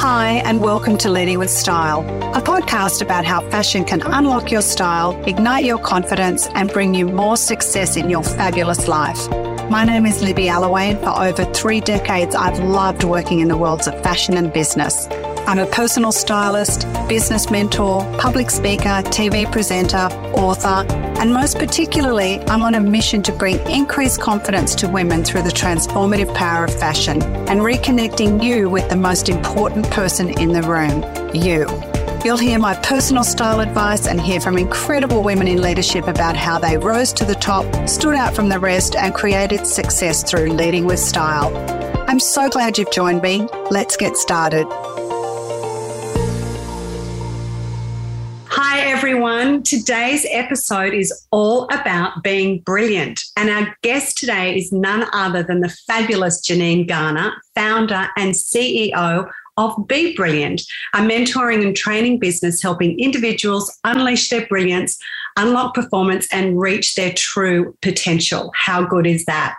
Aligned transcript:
Hi, 0.00 0.34
and 0.44 0.60
welcome 0.60 0.96
to 0.98 1.10
Leading 1.10 1.40
with 1.40 1.50
Style, 1.50 2.02
a 2.32 2.40
podcast 2.40 3.02
about 3.02 3.24
how 3.24 3.40
fashion 3.50 3.84
can 3.84 4.00
unlock 4.00 4.52
your 4.52 4.62
style, 4.62 5.20
ignite 5.24 5.64
your 5.64 5.80
confidence, 5.80 6.46
and 6.54 6.72
bring 6.72 6.94
you 6.94 7.04
more 7.04 7.36
success 7.36 7.96
in 7.96 8.08
your 8.08 8.22
fabulous 8.22 8.86
life. 8.86 9.28
My 9.68 9.82
name 9.84 10.06
is 10.06 10.22
Libby 10.22 10.44
Allaway, 10.44 10.90
and 10.90 11.00
for 11.00 11.10
over 11.10 11.52
three 11.52 11.80
decades, 11.80 12.36
I've 12.36 12.60
loved 12.60 13.02
working 13.02 13.40
in 13.40 13.48
the 13.48 13.56
worlds 13.56 13.88
of 13.88 14.00
fashion 14.04 14.36
and 14.36 14.52
business. 14.52 15.08
I'm 15.48 15.58
a 15.58 15.64
personal 15.64 16.12
stylist, 16.12 16.86
business 17.08 17.50
mentor, 17.50 18.04
public 18.18 18.50
speaker, 18.50 19.00
TV 19.08 19.50
presenter, 19.50 20.14
author, 20.36 20.84
and 20.92 21.32
most 21.32 21.58
particularly, 21.58 22.38
I'm 22.40 22.60
on 22.60 22.74
a 22.74 22.80
mission 22.80 23.22
to 23.22 23.32
bring 23.32 23.58
increased 23.60 24.20
confidence 24.20 24.74
to 24.74 24.88
women 24.88 25.24
through 25.24 25.44
the 25.44 25.48
transformative 25.48 26.34
power 26.34 26.66
of 26.66 26.78
fashion 26.78 27.22
and 27.22 27.60
reconnecting 27.60 28.44
you 28.44 28.68
with 28.68 28.90
the 28.90 28.96
most 28.96 29.30
important 29.30 29.90
person 29.90 30.38
in 30.38 30.52
the 30.52 30.62
room, 30.64 31.02
you. 31.34 31.66
You'll 32.22 32.36
hear 32.36 32.58
my 32.58 32.74
personal 32.82 33.24
style 33.24 33.60
advice 33.60 34.06
and 34.06 34.20
hear 34.20 34.42
from 34.42 34.58
incredible 34.58 35.22
women 35.22 35.48
in 35.48 35.62
leadership 35.62 36.08
about 36.08 36.36
how 36.36 36.58
they 36.58 36.76
rose 36.76 37.14
to 37.14 37.24
the 37.24 37.34
top, 37.34 37.88
stood 37.88 38.14
out 38.14 38.34
from 38.34 38.50
the 38.50 38.60
rest, 38.60 38.96
and 38.96 39.14
created 39.14 39.66
success 39.66 40.22
through 40.22 40.50
leading 40.50 40.84
with 40.84 40.98
style. 40.98 41.56
I'm 42.06 42.20
so 42.20 42.50
glad 42.50 42.76
you've 42.76 42.92
joined 42.92 43.22
me. 43.22 43.48
Let's 43.70 43.96
get 43.96 44.18
started. 44.18 44.66
Everyone. 49.08 49.62
Today's 49.62 50.26
episode 50.28 50.92
is 50.92 51.26
all 51.30 51.64
about 51.72 52.22
being 52.22 52.60
brilliant. 52.60 53.22
And 53.38 53.48
our 53.48 53.74
guest 53.82 54.18
today 54.18 54.54
is 54.54 54.70
none 54.70 55.06
other 55.14 55.42
than 55.42 55.60
the 55.60 55.74
fabulous 55.86 56.46
Janine 56.46 56.86
Garner, 56.86 57.32
founder 57.54 58.08
and 58.18 58.34
CEO 58.34 59.26
of 59.56 59.88
Be 59.88 60.14
Brilliant, 60.14 60.60
a 60.92 60.98
mentoring 60.98 61.64
and 61.66 61.74
training 61.74 62.18
business 62.18 62.62
helping 62.62 63.00
individuals 63.00 63.74
unleash 63.84 64.28
their 64.28 64.46
brilliance, 64.46 64.98
unlock 65.38 65.74
performance, 65.74 66.26
and 66.32 66.60
reach 66.60 66.94
their 66.94 67.12
true 67.14 67.76
potential. 67.80 68.52
How 68.54 68.84
good 68.84 69.06
is 69.06 69.24
that? 69.24 69.56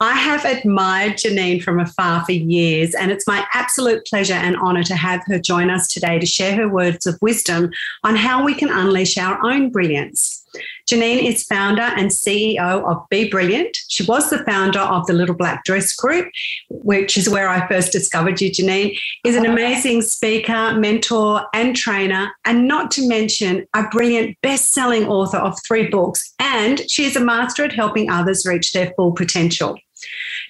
I 0.00 0.12
have 0.12 0.44
admired 0.44 1.14
Janine 1.14 1.62
from 1.62 1.80
afar 1.80 2.24
for 2.24 2.32
years, 2.32 2.94
and 2.94 3.10
it's 3.10 3.26
my 3.26 3.46
absolute 3.54 4.04
pleasure 4.04 4.34
and 4.34 4.56
honor 4.56 4.82
to 4.84 4.96
have 4.96 5.22
her 5.26 5.38
join 5.38 5.70
us 5.70 5.88
today 5.88 6.18
to 6.18 6.26
share 6.26 6.54
her 6.56 6.68
words 6.68 7.06
of 7.06 7.18
wisdom 7.22 7.70
on 8.04 8.16
how 8.16 8.44
we 8.44 8.54
can 8.54 8.68
unleash 8.68 9.16
our 9.16 9.38
own 9.44 9.70
brilliance. 9.70 10.41
Janine 10.90 11.24
is 11.24 11.44
founder 11.44 11.82
and 11.82 12.10
CEO 12.10 12.84
of 12.84 13.08
Be 13.08 13.28
Brilliant. 13.28 13.76
She 13.88 14.04
was 14.04 14.30
the 14.30 14.44
founder 14.44 14.80
of 14.80 15.06
the 15.06 15.12
Little 15.12 15.34
Black 15.34 15.64
Dress 15.64 15.92
Group, 15.92 16.30
which 16.68 17.16
is 17.16 17.28
where 17.28 17.48
I 17.48 17.66
first 17.68 17.92
discovered 17.92 18.40
you, 18.40 18.50
Janine. 18.50 18.98
Is 19.24 19.36
an 19.36 19.46
amazing 19.46 20.02
speaker, 20.02 20.74
mentor, 20.74 21.46
and 21.54 21.76
trainer, 21.76 22.32
and 22.44 22.68
not 22.68 22.90
to 22.92 23.08
mention 23.08 23.66
a 23.74 23.84
brilliant 23.88 24.36
best-selling 24.42 25.06
author 25.06 25.38
of 25.38 25.58
three 25.66 25.88
books. 25.88 26.34
And 26.38 26.80
she 26.90 27.04
is 27.04 27.16
a 27.16 27.20
master 27.20 27.64
at 27.64 27.72
helping 27.72 28.10
others 28.10 28.46
reach 28.46 28.72
their 28.72 28.92
full 28.96 29.12
potential. 29.12 29.78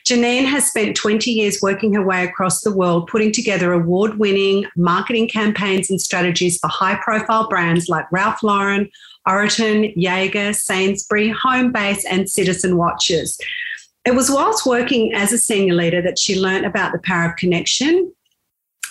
Janine 0.05 0.45
has 0.45 0.67
spent 0.67 0.97
20 0.97 1.31
years 1.31 1.61
working 1.63 1.93
her 1.95 2.05
way 2.05 2.25
across 2.25 2.63
the 2.63 2.75
world, 2.75 3.09
putting 3.09 3.33
together 3.33 3.73
award 3.73 4.19
winning 4.19 4.67
marketing 4.77 5.29
campaigns 5.29 5.91
and 5.91 6.01
strategies 6.01 6.59
for 6.59 6.69
high 6.69 6.99
profile 7.03 7.49
brands 7.49 7.89
like 7.89 8.11
Ralph 8.11 8.43
Lauren, 8.43 8.91
Oroton, 9.29 9.93
Jaeger, 9.97 10.53
Sainsbury, 10.53 11.33
Homebase, 11.33 12.05
and 12.11 12.29
Citizen 12.29 12.77
Watches. 12.77 13.39
It 14.05 14.17
was 14.17 14.31
whilst 14.31 14.67
working 14.67 15.15
as 15.15 15.33
a 15.33 15.39
senior 15.39 15.75
leader 15.75 16.03
that 16.03 16.19
she 16.19 16.41
learned 16.41 16.67
about 16.67 16.93
the 16.93 16.99
power 16.99 17.31
of 17.31 17.37
connection 17.37 18.13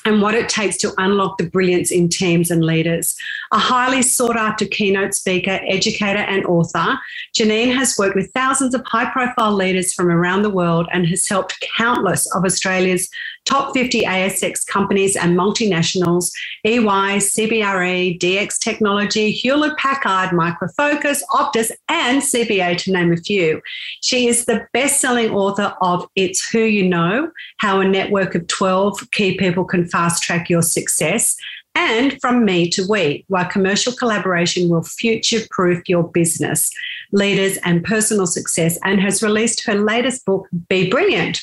and 0.06 0.22
what 0.22 0.34
it 0.34 0.50
takes 0.50 0.78
to 0.78 0.94
unlock 0.98 1.38
the 1.38 1.50
brilliance 1.50 1.92
in 1.92 2.10
teams 2.10 2.52
and 2.52 2.64
leaders. 2.64 3.16
A 3.52 3.60
highly 3.60 4.02
sought 4.02 4.38
after 4.38 4.66
keynote 4.66 5.14
speaker, 5.14 5.60
educator, 5.68 6.20
and 6.20 6.46
author, 6.46 6.98
Janine 7.38 7.76
has 7.76 7.96
worked 7.98 8.16
with 8.16 8.32
thousands 8.34 8.74
of 8.74 8.84
high 8.86 9.12
profile 9.12 9.54
leaders 9.54 9.94
from 9.94 10.10
around 10.10 10.42
the 10.42 10.50
world 10.50 10.88
and 10.92 11.08
has 11.08 11.28
helped 11.28 11.64
countless 11.78 12.26
of 12.36 12.46
Australia's 12.46 13.10
top 13.46 13.74
50 13.74 14.02
ASX 14.02 14.66
companies 14.66 15.16
and 15.16 15.38
multinationals, 15.38 16.32
EY, 16.66 16.80
CBRE, 16.80 18.20
DX 18.20 18.60
Technology, 18.60 19.32
Hewlett 19.32 19.78
Packard, 19.78 20.34
Micro 20.34 20.68
Focus, 20.78 21.24
Optus, 21.32 21.72
and 21.90 22.22
CBA, 22.22 22.78
to 22.78 22.92
name 22.92 23.12
a 23.12 23.18
few. 23.18 23.62
She 24.02 24.28
is 24.28 24.46
the 24.46 24.68
best 24.74 25.02
selling 25.02 25.32
author 25.32 25.76
of 25.82 26.08
It's 26.16 26.48
Who 26.50 26.60
You 26.60 26.88
Know 26.88 27.32
How 27.58 27.82
a 27.82 27.88
Network 27.88 28.36
of 28.36 28.48
12 28.48 29.12
Key 29.12 29.38
People 29.38 29.66
Can 29.66 29.88
Fast 29.88 30.24
Track 30.24 30.50
Your 30.50 30.62
Success 30.62 31.36
and 31.76 32.20
from 32.20 32.44
me 32.44 32.70
to 32.70 32.86
we, 32.90 33.24
why 33.28 33.46
commercial 33.46 33.94
collaboration 33.94 34.70
will 34.70 34.84
future 34.84 35.40
proof 35.50 35.88
your 35.88 36.04
business, 36.04 36.70
leaders, 37.12 37.58
and 37.64 37.84
personal 37.84 38.28
success, 38.28 38.78
and 38.84 39.00
has 39.00 39.24
released 39.24 39.66
her 39.66 39.76
latest 39.76 40.26
book, 40.26 40.48
Be 40.68 40.90
Brilliant. 40.90 41.42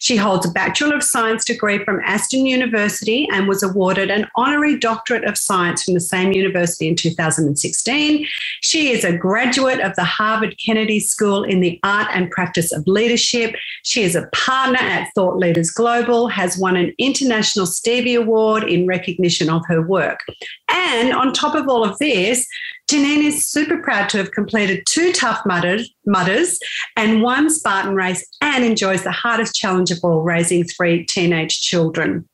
She 0.00 0.16
holds 0.16 0.46
a 0.46 0.50
Bachelor 0.50 0.96
of 0.96 1.02
Science 1.02 1.44
degree 1.44 1.82
from 1.84 2.00
Aston 2.04 2.46
University 2.46 3.26
and 3.32 3.48
was 3.48 3.62
awarded 3.62 4.10
an 4.10 4.26
honorary 4.36 4.78
doctorate 4.78 5.24
of 5.24 5.38
science 5.38 5.82
from 5.82 5.94
the 5.94 6.00
same 6.00 6.32
university 6.32 6.86
in 6.86 6.96
2016. 6.96 8.26
She 8.60 8.92
is 8.92 9.04
a 9.04 9.16
graduate 9.16 9.80
of 9.80 9.96
the 9.96 10.04
Harvard 10.04 10.56
Kennedy 10.64 11.00
School 11.00 11.42
in 11.42 11.60
the 11.60 11.80
Art 11.82 12.08
and 12.12 12.30
Practice 12.30 12.72
of 12.72 12.86
Leadership. 12.86 13.54
She 13.82 14.02
is 14.02 14.14
a 14.14 14.28
partner 14.32 14.78
at 14.78 15.10
Thought 15.14 15.38
Leaders 15.38 15.70
Global, 15.70 16.28
has 16.28 16.58
won 16.58 16.76
an 16.76 16.92
International 16.98 17.66
Stevie 17.66 18.14
Award 18.14 18.64
in 18.64 18.86
recognition 18.86 19.48
of 19.48 19.63
her 19.66 19.82
work. 19.82 20.20
And 20.68 21.12
on 21.12 21.32
top 21.32 21.54
of 21.54 21.68
all 21.68 21.84
of 21.84 21.98
this, 21.98 22.46
Janine 22.90 23.24
is 23.24 23.46
super 23.46 23.78
proud 23.78 24.08
to 24.10 24.18
have 24.18 24.32
completed 24.32 24.84
two 24.86 25.12
Tough 25.12 25.44
Mudders, 25.46 26.58
and 26.96 27.22
one 27.22 27.50
Spartan 27.50 27.94
race 27.94 28.26
and 28.40 28.64
enjoys 28.64 29.02
the 29.02 29.10
hardest 29.10 29.54
challenge 29.54 29.90
of 29.90 29.98
all, 30.02 30.22
raising 30.22 30.64
three 30.64 31.04
teenage 31.06 31.60
children. 31.60 32.28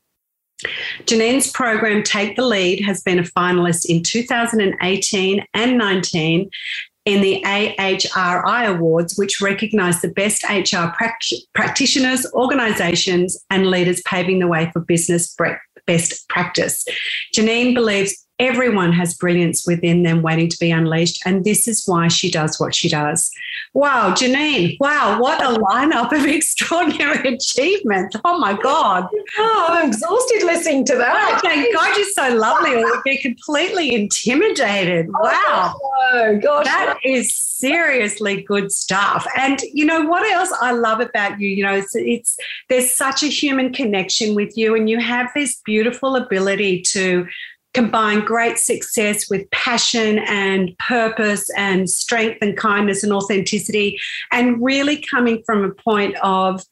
Janine's 1.06 1.50
program 1.50 2.02
Take 2.02 2.36
the 2.36 2.44
Lead 2.44 2.80
has 2.82 3.02
been 3.02 3.18
a 3.18 3.22
finalist 3.22 3.86
in 3.88 4.02
2018 4.02 5.44
and 5.54 5.78
19 5.78 6.50
in 7.06 7.22
the 7.22 7.42
AHRI 7.44 8.66
Awards, 8.66 9.16
which 9.16 9.40
recognise 9.40 10.02
the 10.02 10.08
best 10.08 10.44
HR 10.44 10.88
practitioners, 11.54 12.26
organisations, 12.34 13.42
and 13.48 13.70
leaders 13.70 14.02
paving 14.02 14.38
the 14.38 14.48
way 14.48 14.70
for 14.72 14.80
business 14.80 15.34
best 15.90 16.28
practice. 16.28 16.84
Janine 17.36 17.74
believes 17.74 18.12
everyone 18.40 18.92
has 18.92 19.14
brilliance 19.14 19.66
within 19.66 20.02
them 20.02 20.22
waiting 20.22 20.48
to 20.48 20.58
be 20.58 20.70
unleashed. 20.70 21.20
And 21.24 21.44
this 21.44 21.68
is 21.68 21.84
why 21.86 22.08
she 22.08 22.30
does 22.30 22.58
what 22.58 22.74
she 22.74 22.88
does. 22.88 23.30
Wow, 23.74 24.14
Janine, 24.14 24.76
wow, 24.80 25.20
what 25.20 25.40
a 25.42 25.60
lineup 25.60 26.12
of 26.12 26.24
extraordinary 26.36 27.34
achievements. 27.34 28.16
Oh 28.24 28.38
my 28.38 28.60
God. 28.60 29.06
Oh, 29.38 29.66
I'm 29.68 29.88
exhausted 29.88 30.42
listening 30.44 30.84
to 30.86 30.96
that. 30.96 31.34
Oh, 31.34 31.48
thank 31.48 31.72
God 31.74 31.96
you're 31.96 32.06
so 32.08 32.34
lovely. 32.36 32.70
I 32.70 32.82
would 32.82 33.02
be 33.04 33.18
completely 33.18 33.94
intimidated. 33.94 35.08
Oh, 35.14 35.22
wow. 35.22 35.78
Oh, 36.12 36.38
gosh. 36.42 36.64
That 36.64 36.98
is 37.04 37.36
seriously 37.60 38.42
good 38.42 38.72
stuff. 38.72 39.26
And 39.36 39.60
you 39.74 39.84
know 39.84 40.06
what 40.06 40.28
else 40.32 40.50
I 40.60 40.72
love 40.72 41.00
about 41.00 41.38
you? 41.38 41.48
You 41.48 41.64
know, 41.64 41.74
it's, 41.74 41.94
it's 41.94 42.36
there's 42.68 42.90
such 42.90 43.22
a 43.22 43.26
human 43.26 43.72
connection 43.72 44.34
with 44.34 44.56
you, 44.56 44.74
and 44.74 44.88
you 44.88 44.98
have 44.98 45.30
this 45.34 45.60
beautiful 45.64 46.16
ability 46.16 46.82
to 46.92 47.26
combine 47.74 48.24
great 48.24 48.58
success 48.58 49.30
with 49.30 49.50
passion 49.50 50.18
and 50.20 50.76
purpose 50.78 51.48
and 51.56 51.88
strength 51.88 52.38
and 52.42 52.56
kindness 52.56 53.02
and 53.02 53.12
authenticity, 53.12 53.98
and 54.32 54.62
really 54.62 54.96
coming 54.96 55.42
from 55.46 55.64
a 55.64 55.70
point 55.70 56.16
of, 56.22 56.64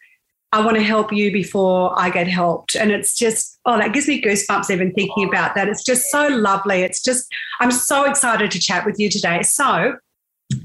I 0.50 0.64
want 0.64 0.76
to 0.76 0.82
help 0.82 1.12
you 1.12 1.30
before 1.30 1.98
I 1.98 2.10
get 2.10 2.26
helped. 2.26 2.74
And 2.74 2.90
it's 2.90 3.14
just, 3.14 3.58
oh, 3.66 3.76
that 3.76 3.92
gives 3.92 4.08
me 4.08 4.22
goosebumps 4.22 4.70
even 4.70 4.92
thinking 4.92 5.28
about 5.28 5.54
that. 5.54 5.68
It's 5.68 5.84
just 5.84 6.10
so 6.10 6.28
lovely. 6.28 6.80
It's 6.80 7.02
just, 7.02 7.30
I'm 7.60 7.70
so 7.70 8.04
excited 8.04 8.50
to 8.52 8.58
chat 8.58 8.86
with 8.86 8.98
you 8.98 9.10
today. 9.10 9.42
So, 9.42 9.96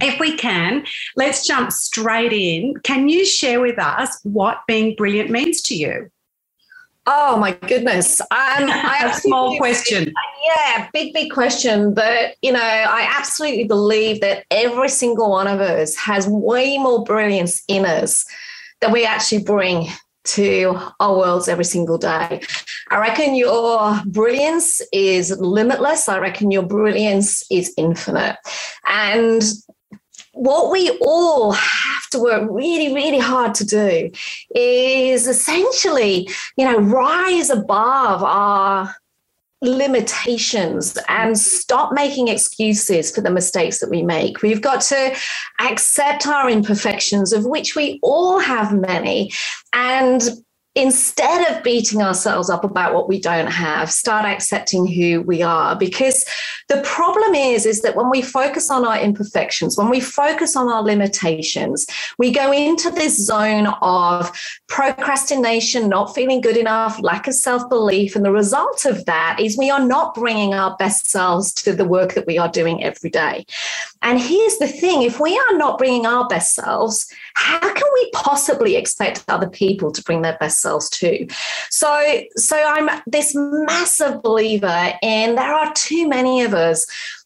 if 0.01 0.17
we 0.19 0.37
can, 0.37 0.85
let's 1.17 1.45
jump 1.45 1.73
straight 1.73 2.31
in. 2.31 2.75
Can 2.83 3.09
you 3.09 3.25
share 3.25 3.59
with 3.59 3.77
us 3.77 4.17
what 4.23 4.59
being 4.67 4.95
brilliant 4.95 5.29
means 5.29 5.61
to 5.63 5.75
you? 5.75 6.09
Oh 7.05 7.37
my 7.37 7.51
goodness. 7.51 8.21
Um, 8.21 8.27
I 8.31 8.97
have 8.99 9.17
a 9.17 9.19
small 9.19 9.57
question. 9.57 10.13
Yeah, 10.45 10.89
big, 10.93 11.13
big 11.13 11.31
question. 11.31 11.93
But, 11.93 12.35
you 12.41 12.51
know, 12.51 12.59
I 12.59 13.07
absolutely 13.17 13.65
believe 13.65 14.21
that 14.21 14.45
every 14.51 14.89
single 14.89 15.29
one 15.31 15.47
of 15.47 15.59
us 15.59 15.95
has 15.95 16.27
way 16.27 16.77
more 16.77 17.03
brilliance 17.03 17.63
in 17.67 17.85
us 17.85 18.25
that 18.81 18.91
we 18.91 19.05
actually 19.05 19.43
bring 19.43 19.87
to 20.25 20.77
our 20.99 21.17
worlds 21.17 21.47
every 21.47 21.65
single 21.65 21.97
day. 21.97 22.41
I 22.89 22.97
reckon 22.97 23.35
your 23.35 24.01
brilliance 24.05 24.81
is 24.93 25.31
limitless. 25.37 26.07
I 26.07 26.19
reckon 26.19 26.51
your 26.51 26.63
brilliance 26.63 27.43
is 27.51 27.73
infinite. 27.77 28.37
And 28.87 29.43
what 30.33 30.71
we 30.71 30.89
all 31.01 31.51
have 31.51 32.09
to 32.11 32.19
work 32.19 32.47
really, 32.49 32.93
really 32.93 33.19
hard 33.19 33.53
to 33.55 33.65
do 33.65 34.11
is 34.55 35.27
essentially, 35.27 36.29
you 36.57 36.65
know, 36.65 36.79
rise 36.79 37.49
above 37.49 38.23
our 38.23 38.95
limitations 39.61 40.97
and 41.07 41.39
stop 41.39 41.93
making 41.93 42.27
excuses 42.27 43.11
for 43.11 43.21
the 43.21 43.31
mistakes 43.31 43.79
that 43.79 43.89
we 43.89 44.03
make. 44.03 44.41
We've 44.41 44.61
got 44.61 44.81
to 44.81 45.15
accept 45.61 46.27
our 46.27 46.49
imperfections, 46.49 47.31
of 47.31 47.45
which 47.45 47.75
we 47.75 47.99
all 48.03 48.39
have 48.39 48.73
many, 48.73 49.31
and 49.71 50.21
instead 50.75 51.51
of 51.51 51.63
beating 51.63 52.01
ourselves 52.01 52.49
up 52.49 52.63
about 52.63 52.93
what 52.93 53.07
we 53.07 53.19
don't 53.19 53.51
have 53.51 53.91
start 53.91 54.25
accepting 54.25 54.87
who 54.87 55.21
we 55.21 55.41
are. 55.41 55.75
Because 55.75 56.25
the 56.69 56.81
problem 56.81 57.35
is 57.35 57.65
is 57.65 57.81
that 57.81 57.95
when 57.95 58.09
we 58.09 58.21
focus 58.21 58.71
on 58.71 58.85
our 58.85 58.97
imperfections 58.99 59.77
when 59.77 59.89
we 59.89 59.99
focus 59.99 60.55
on 60.55 60.69
our 60.69 60.81
limitations 60.81 61.85
we 62.17 62.31
go 62.31 62.51
into 62.51 62.89
this 62.89 63.17
zone 63.17 63.67
of 63.81 64.31
procrastination 64.67 65.89
not 65.89 66.15
feeling 66.15 66.41
good 66.41 66.57
enough 66.57 66.99
lack 67.01 67.27
of 67.27 67.33
self-belief 67.33 68.15
and 68.15 68.25
the 68.25 68.31
result 68.31 68.85
of 68.85 69.05
that 69.05 69.39
is 69.39 69.57
we 69.57 69.69
are 69.69 69.85
not 69.85 70.15
bringing 70.15 70.53
our 70.53 70.75
best 70.77 71.09
selves 71.09 71.53
to 71.53 71.73
the 71.73 71.85
work 71.85 72.13
that 72.13 72.25
we 72.25 72.37
are 72.37 72.49
doing 72.49 72.83
every 72.83 73.09
day 73.09 73.45
and 74.03 74.19
here's 74.19 74.57
the 74.57 74.67
thing 74.67 75.01
if 75.01 75.19
we 75.19 75.37
are 75.37 75.57
not 75.57 75.77
bringing 75.77 76.05
our 76.05 76.27
best 76.27 76.53
selves 76.53 77.07
how 77.35 77.59
can 77.59 77.87
we 77.93 78.09
possibly 78.11 78.75
expect 78.75 79.23
other 79.27 79.49
people 79.49 79.91
to 79.91 80.03
bring 80.03 80.21
their 80.21 80.37
best 80.39 80.61
selves 80.61 80.89
too? 80.89 81.27
So, 81.69 82.23
so 82.35 82.57
I'm 82.57 83.01
this 83.07 83.33
massive 83.35 84.21
believer 84.21 84.93
in 85.01 85.35
there 85.35 85.53
are 85.53 85.73
too 85.73 86.07
many 86.07 86.41
of 86.41 86.53
us 86.53 86.85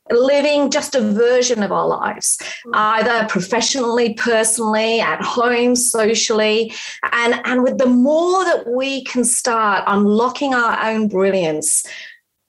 living 0.10 0.72
just 0.72 0.96
a 0.96 1.02
version 1.02 1.62
of 1.62 1.74
our 1.74 1.86
lives, 1.86 2.40
either 2.74 3.28
professionally, 3.28 4.14
personally, 4.14 5.02
at 5.02 5.22
home, 5.22 5.76
socially. 5.76 6.74
And, 7.12 7.42
and 7.44 7.62
with 7.62 7.78
the 7.78 7.88
more 7.88 8.46
that 8.46 8.68
we 8.68 9.04
can 9.04 9.26
start 9.26 9.84
unlocking 9.86 10.54
our 10.54 10.82
own 10.90 11.10
brilliance, 11.10 11.86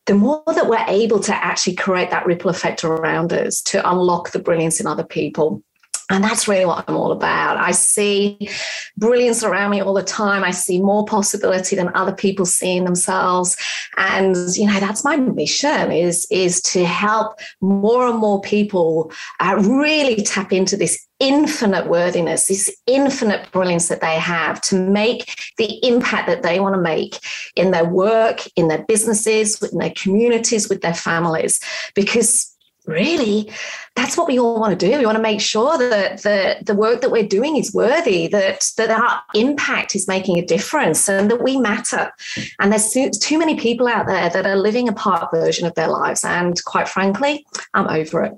the 0.09 0.15
more 0.15 0.43
that 0.47 0.69
we're 0.69 0.85
able 0.89 1.21
to 1.21 1.35
actually 1.35 1.77
create 1.77 2.11
that 2.11 2.25
ripple 2.25 2.51
effect 2.51 2.83
around 2.83 3.31
us 3.33 3.61
to 3.61 3.89
unlock 3.89 4.33
the 4.33 4.39
brilliance 4.39 4.81
in 4.81 4.87
other 4.87 5.05
people. 5.05 5.63
And 6.11 6.25
that's 6.25 6.49
really 6.49 6.65
what 6.65 6.89
I'm 6.89 6.97
all 6.97 7.13
about. 7.13 7.59
I 7.59 7.73
see 7.73 8.49
brilliance 8.97 9.45
around 9.45 9.71
me 9.71 9.83
all 9.83 9.93
the 9.93 10.03
time. 10.03 10.43
I 10.43 10.53
see 10.53 10.81
more 10.81 11.05
possibility 11.05 11.77
than 11.77 11.95
other 11.95 12.15
people 12.15 12.47
see 12.47 12.79
in 12.79 12.85
themselves. 12.85 13.59
And, 13.99 14.35
you 14.57 14.67
know, 14.67 14.81
that's 14.81 15.05
my 15.05 15.17
mission 15.17 15.93
is, 15.93 16.27
is 16.31 16.63
to 16.63 16.87
help 16.87 17.39
more 17.61 18.09
and 18.09 18.19
more 18.19 18.41
people 18.41 19.13
uh, 19.41 19.57
really 19.63 20.23
tap 20.23 20.51
into 20.51 20.79
this 20.79 21.08
infinite 21.21 21.89
worthiness, 21.89 22.47
this 22.47 22.75
infinite 22.87 23.51
brilliance 23.51 23.89
that 23.89 24.01
they 24.01 24.17
have 24.17 24.61
to 24.63 24.77
make 24.77 25.35
the 25.57 25.85
impact 25.87 26.29
that 26.29 26.43
they 26.43 26.61
want 26.61 26.75
to 26.75 26.81
make 26.81 27.19
in 27.57 27.71
their 27.73 27.85
work, 27.85 28.41
in 28.57 28.69
their 28.69 28.85
businesses, 28.85 29.61
in 29.63 29.79
their 29.79 29.93
communities, 29.97 30.69
with 30.69 30.81
their 30.81 30.95
families. 30.95 31.61
Because 31.95 32.55
really 32.89 33.51
that's 33.99 34.17
what 34.17 34.29
we 34.29 34.39
all 34.39 34.61
want 34.61 34.79
to 34.79 34.87
do. 34.87 34.97
We 34.97 35.05
want 35.05 35.17
to 35.17 35.23
make 35.23 35.41
sure 35.41 35.77
that 35.77 36.23
the, 36.23 36.57
the 36.65 36.75
work 36.75 37.01
that 37.01 37.11
we're 37.11 37.27
doing 37.27 37.57
is 37.57 37.75
worthy, 37.75 38.29
that, 38.29 38.71
that 38.77 38.91
our 38.91 39.21
impact 39.35 39.97
is 39.97 40.07
making 40.07 40.39
a 40.39 40.47
difference, 40.47 41.09
and 41.09 41.29
that 41.31 41.43
we 41.43 41.57
matter. 41.57 42.13
And 42.61 42.71
there's 42.71 42.93
too, 42.93 43.11
too 43.11 43.39
many 43.39 43.57
people 43.57 43.89
out 43.89 44.07
there 44.07 44.31
that 44.31 44.47
are 44.47 44.57
living 44.57 44.89
a 44.89 44.93
part 44.93 45.29
version 45.33 45.67
of 45.67 45.75
their 45.75 45.89
lives. 45.89 46.25
And 46.25 46.63
quite 46.65 46.89
frankly, 46.89 47.45
I'm 47.75 47.89
over 47.89 48.23
it. 48.23 48.35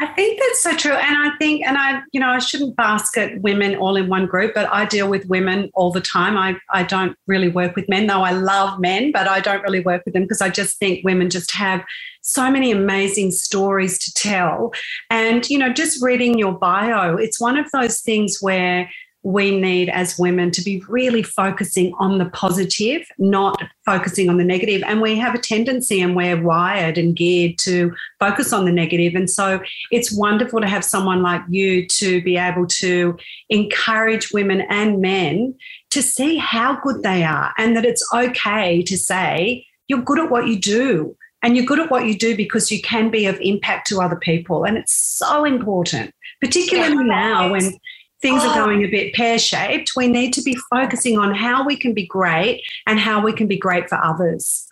I 0.00 0.06
think 0.16 0.40
that's 0.40 0.62
so 0.62 0.74
true. 0.74 0.92
And 0.92 1.16
I 1.16 1.36
think, 1.36 1.66
and 1.66 1.76
I, 1.76 2.00
you 2.12 2.20
know, 2.20 2.30
I 2.30 2.38
shouldn't 2.38 2.76
basket 2.76 3.42
women 3.42 3.76
all 3.76 3.96
in 3.96 4.08
one 4.08 4.26
group, 4.26 4.54
but 4.54 4.72
I 4.72 4.86
deal 4.86 5.08
with 5.08 5.26
women 5.26 5.70
all 5.74 5.92
the 5.92 6.00
time. 6.00 6.38
I, 6.38 6.56
I 6.70 6.82
don't 6.82 7.14
really 7.26 7.48
work 7.48 7.76
with 7.76 7.88
men, 7.90 8.06
though 8.06 8.22
I 8.22 8.32
love 8.32 8.80
men, 8.80 9.12
but 9.12 9.28
I 9.28 9.40
don't 9.40 9.62
really 9.62 9.80
work 9.80 10.02
with 10.06 10.14
them 10.14 10.22
because 10.22 10.40
I 10.40 10.48
just 10.48 10.78
think 10.78 11.04
women 11.04 11.28
just 11.28 11.50
have 11.52 11.84
so 12.20 12.50
many 12.50 12.70
amazing 12.70 13.30
stories 13.30 13.67
to 13.76 14.14
tell. 14.14 14.72
And, 15.10 15.48
you 15.48 15.58
know, 15.58 15.72
just 15.72 16.02
reading 16.02 16.38
your 16.38 16.52
bio, 16.52 17.16
it's 17.16 17.40
one 17.40 17.56
of 17.56 17.70
those 17.72 18.00
things 18.00 18.38
where 18.40 18.88
we 19.24 19.58
need 19.58 19.88
as 19.88 20.18
women 20.18 20.50
to 20.52 20.62
be 20.62 20.82
really 20.88 21.22
focusing 21.22 21.92
on 21.98 22.18
the 22.18 22.30
positive, 22.30 23.06
not 23.18 23.60
focusing 23.84 24.28
on 24.28 24.38
the 24.38 24.44
negative. 24.44 24.82
And 24.86 25.00
we 25.00 25.16
have 25.16 25.34
a 25.34 25.38
tendency 25.38 26.00
and 26.00 26.14
we're 26.14 26.40
wired 26.40 26.96
and 26.96 27.16
geared 27.16 27.58
to 27.58 27.92
focus 28.20 28.52
on 28.52 28.64
the 28.64 28.72
negative. 28.72 29.14
And 29.14 29.28
so 29.28 29.60
it's 29.90 30.16
wonderful 30.16 30.60
to 30.60 30.68
have 30.68 30.84
someone 30.84 31.22
like 31.22 31.42
you 31.48 31.86
to 31.88 32.22
be 32.22 32.36
able 32.36 32.66
to 32.66 33.18
encourage 33.48 34.32
women 34.32 34.62
and 34.70 35.00
men 35.00 35.54
to 35.90 36.00
see 36.02 36.36
how 36.36 36.80
good 36.80 37.02
they 37.02 37.24
are 37.24 37.52
and 37.58 37.76
that 37.76 37.84
it's 37.84 38.06
okay 38.14 38.82
to 38.82 38.96
say, 38.96 39.66
you're 39.88 40.02
good 40.02 40.20
at 40.20 40.30
what 40.30 40.46
you 40.46 40.58
do 40.60 41.16
and 41.42 41.56
you're 41.56 41.66
good 41.66 41.80
at 41.80 41.90
what 41.90 42.06
you 42.06 42.14
do 42.16 42.36
because 42.36 42.70
you 42.70 42.80
can 42.82 43.10
be 43.10 43.26
of 43.26 43.38
impact 43.40 43.88
to 43.88 44.00
other 44.00 44.16
people. 44.16 44.64
And 44.64 44.76
it's 44.76 44.92
so 44.92 45.44
important, 45.44 46.12
particularly 46.40 46.96
yeah. 46.96 47.02
now 47.02 47.52
when 47.52 47.74
things 48.20 48.42
oh. 48.44 48.50
are 48.50 48.54
going 48.54 48.84
a 48.84 48.88
bit 48.88 49.14
pear 49.14 49.38
shaped. 49.38 49.92
We 49.96 50.08
need 50.08 50.32
to 50.34 50.42
be 50.42 50.56
focusing 50.70 51.18
on 51.18 51.34
how 51.34 51.64
we 51.64 51.76
can 51.76 51.94
be 51.94 52.06
great 52.06 52.62
and 52.86 52.98
how 52.98 53.22
we 53.22 53.32
can 53.32 53.46
be 53.46 53.56
great 53.56 53.88
for 53.88 54.02
others. 54.02 54.66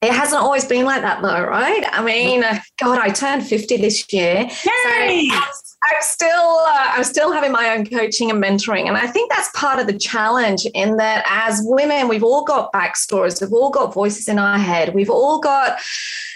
It 0.00 0.12
hasn't 0.12 0.42
always 0.42 0.64
been 0.64 0.84
like 0.84 1.02
that, 1.02 1.22
though, 1.22 1.44
right? 1.44 1.84
I 1.92 2.02
mean, 2.02 2.42
uh, 2.42 2.58
God, 2.80 2.98
I 2.98 3.10
turned 3.10 3.46
50 3.46 3.76
this 3.76 4.12
year. 4.12 4.48
Yay! 4.64 5.28
So 5.30 5.40
I'm 5.84 6.00
still 6.00 6.30
uh, 6.30 6.92
I'm 6.94 7.04
still 7.04 7.32
having 7.32 7.50
my 7.50 7.74
own 7.74 7.86
coaching 7.86 8.30
and 8.30 8.42
mentoring, 8.42 8.86
and 8.86 8.96
I 8.96 9.06
think 9.06 9.30
that's 9.30 9.50
part 9.54 9.80
of 9.80 9.86
the 9.86 9.98
challenge. 9.98 10.64
In 10.74 10.96
that, 10.98 11.24
as 11.28 11.60
women, 11.64 12.08
we've 12.08 12.22
all 12.22 12.44
got 12.44 12.72
backstories, 12.72 13.40
we've 13.40 13.52
all 13.52 13.70
got 13.70 13.92
voices 13.92 14.28
in 14.28 14.38
our 14.38 14.58
head, 14.58 14.94
we've 14.94 15.10
all 15.10 15.40
got 15.40 15.78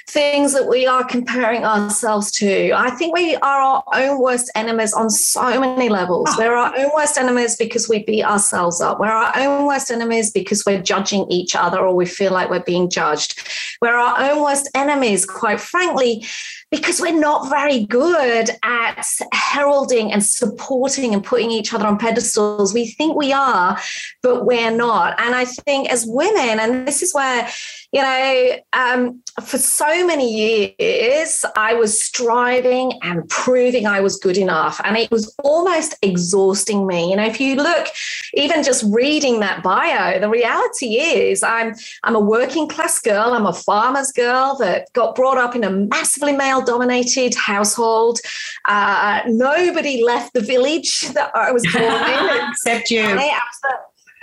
things 0.09 0.53
that 0.53 0.69
we 0.69 0.87
are 0.87 1.05
comparing 1.05 1.65
ourselves 1.65 2.31
to. 2.31 2.73
I 2.73 2.91
think 2.91 3.15
we 3.15 3.35
are 3.37 3.61
our 3.61 3.85
own 3.93 4.21
worst 4.21 4.51
enemies 4.55 4.93
on 4.93 5.11
so 5.11 5.61
many 5.61 5.89
levels. 5.89 6.29
Oh. 6.31 6.37
We're 6.39 6.55
our 6.55 6.77
own 6.79 6.91
worst 6.95 7.19
enemies 7.19 7.57
because 7.57 7.89
we 7.89 8.05
beat 8.05 8.25
ourselves 8.25 8.81
up. 8.81 9.01
We're 9.01 9.09
our 9.09 9.37
own 9.37 9.67
worst 9.67 9.91
enemies 9.91 10.31
because 10.31 10.65
we're 10.65 10.81
judging 10.81 11.31
each 11.31 11.57
other 11.57 11.81
or 11.81 11.95
we 11.95 12.07
feel 12.07 12.33
like 12.33 12.51
we're 12.51 12.61
being 12.61 12.89
judged. 12.89 13.43
We're 13.83 13.97
our 13.97 14.31
own 14.31 14.43
worst 14.43 14.71
enemies, 14.75 15.27
quite 15.27 15.61
frankly, 15.61 16.25
because 16.71 17.01
we're 17.01 17.19
not 17.19 17.49
very 17.49 17.87
good 17.87 18.51
at 18.63 19.07
heralding 19.33 20.13
and 20.13 20.25
supporting 20.25 21.15
and 21.15 21.25
putting 21.25 21.51
each 21.51 21.73
other 21.73 21.87
on 21.87 21.97
pedestals. 21.97 22.75
We 22.75 22.89
think 22.89 23.17
we 23.17 23.33
are, 23.33 23.79
but 24.23 24.45
we're 24.45 24.71
not. 24.71 25.19
And 25.21 25.35
I 25.35 25.45
think 25.45 25.91
as 25.91 26.05
women, 26.07 26.59
and 26.59 26.87
this 26.87 27.03
is 27.03 27.15
where 27.15 27.49
you 27.97 28.03
know, 28.03 28.57
um, 28.75 29.23
for 29.43 29.57
so 29.57 30.07
many 30.07 30.31
years, 30.31 31.47
I 31.57 31.73
was 31.73 31.99
striving 31.99 32.93
and 33.03 33.27
proving 33.31 33.87
I 33.87 34.01
was 34.01 34.19
good 34.19 34.37
enough. 34.37 34.79
And 34.85 34.99
it 34.99 35.11
was 35.11 35.35
almost 35.43 35.97
exhausting 36.03 36.87
me. 36.87 37.09
You 37.09 37.17
know, 37.17 37.25
if 37.25 37.41
you 37.41 37.57
look, 37.57 37.89
even 38.35 38.63
just 38.63 38.85
reading 38.93 39.41
that 39.41 39.63
bio, 39.63 40.21
the 40.21 40.29
reality 40.29 40.99
is 40.99 41.43
I'm, 41.43 41.75
I'm 42.05 42.15
a 42.15 42.21
working 42.21 42.69
class 42.69 43.01
girl, 43.01 43.33
I'm 43.33 43.47
a 43.47 43.55
farmer's 43.55 44.13
girl 44.13 44.59
that 44.59 44.93
got 44.93 45.15
brought 45.15 45.39
up 45.39 45.57
in 45.57 45.65
a 45.65 45.71
massively 45.71 46.37
male 46.37 46.63
dominated 46.63 47.35
household. 47.35 48.19
Uh, 48.67 49.23
nobody 49.27 50.05
left 50.05 50.35
the 50.35 50.43
village 50.43 51.01
that 51.15 51.35
I 51.35 51.51
was 51.51 51.63
born 51.73 51.85
in. 51.85 52.51
Except 52.51 52.91
you. 52.91 53.05
I 53.05 53.41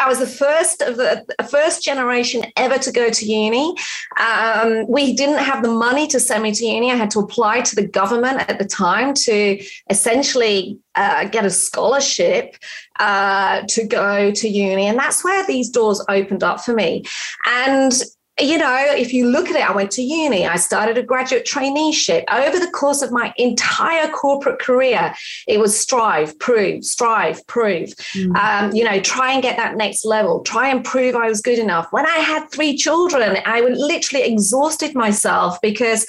was 0.07 0.19
the 0.19 0.27
first 0.27 0.81
of 0.81 0.97
the 0.97 1.25
first 1.49 1.83
generation 1.83 2.45
ever 2.57 2.77
to 2.77 2.91
go 2.91 3.09
to 3.09 3.25
uni. 3.25 3.75
Um, 4.19 4.87
we 4.87 5.15
didn't 5.15 5.43
have 5.43 5.63
the 5.63 5.71
money 5.71 6.07
to 6.07 6.19
send 6.19 6.43
me 6.43 6.51
to 6.51 6.65
uni. 6.65 6.91
I 6.91 6.95
had 6.95 7.11
to 7.11 7.19
apply 7.19 7.61
to 7.61 7.75
the 7.75 7.87
government 7.87 8.49
at 8.49 8.59
the 8.59 8.65
time 8.65 9.13
to 9.13 9.63
essentially 9.89 10.79
uh, 10.95 11.25
get 11.25 11.45
a 11.45 11.49
scholarship 11.49 12.57
uh, 12.99 13.61
to 13.69 13.85
go 13.85 14.31
to 14.31 14.47
uni, 14.47 14.87
and 14.87 14.97
that's 14.97 15.23
where 15.23 15.45
these 15.47 15.69
doors 15.69 16.03
opened 16.09 16.43
up 16.43 16.61
for 16.61 16.73
me. 16.73 17.03
And 17.45 17.91
you 18.39 18.57
know, 18.57 18.85
if 18.89 19.13
you 19.13 19.27
look 19.27 19.47
at 19.49 19.55
it, 19.55 19.69
I 19.69 19.75
went 19.75 19.91
to 19.91 20.01
uni, 20.01 20.47
I 20.47 20.55
started 20.55 20.97
a 20.97 21.03
graduate 21.03 21.45
traineeship. 21.45 22.23
Over 22.31 22.57
the 22.57 22.71
course 22.71 23.03
of 23.03 23.11
my 23.11 23.31
entire 23.37 24.09
corporate 24.09 24.59
career, 24.59 25.13
it 25.47 25.59
was 25.59 25.79
strive, 25.79 26.37
prove, 26.39 26.83
strive, 26.83 27.45
prove. 27.45 27.89
Mm. 28.15 28.35
Um, 28.35 28.75
you 28.75 28.83
know, 28.83 28.99
try 29.01 29.33
and 29.33 29.43
get 29.43 29.57
that 29.57 29.77
next 29.77 30.03
level, 30.03 30.41
try 30.41 30.69
and 30.69 30.83
prove 30.83 31.15
I 31.15 31.27
was 31.27 31.41
good 31.41 31.59
enough. 31.59 31.87
When 31.91 32.07
I 32.07 32.17
had 32.17 32.49
three 32.49 32.75
children, 32.75 33.37
I 33.45 33.61
would 33.61 33.77
literally 33.77 34.25
exhausted 34.25 34.95
myself 34.95 35.61
because 35.61 36.07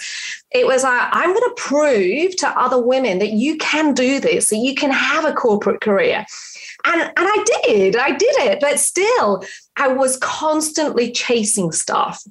it 0.50 0.66
was 0.66 0.82
uh, 0.82 1.08
I'm 1.10 1.34
going 1.34 1.40
to 1.40 1.54
prove 1.56 2.36
to 2.36 2.48
other 2.58 2.80
women 2.80 3.18
that 3.18 3.32
you 3.32 3.58
can 3.58 3.92
do 3.92 4.18
this, 4.18 4.48
that 4.48 4.56
you 4.56 4.74
can 4.74 4.90
have 4.90 5.26
a 5.26 5.34
corporate 5.34 5.82
career. 5.82 6.24
And, 6.86 7.00
and 7.00 7.12
I 7.16 7.44
did, 7.64 7.96
I 7.96 8.10
did 8.10 8.34
it, 8.40 8.60
but 8.60 8.78
still, 8.78 9.44
I 9.76 9.88
was 9.88 10.16
constantly 10.18 11.10
chasing 11.10 11.72
stuff. 11.72 12.22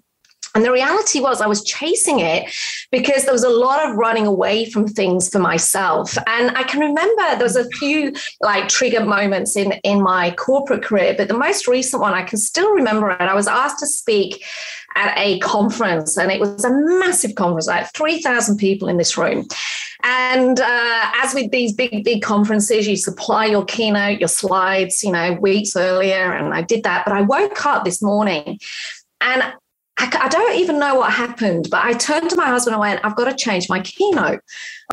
And 0.56 0.64
the 0.64 0.72
reality 0.72 1.20
was, 1.20 1.42
I 1.42 1.48
was 1.48 1.64
chasing 1.64 2.20
it 2.20 2.54
because 2.92 3.24
there 3.24 3.34
was 3.34 3.44
a 3.44 3.50
lot 3.50 3.90
of 3.90 3.96
running 3.96 4.28
away 4.28 4.70
from 4.70 4.88
things 4.88 5.28
for 5.28 5.40
myself. 5.40 6.16
And 6.28 6.56
I 6.56 6.62
can 6.62 6.80
remember 6.80 7.22
there 7.22 7.40
was 7.40 7.56
a 7.56 7.68
few 7.70 8.14
like 8.40 8.70
trigger 8.70 9.04
moments 9.04 9.56
in, 9.56 9.72
in 9.84 10.04
my 10.04 10.30
corporate 10.32 10.84
career, 10.84 11.16
but 11.18 11.28
the 11.28 11.38
most 11.38 11.68
recent 11.68 12.04
one, 12.04 12.14
I 12.14 12.22
can 12.22 12.38
still 12.38 12.72
remember 12.72 13.10
it. 13.10 13.20
I 13.20 13.34
was 13.34 13.48
asked 13.48 13.80
to 13.80 13.88
speak 13.88 14.46
at 14.96 15.18
a 15.18 15.40
conference, 15.40 16.18
and 16.18 16.32
it 16.32 16.40
was 16.40 16.64
a 16.64 16.70
massive 16.72 17.34
conference, 17.34 17.66
like 17.66 17.92
3,000 17.94 18.58
people 18.58 18.88
in 18.88 18.98
this 18.98 19.18
room. 19.18 19.48
And 20.04 20.60
uh, 20.60 21.12
as 21.24 21.34
with 21.34 21.52
these 21.52 21.74
big, 21.74 22.04
big 22.04 22.22
conferences, 22.22 22.88
you 22.88 22.98
supply 22.98 23.46
your 23.46 23.64
keynote, 23.64 24.20
your 24.20 24.28
slides, 24.28 25.02
you 25.02 25.12
know, 25.12 25.34
weeks 25.34 25.76
earlier. 25.78 26.34
And 26.34 26.54
I 26.54 26.62
did 26.62 26.84
that. 26.84 27.06
But 27.06 27.14
I 27.14 27.22
woke 27.22 27.66
up 27.66 27.86
this 27.86 28.02
morning 28.02 28.60
and 29.22 29.44
I, 29.98 30.18
I, 30.22 30.28
don't 30.28 30.56
even 30.58 30.80
know 30.80 30.96
what 30.96 31.14
happened, 31.14 31.68
but 31.70 31.86
I 31.86 31.94
turned 31.94 32.30
to 32.32 32.36
my 32.36 32.48
husband 32.48 32.74
and 32.74 32.82
went, 32.82 33.06
I've 33.06 33.16
got 33.16 33.30
to 33.30 33.36
change 33.36 33.70
my 33.70 33.80
keynote. 33.80 34.42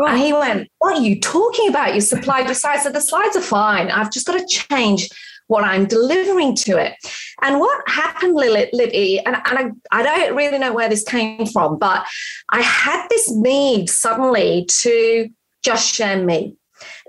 Oh. 0.01 0.07
And 0.07 0.19
he 0.19 0.33
went, 0.33 0.69
What 0.79 0.97
are 0.97 1.01
you 1.03 1.19
talking 1.19 1.69
about? 1.69 1.95
You 1.95 2.01
supplied 2.01 2.47
your 2.47 2.55
slides. 2.55 2.85
So 2.85 2.91
The 2.91 3.01
slides 3.01 3.35
are 3.35 3.43
fine. 3.43 3.91
I've 3.91 4.13
just 4.13 4.27
got 4.27 4.39
to 4.39 4.47
change 4.47 5.09
what 5.51 5.65
I'm 5.65 5.87
delivering 5.87 6.55
to 6.57 6.79
it. 6.79 6.95
And 7.43 7.59
what 7.59 7.83
happened, 7.89 8.35
Libby, 8.35 9.19
and, 9.27 9.37
and 9.47 9.59
I, 9.91 9.99
I 9.99 10.03
don't 10.03 10.37
really 10.37 10.59
know 10.59 10.73
where 10.73 10.89
this 10.89 11.03
came 11.03 11.45
from, 11.47 11.79
but 11.79 12.07
I 12.51 12.61
had 12.61 13.07
this 13.09 13.31
need 13.33 13.91
suddenly 13.91 14.67
to 14.69 15.29
just 15.63 15.95
share 15.95 16.25
me 16.25 16.57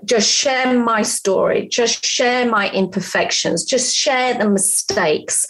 just 0.04 0.30
share 0.30 0.78
my 0.78 1.00
story, 1.00 1.66
just 1.66 2.04
share 2.04 2.46
my 2.46 2.70
imperfections, 2.72 3.64
just 3.64 3.96
share 3.96 4.34
the 4.34 4.50
mistakes 4.50 5.46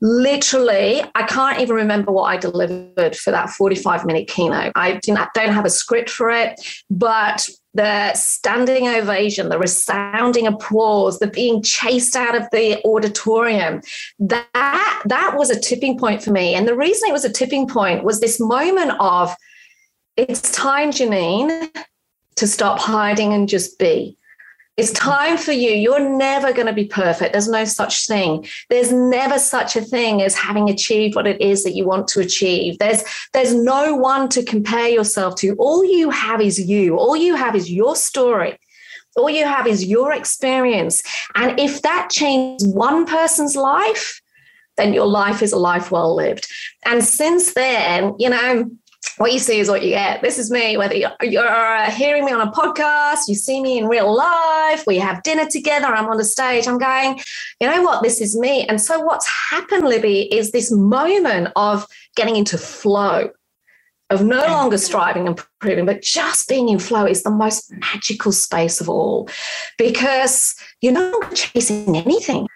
literally, 0.00 1.02
I 1.14 1.22
can't 1.24 1.60
even 1.60 1.76
remember 1.76 2.12
what 2.12 2.24
I 2.24 2.36
delivered 2.36 3.16
for 3.16 3.30
that 3.30 3.50
45 3.50 4.04
minute 4.04 4.28
keynote. 4.28 4.72
I 4.76 5.00
don't 5.04 5.52
have 5.52 5.64
a 5.64 5.70
script 5.70 6.10
for 6.10 6.30
it, 6.30 6.60
but 6.90 7.48
the 7.74 8.12
standing 8.14 8.88
ovation, 8.88 9.48
the 9.48 9.58
resounding 9.58 10.46
applause, 10.46 11.18
the 11.18 11.26
being 11.26 11.62
chased 11.62 12.16
out 12.16 12.34
of 12.34 12.48
the 12.50 12.82
auditorium, 12.84 13.80
that, 14.18 15.02
that 15.04 15.34
was 15.36 15.50
a 15.50 15.60
tipping 15.60 15.98
point 15.98 16.22
for 16.22 16.32
me. 16.32 16.54
And 16.54 16.66
the 16.66 16.76
reason 16.76 17.08
it 17.08 17.12
was 17.12 17.24
a 17.24 17.32
tipping 17.32 17.68
point 17.68 18.04
was 18.04 18.20
this 18.20 18.40
moment 18.40 18.92
of, 18.98 19.34
it's 20.16 20.50
time, 20.52 20.90
Janine, 20.90 21.70
to 22.36 22.46
stop 22.46 22.78
hiding 22.78 23.32
and 23.32 23.48
just 23.48 23.78
be. 23.78 24.17
It's 24.78 24.92
time 24.92 25.36
for 25.36 25.50
you. 25.50 25.72
You're 25.72 26.08
never 26.08 26.52
going 26.52 26.68
to 26.68 26.72
be 26.72 26.84
perfect. 26.84 27.32
There's 27.32 27.48
no 27.48 27.64
such 27.64 28.06
thing. 28.06 28.46
There's 28.70 28.92
never 28.92 29.36
such 29.36 29.74
a 29.74 29.80
thing 29.80 30.22
as 30.22 30.36
having 30.36 30.70
achieved 30.70 31.16
what 31.16 31.26
it 31.26 31.40
is 31.40 31.64
that 31.64 31.74
you 31.74 31.84
want 31.84 32.06
to 32.08 32.20
achieve. 32.20 32.78
There's 32.78 33.02
there's 33.32 33.52
no 33.52 33.96
one 33.96 34.28
to 34.28 34.44
compare 34.44 34.88
yourself 34.88 35.34
to. 35.40 35.56
All 35.58 35.84
you 35.84 36.10
have 36.10 36.40
is 36.40 36.60
you. 36.60 36.96
All 36.96 37.16
you 37.16 37.34
have 37.34 37.56
is 37.56 37.68
your 37.68 37.96
story. 37.96 38.56
All 39.16 39.28
you 39.28 39.44
have 39.44 39.66
is 39.66 39.84
your 39.84 40.12
experience. 40.12 41.02
And 41.34 41.58
if 41.58 41.82
that 41.82 42.10
changes 42.10 42.68
one 42.68 43.04
person's 43.04 43.56
life, 43.56 44.22
then 44.76 44.92
your 44.92 45.06
life 45.06 45.42
is 45.42 45.52
a 45.52 45.58
life 45.58 45.90
well 45.90 46.14
lived. 46.14 46.46
And 46.86 47.02
since 47.02 47.54
then, 47.54 48.14
you 48.20 48.30
know, 48.30 48.70
what 49.18 49.32
you 49.32 49.38
see 49.38 49.58
is 49.58 49.68
what 49.68 49.82
you 49.82 49.90
get. 49.90 50.22
This 50.22 50.38
is 50.38 50.50
me, 50.50 50.76
whether 50.76 50.94
you're 50.94 51.48
uh, 51.48 51.90
hearing 51.90 52.24
me 52.24 52.32
on 52.32 52.46
a 52.46 52.50
podcast, 52.50 53.28
you 53.28 53.34
see 53.34 53.60
me 53.60 53.78
in 53.78 53.86
real 53.86 54.14
life, 54.14 54.84
we 54.86 54.98
have 54.98 55.22
dinner 55.22 55.46
together, 55.46 55.86
I'm 55.86 56.08
on 56.08 56.16
the 56.16 56.24
stage, 56.24 56.66
I'm 56.66 56.78
going, 56.78 57.20
you 57.60 57.68
know 57.68 57.82
what, 57.82 58.02
this 58.02 58.20
is 58.20 58.36
me. 58.36 58.66
And 58.66 58.80
so 58.80 59.00
what's 59.00 59.28
happened, 59.50 59.84
Libby, 59.84 60.32
is 60.34 60.52
this 60.52 60.70
moment 60.70 61.48
of 61.56 61.86
getting 62.16 62.36
into 62.36 62.58
flow, 62.58 63.30
of 64.10 64.24
no 64.24 64.46
longer 64.46 64.78
striving 64.78 65.26
and 65.26 65.40
proving, 65.60 65.86
but 65.86 66.02
just 66.02 66.48
being 66.48 66.68
in 66.68 66.78
flow 66.78 67.04
is 67.04 67.22
the 67.22 67.30
most 67.30 67.72
magical 67.72 68.32
space 68.32 68.80
of 68.80 68.88
all 68.88 69.28
because 69.78 70.54
you're 70.80 70.92
not 70.92 71.34
chasing 71.34 71.96
anything. 71.96 72.48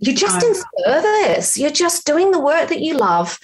You're 0.00 0.14
just 0.14 0.44
in 0.44 0.54
service. 0.84 1.58
You're 1.58 1.70
just 1.70 2.06
doing 2.06 2.30
the 2.30 2.38
work 2.38 2.68
that 2.68 2.80
you 2.80 2.96
love 2.96 3.38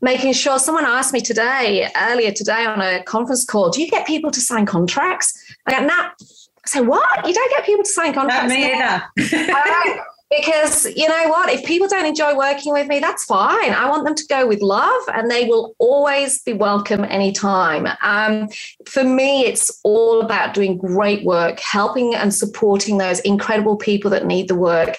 making 0.00 0.32
sure 0.32 0.58
someone 0.58 0.84
asked 0.84 1.12
me 1.12 1.20
today, 1.20 1.90
earlier 1.96 2.32
today 2.32 2.64
on 2.64 2.80
a 2.80 3.02
conference 3.04 3.44
call, 3.44 3.70
do 3.70 3.80
you 3.82 3.88
get 3.88 4.06
people 4.06 4.30
to 4.30 4.40
sign 4.40 4.66
contracts? 4.66 5.32
I 5.66 5.78
go, 5.78 5.86
nah. 5.86 6.10
I 6.10 6.68
say, 6.68 6.80
what? 6.80 7.26
You 7.26 7.34
don't 7.34 7.50
get 7.50 7.66
people 7.66 7.84
to 7.84 7.90
sign 7.90 8.14
contracts? 8.14 8.48
Not 8.48 8.58
me 8.58 8.72
either. 8.72 10.04
because 10.30 10.86
you 10.96 11.08
know 11.08 11.28
what 11.28 11.50
if 11.50 11.64
people 11.64 11.88
don't 11.88 12.06
enjoy 12.06 12.34
working 12.34 12.72
with 12.72 12.86
me 12.86 12.98
that's 12.98 13.24
fine 13.24 13.72
i 13.72 13.88
want 13.88 14.04
them 14.04 14.14
to 14.14 14.24
go 14.28 14.46
with 14.46 14.60
love 14.60 15.02
and 15.12 15.30
they 15.30 15.44
will 15.44 15.74
always 15.78 16.42
be 16.42 16.52
welcome 16.52 17.04
anytime 17.04 17.86
um, 18.02 18.48
for 18.86 19.04
me 19.04 19.44
it's 19.44 19.80
all 19.84 20.22
about 20.22 20.54
doing 20.54 20.78
great 20.78 21.24
work 21.24 21.60
helping 21.60 22.14
and 22.14 22.34
supporting 22.34 22.98
those 22.98 23.20
incredible 23.20 23.76
people 23.76 24.10
that 24.10 24.26
need 24.26 24.48
the 24.48 24.54
work 24.54 24.96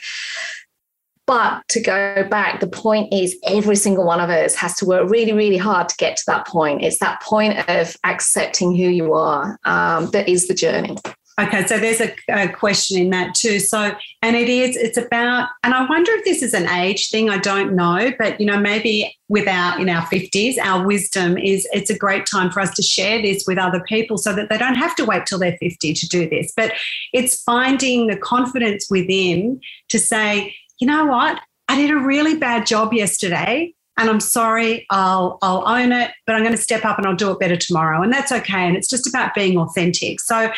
but 1.27 1.67
to 1.69 1.81
go 1.81 2.27
back, 2.29 2.59
the 2.59 2.67
point 2.67 3.13
is 3.13 3.37
every 3.47 3.75
single 3.75 4.05
one 4.05 4.19
of 4.19 4.29
us 4.29 4.55
has 4.55 4.75
to 4.77 4.85
work 4.85 5.09
really, 5.09 5.33
really 5.33 5.57
hard 5.57 5.89
to 5.89 5.95
get 5.97 6.17
to 6.17 6.23
that 6.27 6.47
point. 6.47 6.83
It's 6.83 6.99
that 6.99 7.21
point 7.21 7.67
of 7.69 7.95
accepting 8.03 8.75
who 8.75 8.83
you 8.83 9.13
are 9.13 9.59
um, 9.65 10.11
that 10.11 10.29
is 10.29 10.47
the 10.47 10.53
journey. 10.53 10.97
Okay, 11.37 11.67
so 11.67 11.77
there's 11.77 11.99
a, 11.99 12.13
a, 12.29 12.47
question 12.47 12.97
in 12.97 13.09
that 13.09 13.35
too. 13.35 13.59
So, 13.59 13.93
and 14.21 14.37
it 14.37 14.47
is, 14.47 14.77
it's 14.77 14.97
about, 14.97 15.49
and 15.63 15.73
I 15.73 15.85
wonder 15.85 16.13
if 16.13 16.23
this 16.23 16.41
is 16.41 16.53
an 16.53 16.65
age 16.69 17.09
thing. 17.09 17.29
I 17.29 17.37
don't 17.37 17.75
know, 17.75 18.13
but 18.17 18.39
you 18.39 18.45
know, 18.45 18.57
maybe 18.57 19.13
with 19.27 19.45
our 19.45 19.77
in 19.77 19.89
our 19.89 20.05
fifties, 20.05 20.57
our 20.57 20.85
wisdom 20.87 21.37
is 21.37 21.67
it's 21.73 21.89
a 21.89 21.97
great 21.97 22.25
time 22.25 22.51
for 22.51 22.61
us 22.61 22.73
to 22.75 22.81
share 22.81 23.21
this 23.21 23.43
with 23.45 23.57
other 23.57 23.81
people, 23.81 24.17
so 24.17 24.33
that 24.33 24.47
they 24.47 24.57
don't 24.57 24.75
have 24.75 24.95
to 24.95 25.03
wait 25.03 25.25
till 25.25 25.37
they're 25.37 25.57
fifty 25.59 25.93
to 25.93 26.07
do 26.07 26.29
this. 26.29 26.53
But 26.55 26.71
it's 27.11 27.43
finding 27.43 28.07
the 28.07 28.15
confidence 28.15 28.87
within 28.89 29.59
to 29.89 29.99
say, 29.99 30.55
you 30.79 30.87
know 30.87 31.05
what? 31.05 31.39
I 31.67 31.75
did 31.75 31.91
a 31.91 31.97
really 31.97 32.37
bad 32.37 32.65
job 32.65 32.93
yesterday 32.93 33.73
and 33.97 34.09
I'm 34.09 34.19
sorry, 34.19 34.85
I'll 34.89 35.37
I'll 35.41 35.67
own 35.67 35.91
it, 35.91 36.11
but 36.27 36.35
I'm 36.35 36.43
going 36.43 36.55
to 36.55 36.61
step 36.61 36.83
up 36.83 36.97
and 36.97 37.07
I'll 37.07 37.15
do 37.15 37.31
it 37.31 37.39
better 37.39 37.55
tomorrow. 37.55 38.01
And 38.01 38.11
that's 38.11 38.31
okay. 38.31 38.67
And 38.67 38.75
it's 38.75 38.89
just 38.89 39.07
about 39.07 39.33
being 39.33 39.57
authentic. 39.57 40.19
So 40.19 40.51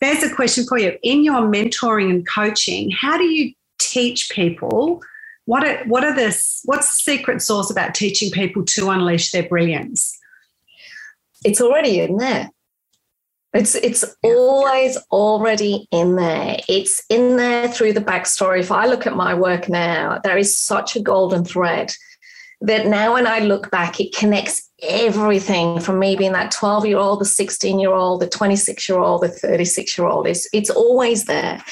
there's 0.00 0.22
a 0.22 0.34
question 0.34 0.64
for 0.68 0.78
you. 0.78 0.98
In 1.02 1.24
your 1.24 1.42
mentoring 1.42 2.10
and 2.10 2.26
coaching, 2.26 2.90
how 2.90 3.16
do 3.16 3.24
you 3.24 3.54
teach 3.78 4.30
people 4.30 5.02
what 5.46 5.64
are 5.66 5.82
what 5.84 6.04
are 6.04 6.14
the 6.14 6.28
what's 6.64 6.88
the 6.88 7.12
secret 7.12 7.42
sauce 7.42 7.70
about 7.70 7.94
teaching 7.94 8.30
people 8.30 8.64
to 8.64 8.90
unleash 8.90 9.30
their 9.30 9.48
brilliance? 9.48 10.18
It's 11.44 11.60
already 11.60 12.00
in 12.00 12.18
there. 12.18 12.50
It's 13.54 13.74
it's 13.74 14.04
always 14.22 14.96
already 15.10 15.86
in 15.90 16.16
there. 16.16 16.56
It's 16.68 17.02
in 17.10 17.36
there 17.36 17.68
through 17.68 17.92
the 17.92 18.00
backstory. 18.00 18.60
If 18.60 18.72
I 18.72 18.86
look 18.86 19.06
at 19.06 19.14
my 19.14 19.34
work 19.34 19.68
now, 19.68 20.20
there 20.24 20.38
is 20.38 20.58
such 20.58 20.96
a 20.96 21.00
golden 21.00 21.44
thread 21.44 21.92
that 22.62 22.86
now 22.86 23.14
when 23.14 23.26
I 23.26 23.40
look 23.40 23.70
back, 23.70 24.00
it 24.00 24.16
connects 24.16 24.70
everything 24.82 25.78
from 25.78 25.98
me 25.98 26.16
being 26.16 26.32
that 26.32 26.50
12 26.50 26.86
year 26.86 26.98
old, 26.98 27.20
the 27.20 27.24
16 27.24 27.78
year 27.78 27.92
old, 27.92 28.20
the 28.20 28.28
26 28.28 28.88
year 28.88 28.98
old, 28.98 29.22
the 29.22 29.28
36 29.28 29.96
year 29.96 30.08
old. 30.08 30.26
It's, 30.26 30.48
it's 30.52 30.70
always 30.70 31.26
there. 31.26 31.62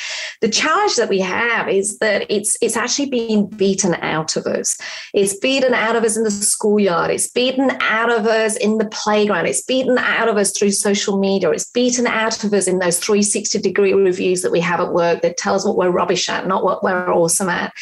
The 0.41 0.49
challenge 0.49 0.97
that 0.97 1.09
we 1.09 1.19
have 1.21 1.69
is 1.69 1.99
that 1.99 2.25
it's, 2.31 2.57
it's 2.63 2.77
actually 2.77 3.11
being 3.11 3.49
beaten 3.49 3.95
out 3.97 4.37
of 4.37 4.47
us. 4.47 4.79
It's 5.13 5.37
beaten 5.37 5.75
out 5.75 5.97
of 5.97 6.05
us 6.05 6.17
in 6.17 6.23
the 6.23 6.31
schoolyard. 6.31 7.11
It's 7.11 7.29
beaten 7.29 7.73
out 7.81 8.13
of 8.13 8.27
us 8.27 8.57
in 8.57 8.79
the 8.79 8.89
playground. 8.89 9.47
It's 9.47 9.65
beaten 9.65 9.99
out 9.99 10.29
of 10.29 10.37
us 10.37 10.57
through 10.57 10.71
social 10.71 11.19
media. 11.19 11.51
It's 11.51 11.69
beaten 11.71 12.07
out 12.07 12.45
of 12.45 12.53
us 12.55 12.69
in 12.69 12.79
those 12.79 12.99
360 13.01 13.59
degree 13.59 13.93
reviews 13.93 14.43
that 14.43 14.53
we 14.53 14.61
have 14.61 14.81
at 14.81 14.93
work 14.93 15.23
that 15.23 15.37
tell 15.37 15.57
us 15.57 15.67
what 15.67 15.77
we're 15.77 15.91
rubbish 15.91 16.29
at, 16.29 16.47
not 16.47 16.65
what 16.65 16.85
we're 16.85 17.13
awesome 17.13 17.49
at. 17.49 17.73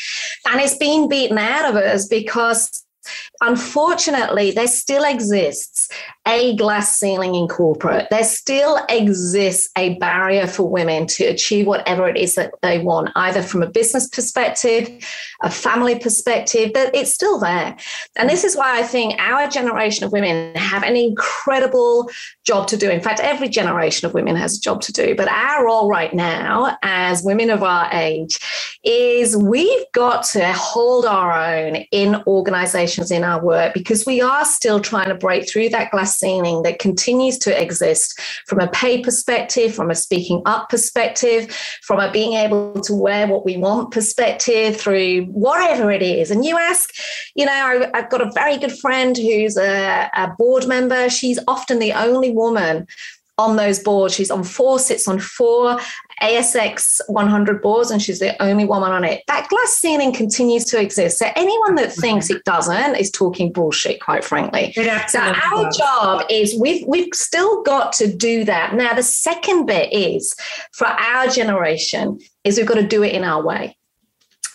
And 0.50 0.60
it's 0.60 0.78
being 0.78 1.08
beaten 1.08 1.36
out 1.36 1.68
of 1.68 1.76
us 1.76 2.08
because 2.08 2.84
Unfortunately, 3.40 4.50
there 4.50 4.66
still 4.66 5.04
exists 5.04 5.88
a 6.28 6.54
glass 6.56 6.94
ceiling 6.98 7.34
in 7.34 7.48
corporate. 7.48 8.06
There 8.10 8.22
still 8.22 8.78
exists 8.90 9.70
a 9.78 9.94
barrier 9.94 10.46
for 10.46 10.68
women 10.68 11.06
to 11.08 11.24
achieve 11.24 11.66
whatever 11.66 12.06
it 12.06 12.18
is 12.18 12.34
that 12.34 12.52
they 12.60 12.78
want, 12.78 13.10
either 13.16 13.42
from 13.42 13.62
a 13.62 13.70
business 13.70 14.06
perspective, 14.06 14.90
a 15.42 15.50
family 15.50 15.98
perspective, 15.98 16.74
that 16.74 16.94
it's 16.94 17.12
still 17.12 17.38
there. 17.38 17.74
And 18.16 18.28
this 18.28 18.44
is 18.44 18.56
why 18.56 18.78
I 18.78 18.82
think 18.82 19.18
our 19.18 19.48
generation 19.48 20.04
of 20.04 20.12
women 20.12 20.54
have 20.54 20.82
an 20.82 20.96
incredible 20.96 22.10
job 22.44 22.68
to 22.68 22.76
do. 22.76 22.90
In 22.90 23.00
fact, 23.00 23.20
every 23.20 23.48
generation 23.48 24.06
of 24.06 24.12
women 24.12 24.36
has 24.36 24.58
a 24.58 24.60
job 24.60 24.82
to 24.82 24.92
do. 24.92 25.14
But 25.14 25.28
our 25.28 25.64
role 25.64 25.88
right 25.88 26.12
now, 26.12 26.76
as 26.82 27.22
women 27.22 27.48
of 27.48 27.62
our 27.62 27.88
age, 27.94 28.38
is 28.84 29.34
we've 29.34 29.84
got 29.92 30.24
to 30.24 30.52
hold 30.52 31.06
our 31.06 31.32
own 31.32 31.76
in 31.90 32.22
organizations 32.26 33.10
in 33.10 33.24
our 33.24 33.42
work 33.42 33.72
because 33.72 34.04
we 34.04 34.20
are 34.20 34.44
still 34.44 34.78
trying 34.78 35.08
to 35.08 35.14
break 35.14 35.48
through 35.48 35.70
that 35.70 35.90
glass 35.90 36.17
that 36.20 36.78
continues 36.78 37.38
to 37.38 37.62
exist 37.62 38.18
from 38.46 38.60
a 38.60 38.68
pay 38.68 39.02
perspective, 39.02 39.74
from 39.74 39.90
a 39.90 39.94
speaking 39.94 40.42
up 40.46 40.68
perspective, 40.68 41.50
from 41.82 42.00
a 42.00 42.10
being 42.10 42.34
able 42.34 42.80
to 42.80 42.94
wear 42.94 43.26
what 43.26 43.44
we 43.44 43.56
want 43.56 43.90
perspective 43.90 44.80
through 44.80 45.24
whatever 45.26 45.90
it 45.90 46.02
is. 46.02 46.30
And 46.30 46.44
you 46.44 46.58
ask, 46.58 46.90
you 47.34 47.46
know, 47.46 47.52
I, 47.94 48.00
have 48.00 48.10
got 48.10 48.20
a 48.20 48.30
very 48.32 48.58
good 48.58 48.76
friend 48.78 49.16
who's 49.16 49.56
a, 49.56 50.10
a 50.14 50.28
board 50.38 50.66
member. 50.66 51.08
She's 51.08 51.38
often 51.46 51.78
the 51.78 51.92
only 51.92 52.32
woman 52.32 52.86
on 53.38 53.56
those 53.56 53.78
boards. 53.78 54.14
She's 54.14 54.30
on 54.30 54.42
four, 54.42 54.78
sits 54.78 55.06
on 55.06 55.20
four 55.20 55.78
ASX 56.22 57.00
100 57.06 57.62
boards, 57.62 57.90
and 57.90 58.02
she's 58.02 58.18
the 58.18 58.40
only 58.42 58.64
woman 58.64 58.90
on 58.90 59.04
it. 59.04 59.22
That 59.28 59.48
glass 59.48 59.72
ceiling 59.72 60.12
continues 60.12 60.64
to 60.66 60.80
exist. 60.80 61.18
So 61.18 61.30
anyone 61.36 61.76
that 61.76 61.92
thinks 61.92 62.30
it 62.30 62.44
doesn't 62.44 62.96
is 62.96 63.10
talking 63.10 63.52
bullshit, 63.52 64.00
quite 64.00 64.24
frankly. 64.24 64.72
So 65.08 65.20
our 65.20 65.64
does. 65.64 65.76
job 65.76 66.24
is 66.30 66.58
we've 66.60 66.86
we've 66.86 67.14
still 67.14 67.62
got 67.62 67.92
to 67.94 68.12
do 68.12 68.44
that. 68.44 68.74
Now 68.74 68.94
the 68.94 69.02
second 69.02 69.66
bit 69.66 69.92
is 69.92 70.34
for 70.72 70.86
our 70.86 71.28
generation 71.28 72.18
is 72.44 72.58
we've 72.58 72.66
got 72.66 72.74
to 72.74 72.86
do 72.86 73.02
it 73.02 73.12
in 73.12 73.24
our 73.24 73.42
way. 73.42 73.77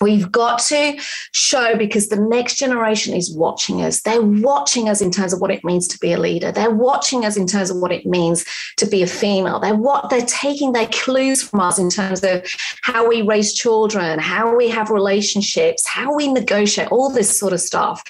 We've 0.03 0.29
got 0.29 0.59
to 0.67 0.99
show 1.31 1.77
because 1.77 2.09
the 2.09 2.19
next 2.19 2.55
generation 2.55 3.13
is 3.13 3.33
watching 3.33 3.81
us. 3.81 4.01
They're 4.01 4.21
watching 4.21 4.89
us 4.89 4.99
in 4.99 5.11
terms 5.11 5.31
of 5.31 5.39
what 5.39 5.49
it 5.49 5.63
means 5.63 5.87
to 5.87 5.97
be 5.97 6.11
a 6.11 6.19
leader. 6.19 6.51
They're 6.51 6.69
watching 6.69 7.23
us 7.23 7.37
in 7.37 7.47
terms 7.47 7.69
of 7.69 7.77
what 7.77 7.93
it 7.93 8.05
means 8.05 8.43
to 8.77 8.85
be 8.85 9.01
a 9.01 9.07
female. 9.07 9.61
They're 9.61 9.77
what 9.77 10.09
they're 10.09 10.25
taking 10.25 10.73
their 10.73 10.87
clues 10.87 11.41
from 11.41 11.61
us 11.61 11.79
in 11.79 11.89
terms 11.89 12.21
of 12.21 12.45
how 12.81 13.07
we 13.07 13.21
raise 13.21 13.53
children, 13.53 14.19
how 14.19 14.53
we 14.53 14.67
have 14.67 14.89
relationships, 14.89 15.87
how 15.87 16.13
we 16.13 16.27
negotiate, 16.27 16.89
all 16.91 17.09
this 17.09 17.39
sort 17.39 17.53
of 17.53 17.61
stuff. 17.61 18.03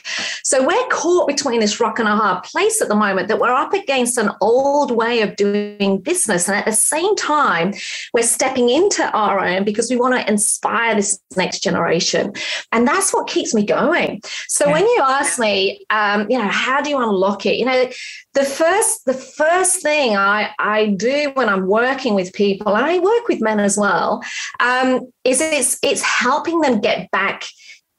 So 0.43 0.65
we're 0.65 0.87
caught 0.87 1.27
between 1.27 1.59
this 1.59 1.79
rock 1.79 1.99
and 1.99 2.07
a 2.07 2.15
hard 2.15 2.43
place 2.43 2.81
at 2.81 2.87
the 2.87 2.95
moment 2.95 3.27
that 3.27 3.39
we're 3.39 3.53
up 3.53 3.73
against 3.73 4.17
an 4.17 4.31
old 4.41 4.89
way 4.89 5.21
of 5.21 5.35
doing 5.35 5.99
business. 5.99 6.47
And 6.47 6.57
at 6.57 6.65
the 6.65 6.71
same 6.71 7.15
time, 7.17 7.75
we're 8.15 8.23
stepping 8.23 8.69
into 8.69 9.07
our 9.11 9.39
own 9.39 9.63
because 9.63 9.91
we 9.91 9.95
want 9.95 10.15
to 10.15 10.27
inspire 10.27 10.95
this 10.95 11.19
next 11.37 11.59
generation 11.59 11.82
generation. 11.83 12.33
And 12.71 12.87
that's 12.87 13.13
what 13.13 13.27
keeps 13.27 13.53
me 13.53 13.65
going. 13.65 14.21
So 14.47 14.65
yeah. 14.65 14.73
when 14.73 14.83
you 14.83 14.99
ask 15.01 15.39
me, 15.39 15.85
um, 15.89 16.29
you 16.29 16.37
know, 16.37 16.47
how 16.47 16.81
do 16.81 16.89
you 16.89 16.97
unlock 16.97 17.45
it? 17.45 17.57
You 17.57 17.65
know, 17.65 17.89
the 18.33 18.45
first 18.45 19.05
the 19.05 19.13
first 19.13 19.81
thing 19.81 20.15
I, 20.15 20.51
I 20.59 20.87
do 20.97 21.31
when 21.35 21.49
I'm 21.49 21.67
working 21.67 22.15
with 22.15 22.33
people, 22.33 22.75
and 22.75 22.85
I 22.85 22.99
work 22.99 23.27
with 23.27 23.41
men 23.41 23.59
as 23.59 23.77
well, 23.77 24.23
um, 24.59 25.11
is 25.23 25.41
it's 25.41 25.77
it's 25.83 26.01
helping 26.01 26.61
them 26.61 26.81
get 26.81 27.11
back 27.11 27.43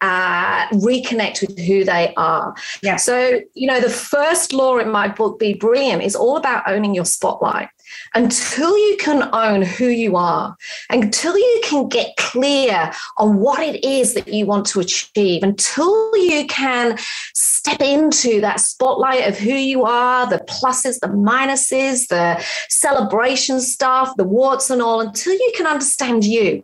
uh, 0.01 0.69
reconnect 0.69 1.41
with 1.41 1.59
who 1.59 1.85
they 1.85 2.13
are. 2.17 2.55
Yeah. 2.83 2.97
So, 2.97 3.41
you 3.55 3.67
know, 3.67 3.81
the 3.81 3.89
first 3.89 4.53
law 4.53 4.79
in 4.79 4.91
my 4.91 5.09
book, 5.09 5.39
Be 5.39 5.55
Brilliant, 5.55 6.03
is 6.03 6.15
all 6.15 6.37
about 6.37 6.69
owning 6.69 6.95
your 6.95 7.07
spotlight. 7.07 7.69
Until 8.15 8.77
you 8.77 8.97
can 8.99 9.29
own 9.33 9.63
who 9.63 9.87
you 9.87 10.17
are, 10.17 10.57
until 10.91 11.37
you 11.37 11.61
can 11.65 11.89
get 11.89 12.17
clear 12.17 12.93
on 13.19 13.39
what 13.39 13.61
it 13.61 13.85
is 13.85 14.15
that 14.15 14.29
you 14.29 14.47
want 14.47 14.67
to 14.67 14.81
achieve, 14.81 15.43
until 15.43 16.17
you 16.17 16.47
can 16.47 16.99
step 17.35 17.81
into 17.81 18.41
that 18.41 18.61
spotlight 18.61 19.29
of 19.29 19.39
who 19.39 19.55
you 19.55 19.85
are, 19.85 20.29
the 20.29 20.39
pluses, 20.39 21.01
the 21.01 21.09
minuses, 21.09 22.09
the 22.09 22.43
celebration 22.69 23.61
stuff, 23.61 24.15
the 24.17 24.25
warts 24.25 24.71
and 24.71 24.83
all, 24.83 25.01
until 25.01 25.33
you 25.33 25.53
can 25.57 25.67
understand 25.67 26.25
you 26.25 26.63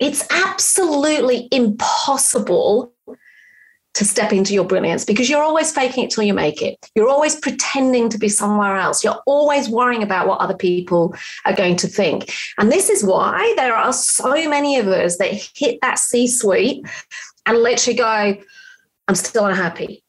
it's 0.00 0.24
absolutely 0.30 1.48
impossible 1.50 2.92
to 3.98 4.04
step 4.04 4.32
into 4.32 4.54
your 4.54 4.64
brilliance 4.64 5.04
because 5.04 5.28
you're 5.28 5.42
always 5.42 5.72
faking 5.72 6.04
it 6.04 6.10
till 6.10 6.22
you 6.22 6.32
make 6.32 6.62
it. 6.62 6.78
You're 6.94 7.08
always 7.08 7.34
pretending 7.34 8.08
to 8.10 8.18
be 8.18 8.28
somewhere 8.28 8.76
else. 8.76 9.02
You're 9.02 9.20
always 9.26 9.68
worrying 9.68 10.04
about 10.04 10.28
what 10.28 10.38
other 10.38 10.56
people 10.56 11.16
are 11.44 11.52
going 11.52 11.74
to 11.78 11.88
think. 11.88 12.32
And 12.58 12.70
this 12.70 12.88
is 12.90 13.02
why 13.02 13.52
there 13.56 13.74
are 13.74 13.92
so 13.92 14.48
many 14.48 14.78
of 14.78 14.86
us 14.86 15.18
that 15.18 15.32
hit 15.56 15.80
that 15.82 15.98
C 15.98 16.28
suite 16.28 16.86
and 17.44 17.58
literally 17.58 17.98
go, 17.98 18.36
I'm 19.08 19.16
still 19.16 19.46
unhappy. 19.46 20.04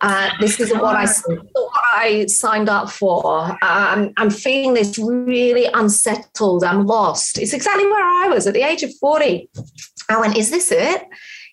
Uh, 0.00 0.30
this 0.40 0.58
isn't 0.58 0.80
what 0.80 0.96
I, 0.96 1.06
what 1.52 1.72
I 1.92 2.24
signed 2.26 2.70
up 2.70 2.88
for. 2.88 3.58
Um, 3.62 4.14
I'm 4.16 4.30
feeling 4.30 4.72
this 4.72 4.98
really 4.98 5.66
unsettled. 5.74 6.64
I'm 6.64 6.86
lost. 6.86 7.38
It's 7.38 7.52
exactly 7.52 7.84
where 7.84 8.24
I 8.24 8.28
was 8.28 8.46
at 8.46 8.54
the 8.54 8.62
age 8.62 8.82
of 8.82 8.94
40. 8.96 9.50
I 10.08 10.18
went, 10.18 10.38
Is 10.38 10.50
this 10.50 10.72
it? 10.72 11.04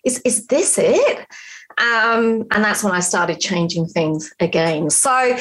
Is, 0.06 0.22
is 0.24 0.46
this 0.46 0.78
it? 0.78 1.26
Um, 1.78 2.46
and 2.50 2.64
that's 2.64 2.82
when 2.82 2.92
I 2.92 3.00
started 3.00 3.40
changing 3.40 3.86
things 3.86 4.32
again. 4.40 4.90
So 4.90 5.36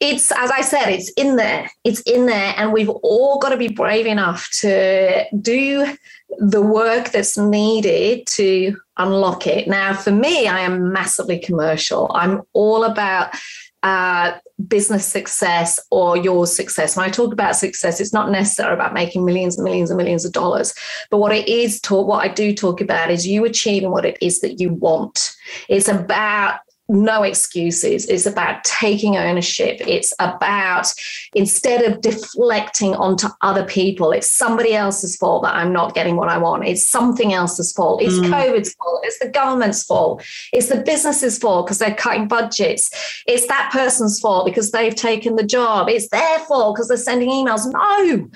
it's 0.00 0.30
as 0.32 0.50
I 0.50 0.60
said, 0.60 0.88
it's 0.88 1.10
in 1.12 1.36
there. 1.36 1.70
It's 1.84 2.00
in 2.02 2.26
there, 2.26 2.54
and 2.56 2.72
we've 2.72 2.88
all 2.88 3.38
got 3.38 3.50
to 3.50 3.56
be 3.56 3.68
brave 3.68 4.06
enough 4.06 4.48
to 4.60 5.24
do 5.40 5.96
the 6.38 6.62
work 6.62 7.10
that's 7.10 7.36
needed 7.36 8.26
to 8.28 8.76
unlock 8.96 9.46
it. 9.46 9.66
Now, 9.66 9.94
for 9.94 10.12
me, 10.12 10.46
I 10.46 10.60
am 10.60 10.92
massively 10.92 11.38
commercial. 11.38 12.10
I'm 12.14 12.42
all 12.52 12.84
about 12.84 13.34
uh, 13.82 14.32
business 14.68 15.06
success 15.06 15.80
or 15.90 16.16
your 16.16 16.46
success. 16.46 16.96
When 16.96 17.06
I 17.06 17.10
talk 17.10 17.32
about 17.32 17.56
success, 17.56 18.00
it's 18.00 18.12
not 18.12 18.30
necessarily 18.30 18.74
about 18.74 18.94
making 18.94 19.24
millions 19.24 19.56
and 19.56 19.64
millions 19.64 19.90
and 19.90 19.96
millions 19.96 20.24
of 20.24 20.32
dollars. 20.32 20.74
But 21.10 21.18
what 21.18 21.32
it 21.32 21.48
is 21.48 21.80
talk, 21.80 22.06
what 22.06 22.24
I 22.24 22.28
do 22.32 22.54
talk 22.54 22.80
about 22.80 23.10
is 23.10 23.26
you 23.26 23.44
achieving 23.44 23.90
what 23.90 24.04
it 24.04 24.18
is 24.20 24.40
that 24.40 24.60
you 24.60 24.72
want. 24.72 25.34
It's 25.68 25.88
about 25.88 26.60
no 26.90 27.22
excuses. 27.22 28.06
It's 28.06 28.26
about 28.26 28.64
taking 28.64 29.16
ownership. 29.16 29.80
It's 29.86 30.12
about 30.18 30.92
instead 31.34 31.82
of 31.82 32.00
deflecting 32.00 32.94
onto 32.96 33.28
other 33.42 33.64
people, 33.64 34.10
it's 34.10 34.30
somebody 34.30 34.74
else's 34.74 35.16
fault 35.16 35.44
that 35.44 35.54
I'm 35.54 35.72
not 35.72 35.94
getting 35.94 36.16
what 36.16 36.28
I 36.28 36.38
want. 36.38 36.66
It's 36.66 36.86
something 36.86 37.32
else's 37.32 37.72
fault. 37.72 38.02
It's 38.02 38.18
mm. 38.18 38.28
COVID's 38.28 38.74
fault. 38.74 39.00
It's 39.04 39.18
the 39.20 39.28
government's 39.28 39.84
fault. 39.84 40.24
It's 40.52 40.68
the 40.68 40.82
business's 40.82 41.38
fault 41.38 41.66
because 41.66 41.78
they're 41.78 41.94
cutting 41.94 42.26
budgets. 42.26 42.90
It's 43.26 43.46
that 43.46 43.70
person's 43.72 44.18
fault 44.18 44.44
because 44.44 44.72
they've 44.72 44.94
taken 44.94 45.36
the 45.36 45.44
job. 45.44 45.88
It's 45.88 46.08
their 46.08 46.40
fault 46.40 46.74
because 46.74 46.88
they're 46.88 46.96
sending 46.96 47.30
emails. 47.30 47.70
No. 47.72 48.28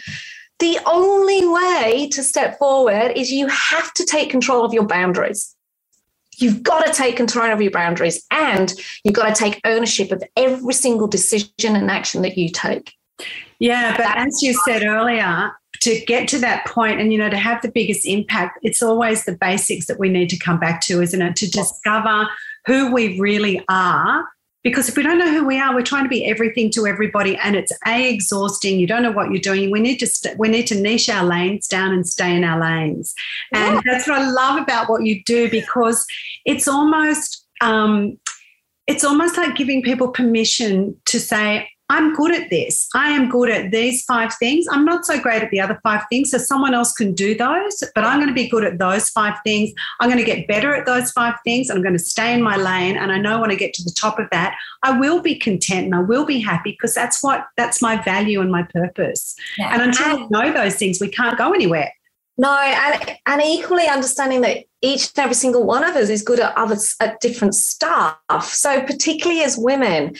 The 0.60 0.78
only 0.86 1.46
way 1.46 2.08
to 2.12 2.22
step 2.22 2.58
forward 2.58 3.12
is 3.16 3.32
you 3.32 3.48
have 3.48 3.92
to 3.94 4.04
take 4.04 4.30
control 4.30 4.64
of 4.64 4.72
your 4.72 4.86
boundaries. 4.86 5.53
You've 6.38 6.62
got 6.62 6.86
to 6.86 6.92
take 6.92 7.16
control 7.16 7.52
of 7.52 7.60
your 7.60 7.70
boundaries 7.70 8.24
and 8.30 8.72
you've 9.04 9.14
got 9.14 9.34
to 9.34 9.40
take 9.40 9.60
ownership 9.64 10.12
of 10.12 10.22
every 10.36 10.74
single 10.74 11.06
decision 11.06 11.76
and 11.76 11.90
action 11.90 12.22
that 12.22 12.36
you 12.36 12.48
take. 12.48 12.92
Yeah, 13.58 13.96
but 13.96 14.16
as 14.16 14.42
you 14.42 14.54
said 14.64 14.82
earlier, 14.82 15.52
to 15.80 16.00
get 16.06 16.28
to 16.28 16.38
that 16.38 16.66
point 16.66 17.00
and 17.00 17.12
you 17.12 17.18
know 17.18 17.28
to 17.28 17.36
have 17.36 17.60
the 17.60 17.70
biggest 17.70 18.06
impact 18.06 18.58
it's 18.62 18.82
always 18.82 19.24
the 19.24 19.36
basics 19.36 19.86
that 19.86 19.98
we 19.98 20.08
need 20.08 20.30
to 20.30 20.38
come 20.38 20.58
back 20.58 20.80
to 20.80 21.02
isn't 21.02 21.20
it 21.20 21.36
to 21.36 21.50
discover 21.50 22.26
who 22.64 22.92
we 22.92 23.18
really 23.20 23.62
are 23.68 24.24
because 24.64 24.88
if 24.88 24.96
we 24.96 25.02
don't 25.02 25.18
know 25.18 25.30
who 25.30 25.44
we 25.44 25.60
are 25.60 25.74
we're 25.74 25.82
trying 25.82 26.02
to 26.02 26.08
be 26.08 26.24
everything 26.24 26.70
to 26.70 26.86
everybody 26.86 27.36
and 27.36 27.54
it's 27.54 27.70
a 27.86 28.12
exhausting. 28.12 28.80
You 28.80 28.86
don't 28.86 29.02
know 29.02 29.12
what 29.12 29.30
you're 29.30 29.40
doing. 29.40 29.70
We 29.70 29.80
need 29.80 29.98
to 29.98 30.06
st- 30.06 30.38
we 30.38 30.48
need 30.48 30.66
to 30.68 30.74
niche 30.74 31.08
our 31.08 31.24
lanes 31.24 31.68
down 31.68 31.92
and 31.92 32.08
stay 32.08 32.34
in 32.34 32.42
our 32.42 32.60
lanes. 32.60 33.14
And 33.52 33.74
yeah. 33.74 33.80
that's 33.84 34.08
what 34.08 34.18
i 34.18 34.28
love 34.28 34.60
about 34.60 34.88
what 34.88 35.04
you 35.04 35.22
do 35.24 35.48
because 35.50 36.04
it's 36.44 36.66
almost 36.66 37.46
um, 37.60 38.18
it's 38.86 39.04
almost 39.04 39.36
like 39.36 39.54
giving 39.54 39.82
people 39.82 40.08
permission 40.08 40.96
to 41.06 41.20
say 41.20 41.68
I'm 41.90 42.14
good 42.14 42.34
at 42.34 42.48
this. 42.48 42.88
I 42.94 43.10
am 43.10 43.28
good 43.28 43.50
at 43.50 43.70
these 43.70 44.04
five 44.04 44.32
things. 44.34 44.66
I'm 44.70 44.86
not 44.86 45.04
so 45.04 45.20
great 45.20 45.42
at 45.42 45.50
the 45.50 45.60
other 45.60 45.78
five 45.82 46.02
things. 46.08 46.30
So 46.30 46.38
someone 46.38 46.72
else 46.72 46.92
can 46.92 47.12
do 47.12 47.36
those, 47.36 47.84
but 47.94 48.04
I'm 48.04 48.18
going 48.18 48.28
to 48.28 48.34
be 48.34 48.48
good 48.48 48.64
at 48.64 48.78
those 48.78 49.10
five 49.10 49.34
things. 49.44 49.70
I'm 50.00 50.08
going 50.08 50.18
to 50.18 50.24
get 50.24 50.48
better 50.48 50.74
at 50.74 50.86
those 50.86 51.10
five 51.12 51.34
things. 51.44 51.68
I'm 51.68 51.82
going 51.82 51.94
to 51.94 51.98
stay 51.98 52.32
in 52.32 52.42
my 52.42 52.56
lane. 52.56 52.96
And 52.96 53.12
I 53.12 53.18
know 53.18 53.38
when 53.40 53.50
I 53.50 53.54
get 53.54 53.74
to 53.74 53.84
the 53.84 53.92
top 53.94 54.18
of 54.18 54.28
that, 54.32 54.56
I 54.82 54.98
will 54.98 55.20
be 55.20 55.34
content 55.34 55.84
and 55.84 55.94
I 55.94 56.00
will 56.00 56.24
be 56.24 56.40
happy 56.40 56.70
because 56.70 56.94
that's 56.94 57.22
what 57.22 57.46
that's 57.56 57.82
my 57.82 58.02
value 58.02 58.40
and 58.40 58.50
my 58.50 58.62
purpose. 58.62 59.34
Yeah. 59.58 59.74
And 59.74 59.82
until 59.82 60.16
we 60.16 60.26
know 60.30 60.52
those 60.52 60.76
things, 60.76 61.00
we 61.00 61.08
can't 61.08 61.36
go 61.36 61.52
anywhere. 61.52 61.92
No, 62.36 62.58
and, 62.58 63.16
and 63.26 63.42
equally 63.42 63.86
understanding 63.86 64.40
that 64.40 64.64
each 64.82 65.10
and 65.16 65.22
every 65.22 65.34
single 65.34 65.64
one 65.64 65.84
of 65.84 65.94
us 65.94 66.08
is 66.08 66.22
good 66.22 66.40
at 66.40 66.56
other 66.56 66.76
at 67.00 67.20
different 67.20 67.54
stuff. 67.54 68.18
So 68.46 68.82
particularly 68.82 69.42
as 69.42 69.56
women, 69.56 70.16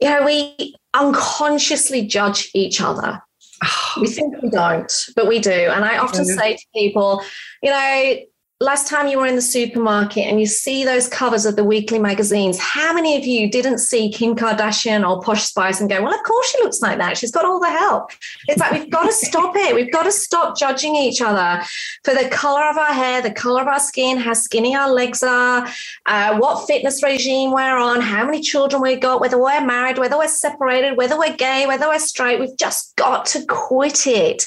you 0.00 0.08
know, 0.08 0.24
we 0.24 0.74
unconsciously 0.94 2.06
judge 2.06 2.50
each 2.54 2.80
other. 2.80 3.22
Ah. 3.62 3.94
we 4.00 4.08
think 4.08 4.34
we 4.42 4.50
don't, 4.50 4.92
but 5.16 5.28
we 5.28 5.38
do. 5.38 5.50
And 5.50 5.84
I 5.84 5.98
often 5.98 6.24
say 6.24 6.56
to 6.56 6.66
people, 6.74 7.22
you 7.62 7.70
know, 7.70 8.16
last 8.64 8.88
time 8.88 9.06
you 9.06 9.18
were 9.18 9.26
in 9.26 9.36
the 9.36 9.42
supermarket 9.42 10.24
and 10.24 10.40
you 10.40 10.46
see 10.46 10.84
those 10.84 11.06
covers 11.06 11.44
of 11.44 11.54
the 11.54 11.64
weekly 11.64 11.98
magazines, 11.98 12.58
how 12.58 12.92
many 12.92 13.16
of 13.16 13.24
you 13.24 13.50
didn't 13.50 13.78
see 13.78 14.10
Kim 14.10 14.34
Kardashian 14.34 15.08
or 15.08 15.22
Posh 15.22 15.44
Spice 15.44 15.80
and 15.80 15.88
go, 15.88 16.02
well, 16.02 16.14
of 16.14 16.22
course 16.24 16.50
she 16.50 16.62
looks 16.62 16.80
like 16.80 16.98
that. 16.98 17.18
She's 17.18 17.30
got 17.30 17.44
all 17.44 17.60
the 17.60 17.70
help. 17.70 18.10
It's 18.48 18.58
like, 18.58 18.72
we've 18.72 18.90
got 18.90 19.04
to 19.04 19.12
stop 19.12 19.54
it. 19.54 19.74
We've 19.74 19.92
got 19.92 20.04
to 20.04 20.12
stop 20.12 20.56
judging 20.56 20.96
each 20.96 21.20
other 21.20 21.62
for 22.02 22.14
the 22.14 22.28
color 22.30 22.64
of 22.68 22.76
our 22.76 22.92
hair, 22.92 23.20
the 23.20 23.30
color 23.30 23.60
of 23.60 23.68
our 23.68 23.80
skin, 23.80 24.16
how 24.16 24.32
skinny 24.32 24.74
our 24.74 24.90
legs 24.90 25.22
are, 25.22 25.68
uh, 26.06 26.38
what 26.38 26.66
fitness 26.66 27.02
regime 27.02 27.52
we're 27.52 27.76
on, 27.76 28.00
how 28.00 28.24
many 28.24 28.40
children 28.40 28.80
we've 28.82 29.00
got, 29.00 29.20
whether 29.20 29.38
we're 29.38 29.64
married, 29.64 29.98
whether 29.98 30.16
we're 30.16 30.28
separated, 30.28 30.96
whether 30.96 31.18
we're 31.18 31.36
gay, 31.36 31.66
whether 31.66 31.86
we're 31.86 31.98
straight. 31.98 32.40
We've 32.40 32.56
just 32.58 32.96
got 32.96 33.26
to 33.26 33.44
quit 33.46 34.06
it 34.06 34.46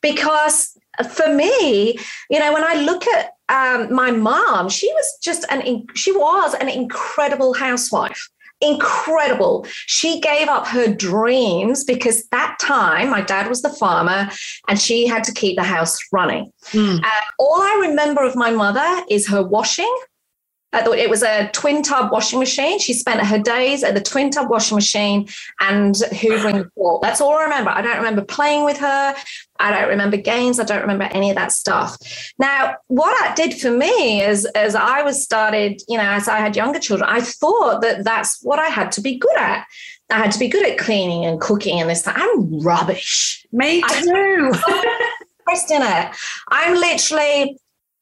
because 0.00 0.74
for 1.14 1.32
me, 1.32 1.98
you 2.30 2.38
know, 2.38 2.52
when 2.52 2.64
I 2.64 2.74
look 2.74 3.06
at 3.06 3.32
um, 3.48 3.92
my 3.92 4.10
mom, 4.10 4.68
she 4.68 4.92
was 4.92 5.18
just 5.22 5.44
an 5.50 5.86
she 5.94 6.12
was 6.12 6.54
an 6.54 6.68
incredible 6.68 7.54
housewife 7.54 8.28
incredible. 8.60 9.66
She 9.86 10.20
gave 10.20 10.48
up 10.48 10.66
her 10.66 10.92
dreams 10.92 11.84
because 11.84 12.26
that 12.28 12.58
time 12.60 13.10
my 13.10 13.20
dad 13.20 13.48
was 13.48 13.62
the 13.62 13.68
farmer 13.68 14.28
and 14.68 14.80
she 14.80 15.06
had 15.06 15.24
to 15.24 15.32
keep 15.32 15.56
the 15.56 15.62
house 15.62 15.96
running. 16.12 16.52
Mm. 16.72 17.04
Uh, 17.04 17.20
all 17.38 17.60
I 17.62 17.86
remember 17.88 18.24
of 18.24 18.34
my 18.34 18.50
mother 18.50 19.04
is 19.08 19.28
her 19.28 19.42
washing 19.42 19.94
it 20.72 21.08
was 21.08 21.22
a 21.22 21.48
twin 21.52 21.82
tub 21.82 22.12
washing 22.12 22.38
machine. 22.38 22.78
She 22.78 22.92
spent 22.92 23.20
her 23.20 23.38
days 23.38 23.82
at 23.82 23.94
the 23.94 24.00
twin 24.00 24.30
tub 24.30 24.50
washing 24.50 24.76
machine 24.76 25.28
and 25.60 25.94
hoovering 25.94 26.62
the 26.64 26.70
floor. 26.74 26.98
That's 27.02 27.20
all 27.20 27.34
I 27.38 27.44
remember. 27.44 27.70
I 27.70 27.80
don't 27.80 27.96
remember 27.96 28.22
playing 28.22 28.64
with 28.64 28.78
her. 28.78 29.14
I 29.60 29.70
don't 29.70 29.88
remember 29.88 30.16
games. 30.16 30.60
I 30.60 30.64
don't 30.64 30.82
remember 30.82 31.04
any 31.04 31.30
of 31.30 31.36
that 31.36 31.52
stuff. 31.52 31.96
Now, 32.38 32.76
what 32.88 33.18
that 33.20 33.34
did 33.34 33.58
for 33.58 33.70
me 33.70 34.22
is, 34.22 34.44
as 34.54 34.74
I 34.74 35.02
was 35.02 35.22
started, 35.22 35.80
you 35.88 35.96
know, 35.96 36.04
as 36.04 36.28
I 36.28 36.38
had 36.38 36.54
younger 36.54 36.78
children, 36.78 37.08
I 37.08 37.22
thought 37.22 37.80
that 37.80 38.04
that's 38.04 38.38
what 38.42 38.58
I 38.58 38.66
had 38.66 38.92
to 38.92 39.00
be 39.00 39.18
good 39.18 39.36
at. 39.38 39.66
I 40.10 40.18
had 40.18 40.32
to 40.32 40.38
be 40.38 40.48
good 40.48 40.66
at 40.66 40.78
cleaning 40.78 41.24
and 41.24 41.40
cooking 41.40 41.80
and 41.80 41.90
this. 41.90 42.06
I'm 42.06 42.60
rubbish. 42.60 43.46
Me 43.52 43.82
too. 43.82 44.52
in 45.70 45.82
it. 45.82 46.14
I'm 46.48 46.74
literally 46.74 47.58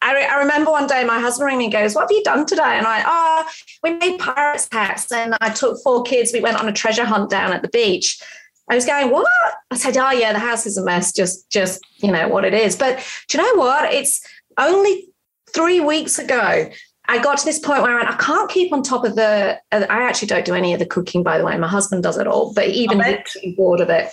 I, 0.07 0.15
re- 0.15 0.25
I, 0.25 0.39
remember 0.39 0.71
one 0.71 0.87
day 0.87 1.03
my 1.03 1.19
husband 1.19 1.47
rang 1.47 1.59
me 1.59 1.65
and 1.65 1.73
goes, 1.73 1.97
What 1.97 2.03
have 2.03 2.13
you 2.13 2.23
done 2.23 2.47
today? 2.47 2.63
And 2.63 2.87
I, 2.87 3.03
oh, 3.05 3.49
we 3.83 3.95
made 3.95 4.21
pirates 4.21 4.69
hats 4.71 5.11
and 5.11 5.35
I 5.41 5.51
took 5.51 5.83
four 5.83 6.05
kids. 6.05 6.33
We 6.33 6.41
went 6.41 6.61
on 6.61 6.69
a 6.69 6.73
treasure 6.73 7.05
hunt 7.05 7.29
down 7.29 7.53
at 7.53 7.63
the 7.63 7.69
beach. 7.69 8.23
I 8.71 8.77
was 8.77 8.87
going, 8.87 9.11
What? 9.11 9.27
I 9.73 9.77
said, 9.77 9.97
Oh, 9.97 10.13
yeah, 10.13 10.33
the 10.33 10.39
house 10.39 10.65
is 10.65 10.79
a 10.79 10.85
mess. 10.85 11.13
Just, 11.13 11.51
just, 11.51 11.85
you 11.97 12.13
know, 12.13 12.29
what 12.29 12.45
it 12.45 12.55
is. 12.55 12.77
But 12.77 13.05
do 13.29 13.37
you 13.37 13.45
know 13.45 13.61
what? 13.61 13.93
It's 13.93 14.25
only 14.59 15.09
three 15.53 15.81
weeks 15.81 16.21
ago. 16.21 16.71
I 17.09 17.21
got 17.21 17.39
to 17.39 17.45
this 17.45 17.59
point 17.59 17.83
where 17.83 17.93
I 17.93 17.97
went, 17.97 18.09
I 18.09 18.17
can't 18.17 18.49
keep 18.49 18.73
on 18.73 18.85
top 18.85 19.05
of 19.05 19.17
the. 19.17 19.59
Uh, 19.73 19.87
I 19.91 20.03
actually 20.03 20.29
don't 20.29 20.45
do 20.45 20.55
any 20.55 20.73
of 20.73 20.79
the 20.79 20.87
cooking, 20.87 21.25
by 21.25 21.37
the 21.37 21.45
way. 21.45 21.59
My 21.59 21.69
husband 21.69 22.05
does 22.05 22.17
it 22.17 22.29
all, 22.29 22.55
but 22.55 22.69
even 22.69 23.03
he's 23.41 23.57
bored 23.57 23.81
of 23.81 23.91
it. 23.91 24.09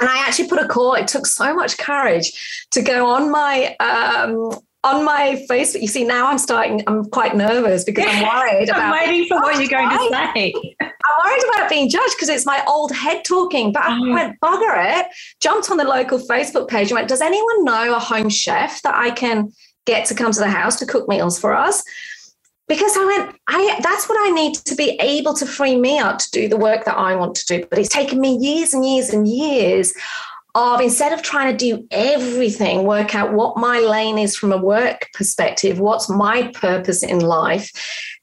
And 0.00 0.08
I 0.08 0.18
actually 0.26 0.48
put 0.48 0.58
a 0.58 0.66
call. 0.66 0.94
It 0.94 1.06
took 1.06 1.26
so 1.26 1.54
much 1.54 1.76
courage 1.76 2.66
to 2.70 2.80
go 2.80 3.06
on 3.06 3.30
my 3.30 3.76
um, 3.76 4.58
on 4.94 5.04
my 5.04 5.44
Facebook, 5.48 5.80
you 5.80 5.88
see, 5.88 6.04
now 6.04 6.26
I'm 6.26 6.38
starting, 6.38 6.82
I'm 6.86 7.04
quite 7.10 7.36
nervous 7.36 7.84
because 7.84 8.04
I'm 8.08 8.22
worried 8.22 8.70
I'm 8.74 8.90
waiting 8.90 9.26
for 9.28 9.38
what 9.40 9.58
you're 9.58 9.68
going 9.68 9.88
to 9.88 10.08
say. 10.10 10.52
I'm 10.80 10.90
worried 11.24 11.44
about 11.54 11.68
being 11.68 11.88
judged 11.88 12.14
because 12.16 12.28
it's 12.28 12.46
my 12.46 12.62
old 12.66 12.92
head 12.92 13.24
talking, 13.24 13.72
but 13.72 13.82
I 13.82 13.90
mm. 13.90 14.12
went, 14.12 14.40
bugger 14.40 15.00
it, 15.00 15.06
jumped 15.40 15.70
on 15.70 15.76
the 15.76 15.84
local 15.84 16.18
Facebook 16.18 16.68
page 16.68 16.88
and 16.88 16.96
went, 16.96 17.08
does 17.08 17.20
anyone 17.20 17.64
know 17.64 17.94
a 17.94 17.98
home 17.98 18.28
chef 18.28 18.82
that 18.82 18.94
I 18.94 19.10
can 19.10 19.52
get 19.86 20.06
to 20.06 20.14
come 20.14 20.32
to 20.32 20.40
the 20.40 20.50
house 20.50 20.78
to 20.80 20.86
cook 20.86 21.08
meals 21.08 21.38
for 21.38 21.54
us? 21.54 21.82
Because 22.66 22.94
I 22.98 23.04
went, 23.04 23.36
I 23.48 23.80
that's 23.82 24.10
what 24.10 24.18
I 24.20 24.30
need 24.30 24.56
to 24.56 24.74
be 24.74 24.98
able 25.00 25.32
to 25.34 25.46
free 25.46 25.76
me 25.76 25.98
up 25.98 26.18
to 26.18 26.30
do 26.30 26.48
the 26.48 26.58
work 26.58 26.84
that 26.84 26.98
I 26.98 27.16
want 27.16 27.34
to 27.36 27.46
do. 27.46 27.66
But 27.68 27.78
it's 27.78 27.88
taken 27.88 28.20
me 28.20 28.36
years 28.36 28.74
and 28.74 28.84
years 28.84 29.08
and 29.08 29.26
years 29.26 29.94
of 30.54 30.80
instead 30.80 31.12
of 31.12 31.22
trying 31.22 31.56
to 31.56 31.56
do 31.56 31.86
everything, 31.90 32.84
work 32.84 33.14
out 33.14 33.32
what 33.32 33.56
my 33.56 33.78
lane 33.78 34.18
is 34.18 34.36
from 34.36 34.52
a 34.52 34.56
work 34.56 35.08
perspective, 35.14 35.78
what's 35.78 36.08
my 36.08 36.50
purpose 36.54 37.02
in 37.02 37.20
life. 37.20 37.70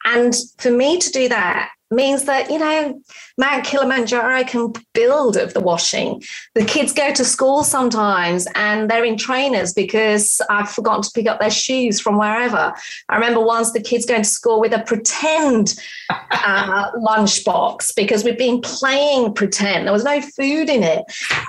And 0.06 0.36
for 0.58 0.72
me 0.72 0.98
to 1.00 1.12
do 1.12 1.30
that 1.30 1.70
means 1.92 2.26
that, 2.26 2.50
you 2.50 2.60
know, 2.60 3.02
Mount 3.38 3.66
Kilimanjaro 3.66 4.44
can 4.46 4.74
build 4.94 5.36
of 5.36 5.54
the 5.54 5.60
washing. 5.60 6.24
The 6.54 6.64
kids 6.64 6.94
go 6.94 7.14
to 7.14 7.26
school 7.26 7.64
sometimes 7.64 8.48
and 8.56 8.90
they're 8.90 9.04
in 9.04 9.18
trainers 9.18 9.74
because 9.74 10.42
I've 10.50 10.70
forgotten 10.70 11.02
to 11.02 11.12
pick 11.14 11.28
up 11.28 11.40
their 11.40 11.52
shoes 11.52 12.00
from 12.00 12.18
wherever. 12.18 12.74
I 13.10 13.16
remember 13.16 13.42
once 13.42 13.72
the 13.72 13.82
kids 13.82 14.06
going 14.06 14.24
to 14.24 14.30
school 14.30 14.62
with 14.62 14.74
a 14.74 14.84
pretend 14.84 15.76
uh, 16.10 16.92
lunchbox 16.96 17.96
because 17.96 18.24
we've 18.24 18.38
been 18.38 18.62
playing 18.62 19.34
pretend. 19.34 19.86
There 19.86 19.94
was 19.94 20.06
no 20.06 20.22
food 20.22 20.70
in 20.70 20.84
it. 20.84 21.04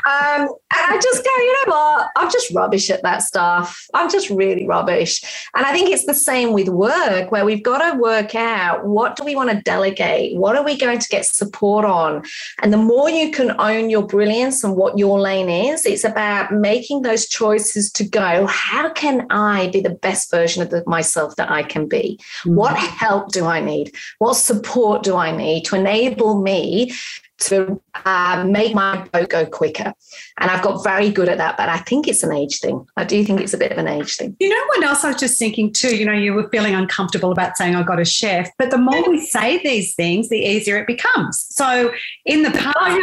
Um, 0.07 0.49
and 0.49 0.95
I 0.95 0.99
just 1.01 1.25
go, 1.25 1.31
you 1.37 1.53
know 1.53 1.73
what? 1.73 2.09
I'm 2.17 2.31
just 2.31 2.53
rubbish 2.53 2.91
at 2.91 3.03
that 3.03 3.23
stuff. 3.23 3.87
I'm 3.95 4.11
just 4.11 4.29
really 4.31 4.67
rubbish. 4.67 5.23
And 5.55 5.65
I 5.65 5.73
think 5.73 5.91
it's 5.91 6.07
the 6.07 6.15
same 6.15 6.53
with 6.53 6.69
work 6.69 7.31
where 7.31 7.45
we've 7.45 7.63
got 7.63 7.93
to 7.93 7.99
work 7.99 8.35
out 8.35 8.85
what 8.85 9.17
do 9.17 9.25
we 9.25 9.37
want 9.37 9.51
to 9.51 9.61
delegate? 9.63 10.37
What 10.37 10.57
are 10.57 10.65
we 10.65 10.77
going 10.77 10.99
to 10.99 11.09
get 11.09 11.27
support 11.27 11.76
on. 11.85 12.25
And 12.63 12.73
the 12.73 12.79
more 12.79 13.11
you 13.11 13.31
can 13.31 13.55
own 13.61 13.91
your 13.91 14.07
brilliance 14.07 14.65
and 14.65 14.77
what 14.77 14.99
your 14.99 15.21
lane 15.21 15.49
is, 15.49 15.85
it's 15.87 16.05
about 16.05 16.53
making 16.53 17.03
those 17.03 17.29
choices 17.29 17.91
to 17.93 18.05
go, 18.05 18.47
how 18.47 18.91
can 18.93 19.27
I 19.31 19.69
be 19.69 19.81
the 19.81 19.91
best 19.91 20.31
version 20.31 20.63
of 20.63 20.71
the, 20.71 20.83
myself 20.87 21.37
that 21.37 21.51
I 21.51 21.63
can 21.63 21.87
be? 21.87 22.19
Mm-hmm. 22.41 22.55
What 22.55 22.77
help 22.77 23.33
do 23.33 23.47
I 23.47 23.61
need? 23.61 23.95
What 24.19 24.35
support 24.35 25.03
do 25.03 25.17
I 25.17 25.37
need 25.37 25.65
to 25.67 25.77
enable 25.77 26.41
me 26.41 26.93
to 27.39 27.81
uh, 28.05 28.45
make 28.47 28.75
my 28.75 29.07
boat 29.09 29.29
go 29.29 29.47
quicker. 29.47 29.93
And 30.39 30.51
I've 30.51 30.63
got 30.63 30.83
very 30.83 31.11
good 31.11 31.29
at 31.29 31.39
that, 31.39 31.57
but 31.57 31.69
I 31.69 31.79
think 31.79 32.09
it's 32.09 32.23
an 32.23 32.33
age 32.33 32.61
thing. 32.61 32.87
I 32.97 33.05
do 33.05 33.23
think 33.25 33.41
it's 33.41 33.55
a 33.55 33.59
bit 33.59 33.73
of 33.73 33.79
an 33.79 33.89
age 33.89 34.17
thing. 34.17 34.37
You 34.41 34.49
know 34.49 34.65
what 34.69 34.85
else 34.85 35.05
I 35.05 35.09
was 35.09 35.21
just 35.21 35.39
thinking 35.39 35.73
too? 35.73 35.97
You 35.97 36.07
know, 36.07 36.13
you 36.13 36.33
were 36.33 36.49
feeling 36.51 36.75
uncomfortable 36.75 37.33
about 37.33 37.57
saying 37.57 37.75
I 37.75 37.83
got 37.83 38.01
a 38.01 38.05
chef, 38.05 38.51
but 38.59 38.71
the 38.71 38.79
more 38.79 39.09
we 39.09 39.21
say 39.25 39.59
these 39.63 39.95
things, 39.95 40.29
the 40.29 40.39
easier 40.39 40.79
it 40.79 40.87
becomes. 40.87 41.47
So 41.51 41.93
in 42.25 42.43
the 42.43 42.51
past, 42.53 43.01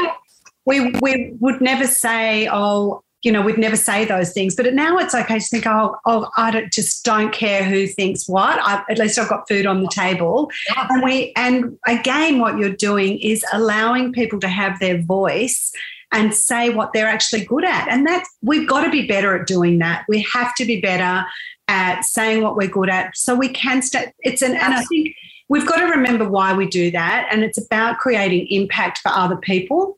we, 0.65 0.91
we 1.01 1.33
would 1.39 1.61
never 1.61 1.85
say, 1.85 2.47
oh, 2.51 3.02
you 3.23 3.31
know, 3.31 3.41
we'd 3.41 3.57
never 3.57 3.77
say 3.77 4.05
those 4.05 4.33
things. 4.33 4.55
But 4.55 4.71
now 4.73 4.97
it's 4.97 5.15
okay 5.15 5.39
to 5.39 5.45
think, 5.45 5.65
oh, 5.65 5.95
oh 6.05 6.29
I 6.37 6.51
don't, 6.51 6.71
just 6.71 7.03
don't 7.05 7.33
care 7.33 7.63
who 7.63 7.87
thinks 7.87 8.27
what. 8.27 8.59
I, 8.61 8.83
at 8.89 8.99
least 8.99 9.17
I've 9.17 9.29
got 9.29 9.47
food 9.47 9.65
on 9.65 9.81
the 9.81 9.89
table. 9.89 10.51
Yeah. 10.69 10.87
And 10.89 11.03
we, 11.03 11.31
and 11.35 11.77
again, 11.87 12.39
what 12.39 12.57
you're 12.57 12.69
doing 12.69 13.17
is 13.19 13.43
allowing 13.53 14.11
people 14.11 14.39
to 14.41 14.49
have 14.49 14.79
their 14.79 15.01
voice 15.01 15.71
and 16.11 16.33
say 16.33 16.69
what 16.69 16.91
they're 16.93 17.07
actually 17.07 17.45
good 17.45 17.63
at. 17.63 17.87
And 17.89 18.05
that 18.05 18.25
we've 18.41 18.67
got 18.67 18.83
to 18.83 18.91
be 18.91 19.07
better 19.07 19.39
at 19.39 19.47
doing 19.47 19.79
that. 19.79 20.03
We 20.07 20.27
have 20.33 20.53
to 20.55 20.65
be 20.65 20.79
better 20.79 21.25
at 21.69 22.03
saying 22.03 22.43
what 22.43 22.57
we're 22.57 22.67
good 22.67 22.89
at 22.89 23.15
so 23.15 23.35
we 23.35 23.49
can 23.49 23.81
stay. 23.81 24.11
It's 24.19 24.41
an, 24.41 24.51
and 24.51 24.73
I 24.73 24.83
think 24.83 25.15
we've 25.47 25.65
got 25.65 25.77
to 25.77 25.85
remember 25.85 26.29
why 26.29 26.53
we 26.53 26.67
do 26.67 26.91
that. 26.91 27.27
And 27.31 27.41
it's 27.41 27.57
about 27.57 27.99
creating 27.99 28.47
impact 28.49 28.99
for 28.99 29.09
other 29.09 29.37
people. 29.37 29.97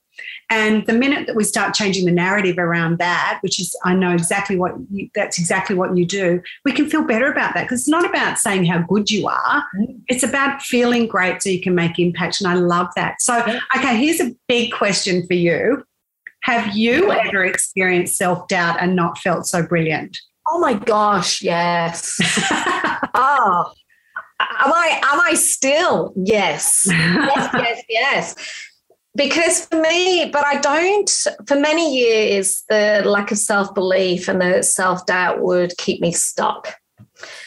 And 0.49 0.85
the 0.85 0.93
minute 0.93 1.25
that 1.25 1.35
we 1.35 1.43
start 1.43 1.73
changing 1.73 2.05
the 2.05 2.11
narrative 2.11 2.59
around 2.59 2.99
that, 2.99 3.39
which 3.41 3.59
is, 3.59 3.75
I 3.83 3.95
know 3.95 4.11
exactly 4.11 4.57
what 4.57 4.75
you, 4.91 5.09
that's 5.15 5.39
exactly 5.39 5.75
what 5.75 5.97
you 5.97 6.05
do, 6.05 6.41
we 6.63 6.71
can 6.71 6.87
feel 6.87 7.03
better 7.03 7.31
about 7.31 7.55
that 7.55 7.63
because 7.63 7.81
it's 7.81 7.89
not 7.89 8.07
about 8.07 8.37
saying 8.37 8.65
how 8.65 8.79
good 8.83 9.09
you 9.09 9.27
are. 9.27 9.65
Mm. 9.77 10.01
It's 10.07 10.23
about 10.23 10.61
feeling 10.61 11.07
great 11.07 11.41
so 11.41 11.49
you 11.49 11.61
can 11.61 11.73
make 11.73 11.97
impact. 11.97 12.41
And 12.41 12.47
I 12.47 12.55
love 12.55 12.87
that. 12.95 13.21
So, 13.21 13.39
okay, 13.75 13.97
here's 13.97 14.19
a 14.19 14.35
big 14.47 14.71
question 14.71 15.25
for 15.25 15.33
you. 15.33 15.83
Have 16.43 16.77
you 16.77 17.11
ever 17.11 17.43
experienced 17.43 18.17
self 18.17 18.47
doubt 18.47 18.77
and 18.79 18.95
not 18.95 19.17
felt 19.17 19.47
so 19.47 19.65
brilliant? 19.65 20.15
Oh 20.47 20.59
my 20.59 20.75
gosh, 20.75 21.41
yes. 21.41 22.19
oh, 23.15 23.73
am 24.39 24.71
I 24.71 25.01
am 25.03 25.21
I 25.21 25.33
still? 25.33 26.13
Yes. 26.15 26.83
yes, 26.87 27.49
yes, 27.55 27.83
yes 27.89 28.35
because 29.15 29.65
for 29.65 29.79
me, 29.79 30.29
but 30.31 30.45
I 30.45 30.59
don't, 30.59 31.09
for 31.47 31.55
many 31.55 31.97
years, 31.97 32.63
the 32.69 33.01
lack 33.05 33.31
of 33.31 33.37
self 33.37 33.73
belief 33.73 34.27
and 34.27 34.41
the 34.41 34.61
self 34.61 35.05
doubt 35.05 35.41
would 35.41 35.77
keep 35.77 36.01
me 36.01 36.11
stuck. 36.11 36.75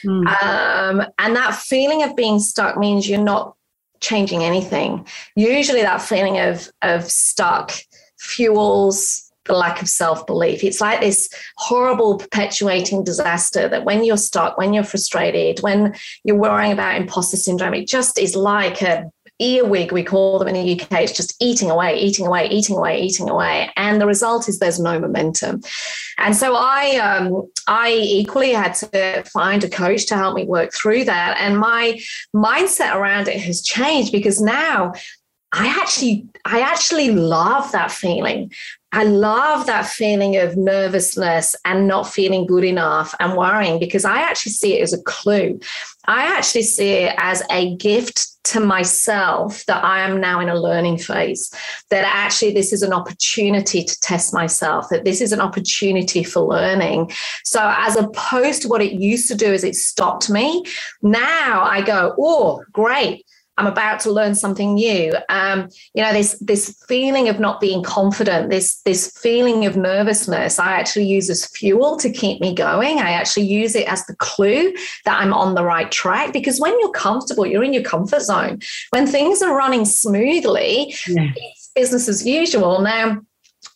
Mm. 0.05 0.27
Um, 0.43 1.07
and 1.19 1.37
that 1.37 1.55
feeling 1.55 2.03
of 2.03 2.17
being 2.17 2.39
stuck 2.41 2.79
means 2.79 3.09
you're 3.09 3.21
not 3.21 3.55
changing 4.01 4.43
anything. 4.43 5.07
Usually, 5.37 5.83
that 5.83 6.03
feeling 6.03 6.39
of, 6.39 6.69
of 6.83 7.05
stuck 7.05 7.73
fuels 8.19 9.29
the 9.49 9.55
lack 9.55 9.83
of 9.83 9.89
self 9.89 10.27
belief. 10.27 10.63
It's 10.63 10.81
like 10.81 11.01
this 11.01 11.29
horrible 11.57 12.19
perpetuating 12.19 13.03
disaster 13.03 13.69
that 13.69 13.85
when 13.85 14.05
you're 14.05 14.17
stuck, 14.17 14.57
when 14.57 14.73
you're 14.73 14.85
frustrated, 14.85 15.61
when 15.61 15.95
you're 16.23 16.37
worrying 16.37 16.73
about 16.73 17.01
imposter 17.01 17.37
syndrome, 17.37 17.75
it 17.75 17.89
just 17.89 18.19
is 18.19 18.37
like 18.37 18.81
a 18.83 19.11
earwig, 19.41 19.93
we 19.93 20.03
call 20.03 20.39
them 20.39 20.49
in 20.49 20.55
the 20.55 20.81
UK, 20.81 21.03
it's 21.03 21.13
just 21.13 21.37
eating 21.41 21.71
away, 21.71 21.99
eating 21.99 22.27
away, 22.27 22.49
eating 22.49 22.77
away, 22.77 23.01
eating 23.01 23.29
away. 23.29 23.71
And 23.77 24.01
the 24.01 24.07
result 24.07 24.49
is 24.49 24.59
there's 24.59 24.81
no 24.81 24.99
momentum. 24.99 25.63
And 26.19 26.37
so 26.37 26.55
I 26.57 26.97
um, 26.97 27.49
I 27.67 27.93
equally 27.93 28.53
had 28.53 28.75
to 28.75 29.23
find 29.25 29.63
a 29.63 29.69
coach 29.69 30.07
to 30.07 30.17
help 30.17 30.35
me 30.35 30.45
work 30.45 30.73
through 30.73 31.05
that. 31.05 31.37
And 31.41 31.59
my 31.59 32.01
mindset 32.35 32.95
around 32.95 33.29
it 33.29 33.41
has 33.41 33.63
changed 33.63 34.13
because 34.13 34.41
now 34.41 34.93
I 35.53 35.69
actually 35.81 36.27
I 36.45 36.61
actually 36.61 37.13
love 37.13 37.73
that 37.73 37.91
feeling. 37.91 38.53
I 38.93 39.05
love 39.05 39.67
that 39.67 39.87
feeling 39.87 40.37
of 40.37 40.57
nervousness 40.57 41.55
and 41.65 41.87
not 41.87 42.09
feeling 42.09 42.47
good 42.47 42.65
enough 42.65 43.15
and 43.21 43.37
worrying 43.37 43.79
because 43.79 44.05
I 44.05 44.21
actually 44.21 44.53
see 44.53 44.79
it 44.79 44.83
as 44.83 44.95
a 44.95 45.03
clue. 45.03 45.61
I 46.07 46.23
actually 46.23 46.63
see 46.63 46.91
it 46.91 47.15
as 47.19 47.43
a 47.51 47.77
gift 47.77 48.29
to 48.45 48.61
myself 48.61 49.67
that 49.67 49.85
I 49.85 50.01
am 50.01 50.21
now 50.21 50.41
in 50.41 50.49
a 50.49 50.59
learning 50.59 50.99
phase, 50.99 51.53
that 51.91 52.05
actually 52.07 52.55
this 52.55 52.73
is 52.73 52.83
an 52.83 52.95
opportunity 52.95 53.85
to 53.85 54.01
test 54.01 54.33
myself, 54.33 54.89
that 54.89 55.05
this 55.05 55.21
is 55.21 55.33
an 55.33 55.41
opportunity 55.41 56.25
for 56.25 56.41
learning. 56.41 57.13
So, 57.45 57.61
as 57.63 57.97
opposed 57.97 58.63
to 58.63 58.69
what 58.69 58.81
it 58.81 58.93
used 58.93 59.29
to 59.29 59.35
do, 59.35 59.53
is 59.53 59.65
it 59.65 59.75
stopped 59.75 60.31
me, 60.31 60.65
now 61.03 61.63
I 61.63 61.83
go, 61.83 62.15
oh, 62.19 62.65
great. 62.73 63.27
I'm 63.59 63.67
about 63.67 63.99
to 64.01 64.13
learn 64.13 64.35
something 64.35 64.75
new. 64.75 65.13
Um, 65.29 65.69
you 65.93 66.03
know, 66.03 66.13
this 66.13 66.39
this 66.41 66.83
feeling 66.89 67.29
of 67.29 67.41
not 67.41 67.61
being 67.61 67.83
confident, 67.83 68.51
this 68.51 68.81
this 68.83 69.13
feeling 69.19 69.67
of 69.67 69.77
nervousness, 69.77 70.59
I 70.59 70.73
actually 70.73 71.07
use 71.07 71.29
as 71.29 71.47
fuel 71.47 71.97
to 71.99 72.11
keep 72.11 72.41
me 72.41 72.55
going. 72.55 72.99
I 72.99 73.11
actually 73.11 73.47
use 73.47 73.75
it 73.75 73.89
as 73.89 74.07
the 74.07 74.17
clue 74.17 74.73
that 75.05 75.21
I'm 75.21 75.35
on 75.35 75.55
the 75.55 75.65
right 75.65 75.91
track. 75.91 76.33
Because 76.33 76.61
when 76.61 76.79
you're 76.79 76.93
comfortable, 76.93 77.45
you're 77.45 77.65
in 77.65 77.73
your 77.73 77.83
comfort 77.83 78.23
zone. 78.23 78.61
When 78.91 79.07
things 79.07 79.43
are 79.43 79.57
running 79.57 79.85
smoothly, 79.85 80.95
yeah. 81.09 81.33
it's 81.35 81.71
business 81.75 82.09
as 82.09 82.25
usual. 82.25 82.81
Now, 82.81 83.21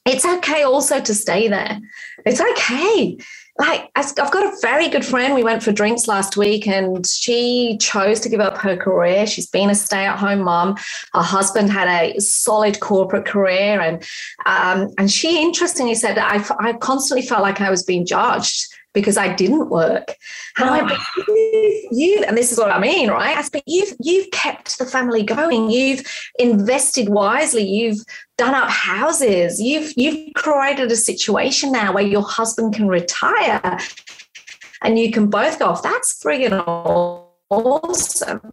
it's 0.07 0.25
okay 0.25 0.63
also 0.63 1.01
to 1.01 1.15
stay 1.15 1.49
there. 1.49 1.81
It's 2.25 2.41
okay 2.41 3.19
like 3.59 3.91
I've 3.95 4.15
got 4.15 4.45
a 4.45 4.57
very 4.63 4.89
good 4.89 5.05
friend. 5.05 5.35
We 5.35 5.45
went 5.45 5.63
for 5.63 5.73
drinks 5.73 6.09
last 6.09 6.37
week, 6.37 6.67
and 6.67 7.07
she 7.07 7.77
chose 7.81 8.21
to 8.21 8.29
give 8.29 8.41
up 8.41 8.57
her 8.59 8.77
career. 8.77 9.27
She's 9.27 9.47
been 9.47 9.71
a 9.71 9.75
stay-at-home 9.75 10.41
mom. 10.41 10.77
Her 11.13 11.23
husband 11.23 11.71
had 11.71 11.89
a 11.89 12.19
solid 12.19 12.81
corporate 12.81 13.27
career, 13.27 13.81
and 13.81 14.03
um, 14.47 14.93
and 14.99 15.11
she 15.11 15.43
interestingly 15.43 15.95
said 15.95 16.19
I, 16.19 16.45
I 16.61 16.73
constantly 16.75 17.27
felt 17.27 17.43
like 17.43 17.61
I 17.61 17.71
was 17.71 17.83
being 17.83 18.07
judged 18.07 18.73
because 18.93 19.17
I 19.17 19.35
didn't 19.35 19.71
work. 19.71 20.17
And 20.59 20.69
oh. 20.69 20.73
I 20.73 20.83
went, 20.83 21.01
you, 21.91 22.25
and 22.27 22.37
this 22.37 22.53
is 22.53 22.59
what 22.59 22.71
I 22.71 22.79
mean, 22.79 23.11
right? 23.11 23.37
I 23.37 23.43
said, 23.43 23.63
you've 23.67 23.95
you've 24.01 24.31
kept 24.31 24.79
the 24.79 24.87
family 24.87 25.23
going. 25.23 25.71
You've 25.71 26.03
invested 26.39 27.09
wisely. 27.09 27.65
You've 27.65 28.01
done 28.37 28.55
up 28.55 28.71
houses. 28.71 29.61
You've 29.61 29.93
you've 29.97 30.35
created 30.35 30.91
a 30.91 30.97
situation 30.97 31.73
now 31.73 31.93
where 31.93 32.05
your 32.05 32.23
husband 32.23 32.75
can 32.75 32.89
retire, 32.89 33.79
and 34.83 34.99
you 34.99 35.11
can 35.11 35.29
both 35.29 35.59
go 35.59 35.67
off. 35.67 35.83
That's 35.83 36.23
friggin' 36.23 36.63
awesome. 37.51 38.53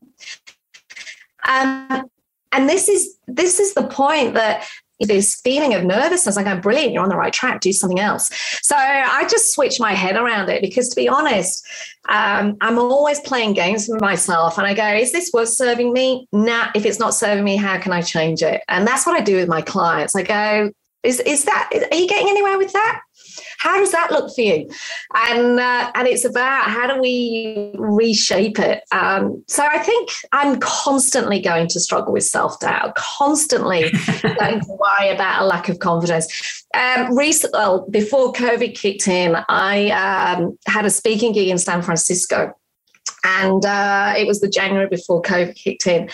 Um, 1.48 2.10
and 2.52 2.70
this 2.70 2.90
is 2.90 3.18
this 3.28 3.60
is 3.60 3.74
the 3.74 3.88
point 3.88 4.34
that 4.34 4.68
this 5.08 5.40
feeling 5.42 5.74
of 5.74 5.84
nervousness, 5.84 6.36
like 6.36 6.46
I'm 6.46 6.62
brilliant, 6.62 6.94
you're 6.94 7.04
on 7.04 7.10
the 7.10 7.16
right 7.16 7.32
track, 7.32 7.62
do 7.62 7.72
something 7.72 8.00
else. 8.00 8.30
So 8.62 8.76
I 8.76 9.26
just 9.30 9.54
switch 9.54 9.80
my 9.80 9.94
head 9.94 10.16
around 10.16 10.50
it 10.50 10.62
because 10.62 10.90
to 10.90 10.96
be 10.96 11.08
honest, 11.08 11.66
um, 12.10 12.58
I'm 12.62 12.78
always 12.78 13.20
playing 13.22 13.54
games 13.54 13.88
with 13.88 14.02
myself 14.02 14.58
and 14.58 14.68
I 14.68 14.74
go, 14.74 14.88
is 14.88 15.12
this 15.12 15.32
worth 15.34 15.50
serving 15.50 15.94
me? 15.94 16.28
Nah, 16.32 16.70
if 16.76 16.86
it's 16.86 17.00
not 17.00 17.14
serving 17.14 17.44
me, 17.44 17.56
how 17.56 17.80
can 17.80 17.94
I 17.94 18.02
change 18.02 18.42
it? 18.42 18.62
And 18.68 18.86
that's 18.86 19.06
what 19.06 19.16
I 19.16 19.22
do 19.22 19.36
with 19.38 19.48
my 19.48 19.62
clients. 19.62 20.16
I 20.16 20.24
go, 20.24 20.72
is, 21.04 21.20
is 21.22 21.46
that, 21.46 21.70
are 21.72 21.96
you 21.96 22.08
getting 22.08 22.28
anywhere 22.28 22.58
with 22.58 22.74
that? 22.74 23.02
How 23.60 23.78
does 23.78 23.92
that 23.92 24.10
look 24.12 24.34
for 24.34 24.42
you? 24.42 24.70
And 25.14 25.60
uh, 25.60 25.92
and 25.94 26.08
it's 26.08 26.24
about 26.24 26.70
how 26.70 26.88
do 26.88 27.02
we 27.02 27.72
reshape 27.78 28.58
it. 28.58 28.84
Um, 28.92 29.44
so 29.48 29.66
I 29.66 29.80
think 29.80 30.10
I'm 30.32 30.60
constantly 30.62 31.42
going 31.42 31.68
to 31.68 31.80
struggle 31.80 32.14
with 32.14 32.24
self 32.24 32.60
doubt, 32.62 32.96
constantly 32.96 33.82
going 34.22 34.62
to 34.62 34.78
worry 34.80 35.10
about 35.10 35.42
a 35.42 35.46
lack 35.46 35.68
of 35.68 35.80
confidence. 35.80 36.66
Um, 36.74 37.18
recently, 37.18 37.60
well, 37.60 37.86
before 37.90 38.32
COVID 38.32 38.76
kicked 38.76 39.10
in, 39.10 39.36
I 39.50 39.90
um, 39.90 40.58
had 40.66 40.86
a 40.86 40.90
speaking 40.90 41.34
gig 41.34 41.50
in 41.50 41.58
San 41.58 41.82
Francisco, 41.82 42.54
and 43.26 43.66
uh, 43.66 44.14
it 44.18 44.26
was 44.26 44.40
the 44.40 44.50
January 44.50 44.88
before 44.88 45.22
COVID 45.22 45.56
kicked 45.56 45.86
in. 45.86 46.10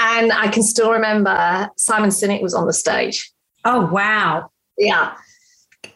And 0.00 0.32
I 0.32 0.48
can 0.48 0.64
still 0.64 0.90
remember 0.90 1.70
Simon 1.76 2.10
Sinek 2.10 2.42
was 2.42 2.54
on 2.54 2.66
the 2.66 2.72
stage. 2.72 3.30
Oh, 3.64 3.86
wow. 3.86 4.50
Yeah 4.76 5.14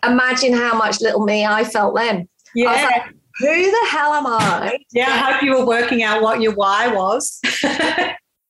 imagine 0.04 0.52
how 0.52 0.76
much 0.76 1.00
little 1.00 1.24
me 1.24 1.44
I 1.44 1.64
felt 1.64 1.94
then. 1.94 2.28
Yeah. 2.54 2.72
Like, 2.72 3.14
who 3.38 3.70
the 3.70 3.86
hell 3.90 4.12
am 4.12 4.26
I? 4.26 4.78
Yeah, 4.92 5.06
I 5.08 5.32
hope 5.32 5.42
you 5.42 5.56
were 5.56 5.66
working 5.66 6.02
out 6.02 6.22
what 6.22 6.40
your 6.40 6.54
why 6.54 6.88
was. 6.88 7.40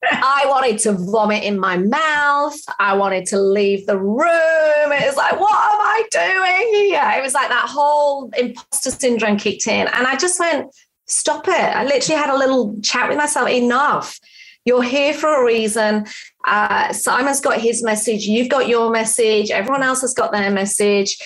I 0.03 0.45
wanted 0.47 0.79
to 0.81 0.93
vomit 0.93 1.45
in 1.45 1.59
my 1.59 1.77
mouth. 1.77 2.59
I 2.79 2.97
wanted 2.97 3.27
to 3.27 3.41
leave 3.41 3.87
the 3.87 3.99
room. 3.99 4.93
It 4.93 5.07
was 5.07 5.17
like, 5.17 5.39
what 5.39 5.53
am 5.53 5.81
I 5.81 6.03
doing 6.11 6.85
here? 6.85 7.13
It 7.19 7.23
was 7.23 7.35
like 7.35 7.49
that 7.51 7.69
whole 7.69 8.31
imposter 8.37 8.91
syndrome 8.91 9.37
kicked 9.37 9.67
in. 9.67 9.87
And 9.89 10.07
I 10.07 10.17
just 10.17 10.41
went, 10.41 10.75
stop 11.07 11.47
it. 11.49 11.55
I 11.55 11.85
literally 11.85 12.21
had 12.21 12.31
a 12.31 12.39
little 12.39 12.81
chat 12.83 13.09
with 13.09 13.19
myself. 13.19 13.49
Enough. 13.49 14.19
You're 14.65 14.83
here 14.83 15.15
for 15.15 15.43
a 15.43 15.45
reason. 15.45 16.07
Uh, 16.45 16.93
Simon's 16.93 17.41
got 17.41 17.61
his 17.61 17.83
message. 17.83 18.25
You've 18.25 18.49
got 18.49 18.69
your 18.69 18.91
message. 18.91 19.51
Everyone 19.51 19.83
else 19.83 20.01
has 20.01 20.15
got 20.15 20.33
their 20.33 20.51
message. 20.51 21.17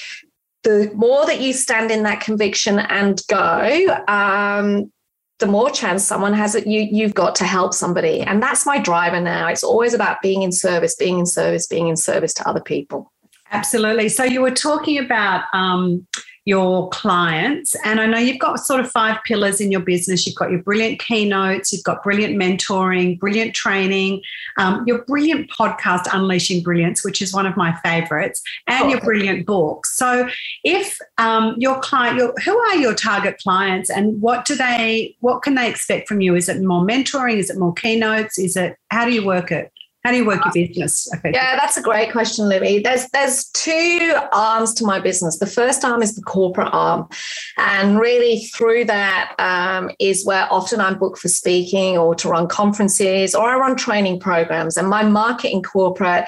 The 0.62 0.90
more 0.94 1.26
that 1.26 1.40
you 1.40 1.52
stand 1.52 1.90
in 1.90 2.02
that 2.04 2.20
conviction 2.20 2.78
and 2.78 3.20
go, 3.28 4.02
um, 4.08 4.90
the 5.38 5.46
more 5.46 5.70
chance 5.70 6.04
someone 6.04 6.32
has 6.32 6.54
it. 6.54 6.66
You 6.66 6.88
you've 6.90 7.14
got 7.14 7.34
to 7.36 7.44
help 7.44 7.74
somebody, 7.74 8.22
and 8.22 8.42
that's 8.42 8.64
my 8.64 8.78
driver 8.78 9.20
now. 9.20 9.48
It's 9.48 9.64
always 9.64 9.92
about 9.92 10.22
being 10.22 10.42
in 10.42 10.52
service, 10.52 10.96
being 10.96 11.18
in 11.18 11.26
service, 11.26 11.66
being 11.66 11.88
in 11.88 11.96
service 11.96 12.32
to 12.34 12.48
other 12.48 12.60
people. 12.60 13.12
Absolutely. 13.50 14.08
So 14.08 14.24
you 14.24 14.40
were 14.40 14.50
talking 14.50 14.98
about. 14.98 15.44
Um, 15.52 16.06
your 16.44 16.90
clients. 16.90 17.74
And 17.84 18.00
I 18.00 18.06
know 18.06 18.18
you've 18.18 18.38
got 18.38 18.60
sort 18.60 18.80
of 18.80 18.90
five 18.90 19.18
pillars 19.24 19.60
in 19.60 19.72
your 19.72 19.80
business. 19.80 20.26
You've 20.26 20.36
got 20.36 20.50
your 20.50 20.62
brilliant 20.62 20.98
keynotes, 20.98 21.72
you've 21.72 21.84
got 21.84 22.02
brilliant 22.02 22.36
mentoring, 22.36 23.18
brilliant 23.18 23.54
training, 23.54 24.20
um, 24.58 24.84
your 24.86 25.04
brilliant 25.04 25.50
podcast, 25.50 26.06
Unleashing 26.12 26.62
Brilliance, 26.62 27.04
which 27.04 27.22
is 27.22 27.32
one 27.32 27.46
of 27.46 27.56
my 27.56 27.74
favorites, 27.82 28.42
and 28.66 28.84
oh. 28.84 28.88
your 28.88 29.00
brilliant 29.00 29.46
book. 29.46 29.86
So, 29.86 30.28
if 30.64 30.98
um, 31.18 31.54
your 31.58 31.80
client, 31.80 32.18
your, 32.18 32.34
who 32.44 32.56
are 32.56 32.76
your 32.76 32.94
target 32.94 33.38
clients, 33.38 33.88
and 33.88 34.20
what 34.20 34.44
do 34.44 34.54
they, 34.54 35.16
what 35.20 35.42
can 35.42 35.54
they 35.54 35.68
expect 35.68 36.08
from 36.08 36.20
you? 36.20 36.34
Is 36.34 36.48
it 36.48 36.62
more 36.62 36.82
mentoring? 36.82 37.38
Is 37.38 37.50
it 37.50 37.58
more 37.58 37.72
keynotes? 37.72 38.38
Is 38.38 38.56
it 38.56 38.76
how 38.90 39.04
do 39.04 39.12
you 39.12 39.24
work 39.24 39.50
it? 39.50 39.72
How 40.04 40.10
do 40.10 40.18
you 40.18 40.26
work 40.26 40.44
your 40.44 40.66
business? 40.66 41.08
Yeah, 41.24 41.56
that's 41.56 41.78
a 41.78 41.82
great 41.82 42.12
question, 42.12 42.46
Libby. 42.46 42.80
There's 42.80 43.08
there's 43.08 43.46
two 43.46 44.14
arms 44.32 44.74
to 44.74 44.84
my 44.84 45.00
business. 45.00 45.38
The 45.38 45.46
first 45.46 45.82
arm 45.82 46.02
is 46.02 46.14
the 46.14 46.22
corporate 46.22 46.68
arm, 46.72 47.08
and 47.56 47.98
really 47.98 48.40
through 48.54 48.84
that 48.84 49.34
um, 49.38 49.90
is 49.98 50.26
where 50.26 50.46
often 50.52 50.78
I'm 50.78 50.98
booked 50.98 51.18
for 51.18 51.28
speaking 51.28 51.96
or 51.96 52.14
to 52.16 52.28
run 52.28 52.48
conferences 52.48 53.34
or 53.34 53.48
I 53.48 53.56
run 53.56 53.76
training 53.76 54.20
programs. 54.20 54.76
And 54.76 54.88
my 54.88 55.02
market 55.02 55.52
in 55.52 55.62
corporate 55.62 56.26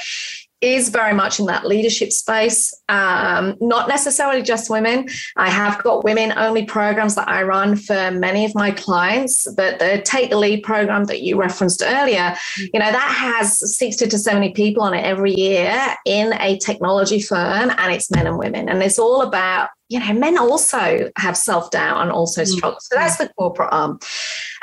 is 0.67 0.89
very 0.89 1.15
much 1.15 1.41
in 1.41 1.47
that 1.47 1.67
leadership 1.67 2.13
space, 2.13 2.75
um, 2.89 3.57
not 3.61 3.89
necessarily 3.89 4.43
just 4.43 4.69
women. 4.69 5.09
I 5.37 5.49
have 5.49 5.83
got 5.83 6.05
women 6.05 6.33
only 6.37 6.67
programs 6.67 7.15
that 7.15 7.29
I 7.29 7.43
run 7.43 7.77
for 7.77 8.11
many 8.11 8.45
of 8.45 8.55
my 8.55 8.71
clients, 8.71 9.47
but 9.55 9.79
the 9.79 10.03
Take 10.05 10.31
the 10.31 10.39
Lead 10.39 10.63
program 10.63 11.05
that 11.05 11.23
you 11.23 11.41
referenced 11.41 11.83
earlier, 11.85 12.35
you 12.59 12.81
know, 12.81 12.91
that 12.91 13.15
has 13.17 13.77
60 13.77 14.07
to 14.09 14.19
70 14.19 14.53
people 14.53 14.83
on 14.83 14.95
it 14.95 15.05
every 15.05 15.35
year 15.35 15.95
in 16.05 16.35
a 16.41 16.59
technology 16.59 17.21
firm, 17.21 17.71
and 17.77 17.93
it's 17.93 18.11
men 18.11 18.27
and 18.27 18.39
women. 18.39 18.69
And 18.69 18.83
it's 18.83 18.99
all 18.99 19.23
about 19.23 19.71
you 19.89 20.01
know, 20.01 20.13
men 20.13 20.37
also 20.37 21.11
have 21.17 21.37
self 21.37 21.71
doubt 21.71 22.03
and 22.03 22.11
also 22.11 22.43
mm. 22.43 22.47
struggle. 22.47 22.79
So 22.81 22.97
that's 22.97 23.17
the 23.17 23.29
corporate 23.39 23.73
arm. 23.73 24.01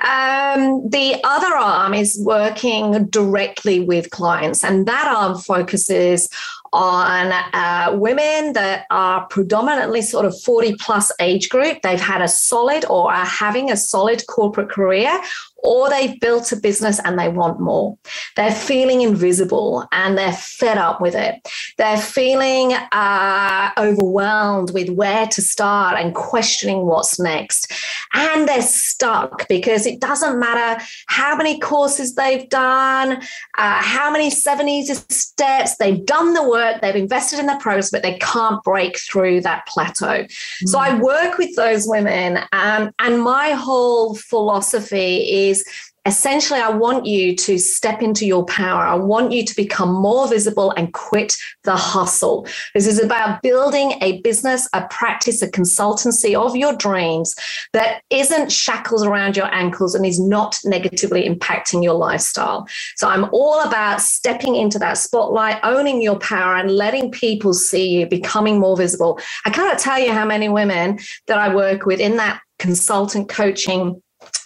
Um, 0.04 0.90
the 0.90 1.20
other 1.24 1.56
arm 1.56 1.94
is 1.94 2.20
working 2.24 3.08
directly 3.08 3.80
with 3.80 4.10
clients, 4.10 4.64
and 4.64 4.86
that 4.88 5.14
arm 5.16 5.38
focuses 5.38 6.28
on 6.74 7.32
uh, 7.54 7.96
women 7.96 8.54
that 8.54 8.86
are 8.90 9.28
predominantly 9.28 10.02
sort 10.02 10.26
of 10.26 10.40
40 10.42 10.76
plus 10.80 11.12
age 11.20 11.50
group. 11.50 11.84
They've 11.84 12.02
had 12.02 12.22
a 12.22 12.28
solid 12.28 12.84
or 12.90 13.14
are 13.14 13.26
having 13.26 13.72
a 13.72 13.78
solid 13.78 14.26
corporate 14.28 14.70
career 14.70 15.22
or 15.64 15.90
they've 15.90 16.20
built 16.20 16.52
a 16.52 16.58
business 16.58 17.00
and 17.06 17.18
they 17.18 17.30
want 17.30 17.60
more. 17.60 17.98
They're 18.36 18.52
feeling 18.52 19.02
invisible 19.02 19.88
and 19.92 20.18
they're 20.18 20.34
fed 20.34 20.78
up 20.78 21.00
with 21.00 21.16
it. 21.16 21.36
They're 21.78 21.98
feeling 21.98 22.74
uh, 22.74 23.72
overwhelmed 23.78 24.72
with 24.74 24.90
where 24.90 25.26
to 25.28 25.42
start 25.42 25.98
and 25.98 26.14
questioning 26.14 26.86
what's 26.86 27.20
next. 27.20 27.72
And 28.14 28.48
they're 28.48 28.62
stuck 28.62 29.48
because 29.48 29.86
it 29.86 30.00
doesn't 30.00 30.38
matter 30.38 30.84
how 31.08 31.36
many 31.36 31.60
courses 31.60 32.16
they've 32.16 32.48
done, 32.50 33.22
uh, 33.58 33.82
how 33.82 34.12
many 34.12 34.30
seven 34.30 34.68
easy 34.68 34.96
steps, 35.10 35.78
they've 35.78 36.06
done 36.06 36.34
the 36.34 36.48
work, 36.48 36.82
they've 36.82 36.96
invested 36.96 37.40
in 37.40 37.46
the 37.46 37.58
progress, 37.62 37.90
but 37.90 38.04
they 38.04 38.18
can't 38.20 38.62
break 38.64 39.00
through 39.00 39.42
that 39.42 39.66
plateau. 39.68 40.24
Mm. 40.24 40.28
So 40.66 40.78
I 40.80 41.00
work 41.00 41.38
with 41.38 41.56
those 41.56 41.86
women, 41.88 42.40
um, 42.52 42.92
and 43.00 43.22
my 43.22 43.52
whole 43.52 44.16
philosophy 44.16 45.50
is 45.50 45.53
is 45.54 45.64
essentially, 46.06 46.60
I 46.60 46.70
want 46.70 47.06
you 47.06 47.36
to 47.36 47.58
step 47.58 48.02
into 48.02 48.26
your 48.26 48.46
power. 48.46 48.82
I 48.86 48.96
want 48.96 49.32
you 49.32 49.46
to 49.46 49.56
become 49.56 49.94
more 49.94 50.28
visible 50.28 50.72
and 50.72 50.94
quit 50.94 51.34
the 51.64 51.78
hustle. 51.78 52.46
This 52.74 52.88
is 52.88 53.00
about 53.02 53.42
building 53.42 53.94
a 54.02 54.20
business, 54.22 54.68
a 54.74 54.86
practice, 54.90 55.42
a 55.42 55.48
consultancy 55.48 56.36
of 56.36 56.58
your 56.58 56.76
dreams 56.76 57.36
that 57.72 58.02
isn't 58.10 58.52
shackles 58.52 59.04
around 59.04 59.38
your 59.38 59.54
ankles 59.54 59.96
and 59.96 60.06
is 60.06 60.20
not 60.20 60.60
negatively 60.66 61.28
impacting 61.28 61.82
your 61.82 61.94
lifestyle. 61.94 62.68
So 62.98 63.08
I'm 63.08 63.30
all 63.32 63.62
about 63.62 64.02
stepping 64.02 64.56
into 64.56 64.80
that 64.80 64.98
spotlight, 64.98 65.60
owning 65.64 66.02
your 66.02 66.20
power, 66.20 66.58
and 66.58 66.72
letting 66.72 67.12
people 67.12 67.54
see 67.54 68.00
you 68.00 68.08
becoming 68.08 68.60
more 68.60 68.76
visible. 68.76 69.20
I 69.46 69.52
cannot 69.52 69.80
tell 69.80 70.00
you 70.00 70.12
how 70.12 70.26
many 70.26 70.50
women 70.50 71.00
that 71.28 71.38
I 71.38 71.56
work 71.56 71.86
with 71.86 72.02
in 72.02 72.18
that 72.18 72.42
consultant 72.60 73.30
coaching 73.30 74.02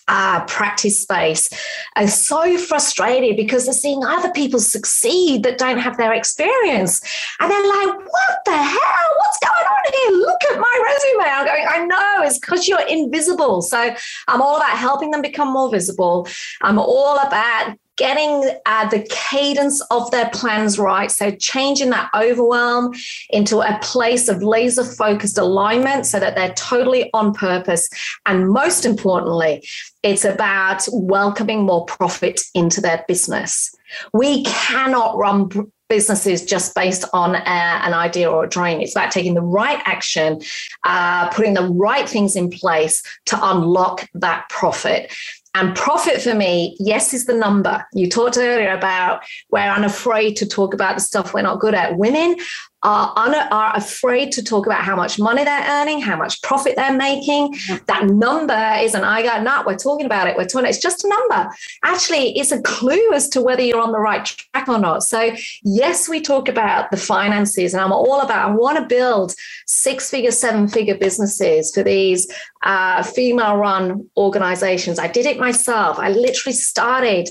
uh, 0.07 0.45
practice 0.45 1.01
space 1.01 1.49
are 1.95 2.07
so 2.07 2.57
frustrated 2.57 3.35
because 3.35 3.65
they're 3.65 3.73
seeing 3.73 4.03
other 4.05 4.31
people 4.31 4.59
succeed 4.59 5.43
that 5.43 5.57
don't 5.57 5.79
have 5.79 5.97
their 5.97 6.13
experience. 6.13 7.01
And 7.39 7.51
they're 7.51 7.67
like, 7.67 7.97
what 7.97 8.37
the 8.45 8.55
hell? 8.55 9.09
What's 9.17 9.39
going 9.43 9.67
on 9.67 9.93
here? 9.93 10.19
Look 10.19 10.41
at 10.51 10.59
my 10.59 10.81
resume. 10.85 11.31
I'm 11.31 11.45
going, 11.45 11.65
I 11.67 11.85
know, 11.85 12.25
it's 12.25 12.39
because 12.39 12.67
you're 12.67 12.87
invisible. 12.87 13.61
So 13.61 13.93
I'm 14.27 14.41
all 14.41 14.57
about 14.57 14.77
helping 14.77 15.11
them 15.11 15.21
become 15.21 15.51
more 15.51 15.69
visible. 15.69 16.27
I'm 16.61 16.79
all 16.79 17.19
about 17.19 17.77
getting 17.97 18.49
uh, 18.65 18.87
the 18.89 19.05
cadence 19.09 19.81
of 19.91 20.09
their 20.11 20.29
plans 20.29 20.79
right. 20.79 21.11
So, 21.11 21.31
changing 21.31 21.89
that 21.89 22.09
overwhelm 22.15 22.93
into 23.29 23.59
a 23.59 23.77
place 23.81 24.29
of 24.29 24.41
laser 24.41 24.83
focused 24.83 25.37
alignment 25.37 26.05
so 26.05 26.19
that 26.19 26.35
they're 26.35 26.53
totally 26.53 27.09
on 27.13 27.33
purpose. 27.33 27.89
And 28.25 28.49
most 28.49 28.85
importantly, 28.85 29.67
it's 30.03 30.23
about 30.23 30.87
welcoming 30.93 31.63
more 31.63 31.85
profit 31.85 32.41
into 32.53 32.79
their 32.79 33.03
business. 33.07 33.75
We 34.13 34.43
cannot 34.43 35.17
run 35.17 35.49
businesses 35.89 36.43
just 36.43 36.75
based 36.75 37.05
on 37.13 37.35
a, 37.35 37.39
an 37.39 37.93
idea 37.93 38.29
or 38.29 38.43
a 38.43 38.49
dream. 38.49 38.81
It's 38.81 38.93
about 38.95 39.11
taking 39.11 39.33
the 39.33 39.41
right 39.41 39.81
action, 39.85 40.41
uh, 40.83 41.29
putting 41.29 41.53
the 41.53 41.67
right 41.67 42.07
things 42.07 42.35
in 42.35 42.49
place 42.49 43.01
to 43.27 43.39
unlock 43.41 44.07
that 44.13 44.49
profit. 44.49 45.13
And 45.57 45.75
profit 45.75 46.21
for 46.21 46.35
me, 46.35 46.77
yes, 46.79 47.15
is 47.15 47.25
the 47.25 47.33
number. 47.33 47.83
You 47.91 48.07
talked 48.07 48.37
earlier 48.37 48.69
about 48.69 49.23
we're 49.49 49.61
unafraid 49.61 50.37
to 50.37 50.45
talk 50.45 50.71
about 50.71 50.93
the 50.93 51.01
stuff 51.01 51.33
we're 51.33 51.41
not 51.41 51.59
good 51.59 51.73
at. 51.73 51.97
Women 51.97 52.35
are, 52.83 53.11
are 53.17 53.75
afraid 53.75 54.31
to 54.33 54.43
talk 54.43 54.65
about 54.65 54.81
how 54.81 54.95
much 54.95 55.19
money 55.19 55.43
they're 55.43 55.67
earning, 55.67 55.99
how 55.99 56.15
much 56.15 56.41
profit 56.41 56.75
they're 56.75 56.95
making. 56.95 57.55
That 57.87 58.05
number 58.07 58.77
isn't, 58.79 59.03
I 59.03 59.23
go, 59.23 59.41
not. 59.41 59.65
we're 59.65 59.77
talking 59.77 60.05
about 60.05 60.27
it. 60.27 60.37
We're 60.37 60.45
talking, 60.45 60.69
it's 60.69 60.77
just 60.77 61.03
a 61.03 61.09
number. 61.09 61.49
Actually, 61.83 62.37
it's 62.37 62.51
a 62.51 62.61
clue 62.61 63.13
as 63.13 63.29
to 63.29 63.41
whether 63.41 63.63
you're 63.63 63.81
on 63.81 63.91
the 63.91 63.99
right 63.99 64.23
track 64.23 64.67
or 64.67 64.77
not. 64.77 65.03
So, 65.03 65.31
yes, 65.63 66.07
we 66.07 66.21
talk 66.21 66.47
about 66.47 66.91
the 66.91 66.97
finances, 66.97 67.73
and 67.73 67.81
I'm 67.81 67.91
all 67.91 68.21
about, 68.21 68.49
I 68.49 68.51
want 68.53 68.77
to 68.77 68.85
build 68.85 69.33
six 69.65 70.09
figure, 70.09 70.31
seven 70.31 70.67
figure 70.67 70.97
businesses 70.97 71.73
for 71.73 71.83
these 71.83 72.31
uh, 72.63 73.01
female 73.03 73.57
run 73.57 74.07
organizations. 74.17 74.99
I 74.99 75.07
did 75.07 75.25
it 75.25 75.39
myself. 75.39 75.97
I 75.99 76.09
literally 76.09 76.53
started 76.53 77.29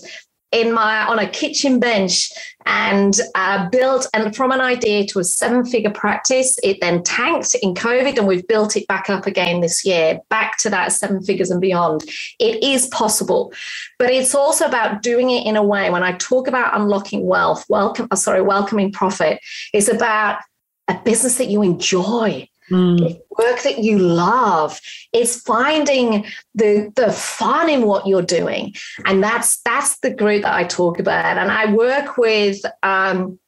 in 0.53 0.73
my 0.73 1.05
on 1.07 1.19
a 1.19 1.29
kitchen 1.29 1.81
bench 1.81 2.31
and 2.67 3.21
uh, 3.35 3.69
built 3.71 4.09
and 4.15 4.35
from 4.35 4.51
an 4.53 4.61
idea 4.61 5.07
to 5.07 5.19
a 5.19 5.25
seven 5.25 5.65
figure 5.65 5.91
practice. 5.91 6.59
It 6.63 6.79
then 6.81 7.03
tanked 7.03 7.55
in 7.63 7.75
covid 7.75 8.17
and 8.17 8.27
we've 8.27 8.47
built 8.47 8.77
it 8.77 8.87
back 8.87 9.11
up 9.11 9.27
again 9.27 9.61
this 9.61 9.85
year 9.85 10.21
back 10.31 10.59
to 10.59 10.71
that 10.71 10.93
seven 10.93 11.23
figures 11.23 11.51
and 11.51 11.61
beyond. 11.61 12.03
It 12.39 12.63
is 12.63 12.87
possible 12.89 13.53
but 13.99 14.11
it's 14.11 14.35
also 14.35 14.67
about 14.67 15.03
doing 15.03 15.31
it 15.31 15.47
in 15.47 15.57
a 15.57 15.63
way. 15.65 15.91
When 15.91 16.03
i 16.03 16.13
talk 16.13 16.49
about 16.49 16.79
unlocking 16.79 17.27
wealth 17.27 17.65
welcome 17.69 18.09
uh, 18.11 18.17
sorry 18.17 18.43
welcoming 18.43 18.93
profit 18.93 19.41
it's 19.73 19.89
about 19.89 20.41
a 20.89 20.99
business 21.05 21.39
that 21.39 21.49
you 21.49 21.63
enjoy 21.63 22.49
Mm. 22.71 23.21
work 23.39 23.63
that 23.63 23.79
you 23.79 23.99
love. 23.99 24.81
It's 25.13 25.41
finding 25.41 26.27
the 26.55 26.93
the 26.97 27.13
fun 27.13 27.69
in 27.69 27.83
what 27.83 28.07
you're 28.07 28.23
doing, 28.23 28.75
and 29.05 29.23
that's 29.23 29.61
that's 29.63 29.99
the 29.99 30.13
group 30.13 30.43
that 30.43 30.55
I 30.55 30.65
talk 30.65 30.99
about. 30.99 31.39
And 31.39 31.51
I 31.51 31.73
work 31.73 32.17
with 32.17 32.61
um, 32.83 33.39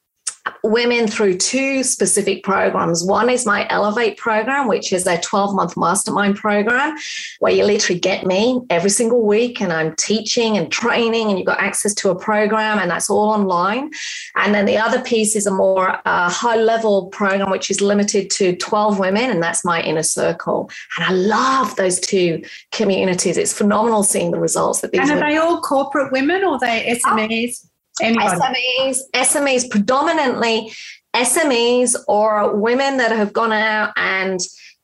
women 0.63 1.07
through 1.07 1.37
two 1.37 1.83
specific 1.83 2.43
programs. 2.43 3.03
One 3.03 3.29
is 3.29 3.45
my 3.45 3.67
Elevate 3.69 4.17
program, 4.17 4.67
which 4.67 4.91
is 4.93 5.07
a 5.07 5.19
12 5.19 5.55
month 5.55 5.77
mastermind 5.77 6.35
program 6.37 6.95
where 7.39 7.53
you 7.53 7.63
literally 7.63 7.99
get 7.99 8.25
me 8.25 8.61
every 8.69 8.89
single 8.89 9.25
week 9.25 9.61
and 9.61 9.71
I'm 9.73 9.95
teaching 9.95 10.57
and 10.57 10.71
training, 10.71 11.29
and 11.29 11.37
you've 11.37 11.45
got 11.47 11.59
access 11.59 11.93
to 11.95 12.09
a 12.09 12.15
program, 12.19 12.79
and 12.79 12.89
that's 12.89 13.09
all 13.09 13.29
online. 13.29 13.91
And 14.35 14.53
then 14.53 14.65
the 14.65 14.77
other 14.77 15.01
piece 15.01 15.35
is 15.35 15.45
a 15.45 15.51
more 15.51 15.99
uh, 16.05 16.29
high 16.29 16.57
level 16.57 17.07
program, 17.07 17.49
which 17.49 17.69
is 17.71 17.81
limited 17.81 18.29
to 18.31 18.55
12 18.55 18.99
women, 18.99 19.29
and 19.29 19.41
that's 19.41 19.63
my 19.65 19.81
inner 19.81 20.03
circle. 20.03 20.69
And 20.97 21.05
I 21.05 21.11
love 21.11 21.75
those 21.75 21.99
two 21.99 22.43
communities. 22.71 23.37
It's 23.37 23.53
phenomenal 23.53 24.03
seeing 24.03 24.31
the 24.31 24.39
results 24.39 24.81
that 24.81 24.91
these 24.91 25.01
And 25.01 25.11
are 25.11 25.15
women- 25.15 25.29
they 25.29 25.37
all 25.37 25.61
corporate 25.61 26.11
women 26.11 26.43
or 26.43 26.59
they 26.59 26.97
SMEs? 27.05 27.65
Oh 27.65 27.68
SMEs, 27.99 28.97
SMEs, 29.13 29.69
predominantly 29.69 30.71
SMEs 31.15 31.95
or 32.07 32.55
women 32.55 32.97
that 32.97 33.11
have 33.11 33.33
gone 33.33 33.51
out 33.51 33.93
and 33.95 34.39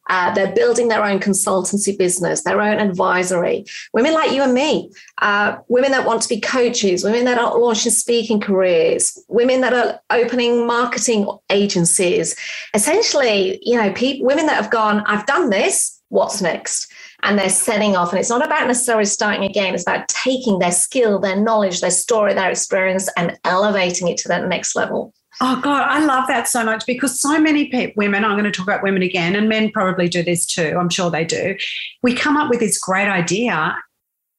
uh, 0.08 0.34
they're 0.34 0.54
building 0.54 0.88
their 0.88 1.04
own 1.04 1.20
consultancy 1.20 1.98
business, 1.98 2.44
their 2.44 2.62
own 2.62 2.80
advisory. 2.80 3.66
Women 3.94 4.14
like 4.14 4.32
you 4.32 4.44
and 4.44 4.54
me, 4.54 4.92
uh, 5.20 5.58
women 5.68 5.92
that 5.92 6.06
want 6.06 6.22
to 6.22 6.30
be 6.30 6.40
coaches, 6.40 7.04
women 7.04 7.26
that 7.26 7.40
are 7.40 7.58
launching 7.58 7.92
speaking 7.92 8.40
careers, 8.40 9.18
women 9.30 9.62
that 9.62 9.74
are 9.74 10.00
opening 10.12 10.68
marketing 10.68 11.28
agencies. 11.50 12.36
Essentially, 12.74 13.60
you 13.64 13.76
know, 13.76 13.92
people, 13.94 14.28
women 14.28 14.46
that 14.46 14.62
have 14.62 14.72
gone, 14.72 15.02
I've 15.08 15.26
done 15.26 15.50
this. 15.50 16.00
What's 16.10 16.42
next? 16.42 16.92
And 17.26 17.38
they're 17.38 17.50
setting 17.50 17.96
off. 17.96 18.12
And 18.12 18.20
it's 18.20 18.30
not 18.30 18.46
about 18.46 18.68
necessarily 18.68 19.06
starting 19.06 19.44
again, 19.44 19.74
it's 19.74 19.84
about 19.84 20.08
taking 20.08 20.60
their 20.60 20.72
skill, 20.72 21.20
their 21.20 21.36
knowledge, 21.36 21.82
their 21.82 21.92
story, 21.92 22.34
their 22.34 22.52
experience, 22.52 23.10
and 23.18 23.38
elevating 23.44 24.08
it 24.08 24.18
to 24.18 24.28
that 24.30 24.48
next 24.48 24.76
level. 24.76 25.14
Oh 25.42 25.60
God, 25.62 25.86
I 25.90 26.06
love 26.06 26.28
that 26.28 26.48
so 26.48 26.64
much 26.64 26.86
because 26.86 27.20
so 27.20 27.42
many 27.42 27.68
people, 27.68 27.94
women, 27.98 28.24
I'm 28.24 28.38
going 28.38 28.46
to 28.46 28.52
talk 28.52 28.68
about 28.68 28.84
women 28.84 29.02
again, 29.02 29.36
and 29.36 29.50
men 29.50 29.70
probably 29.72 30.08
do 30.08 30.24
this 30.24 30.46
too. 30.46 30.78
I'm 30.80 30.90
sure 30.90 31.12
they 31.12 31.26
do. 31.26 31.58
We 32.04 32.14
come 32.14 32.38
up 32.38 32.50
with 32.50 32.60
this 32.60 32.80
great 32.80 33.10
idea 33.10 33.76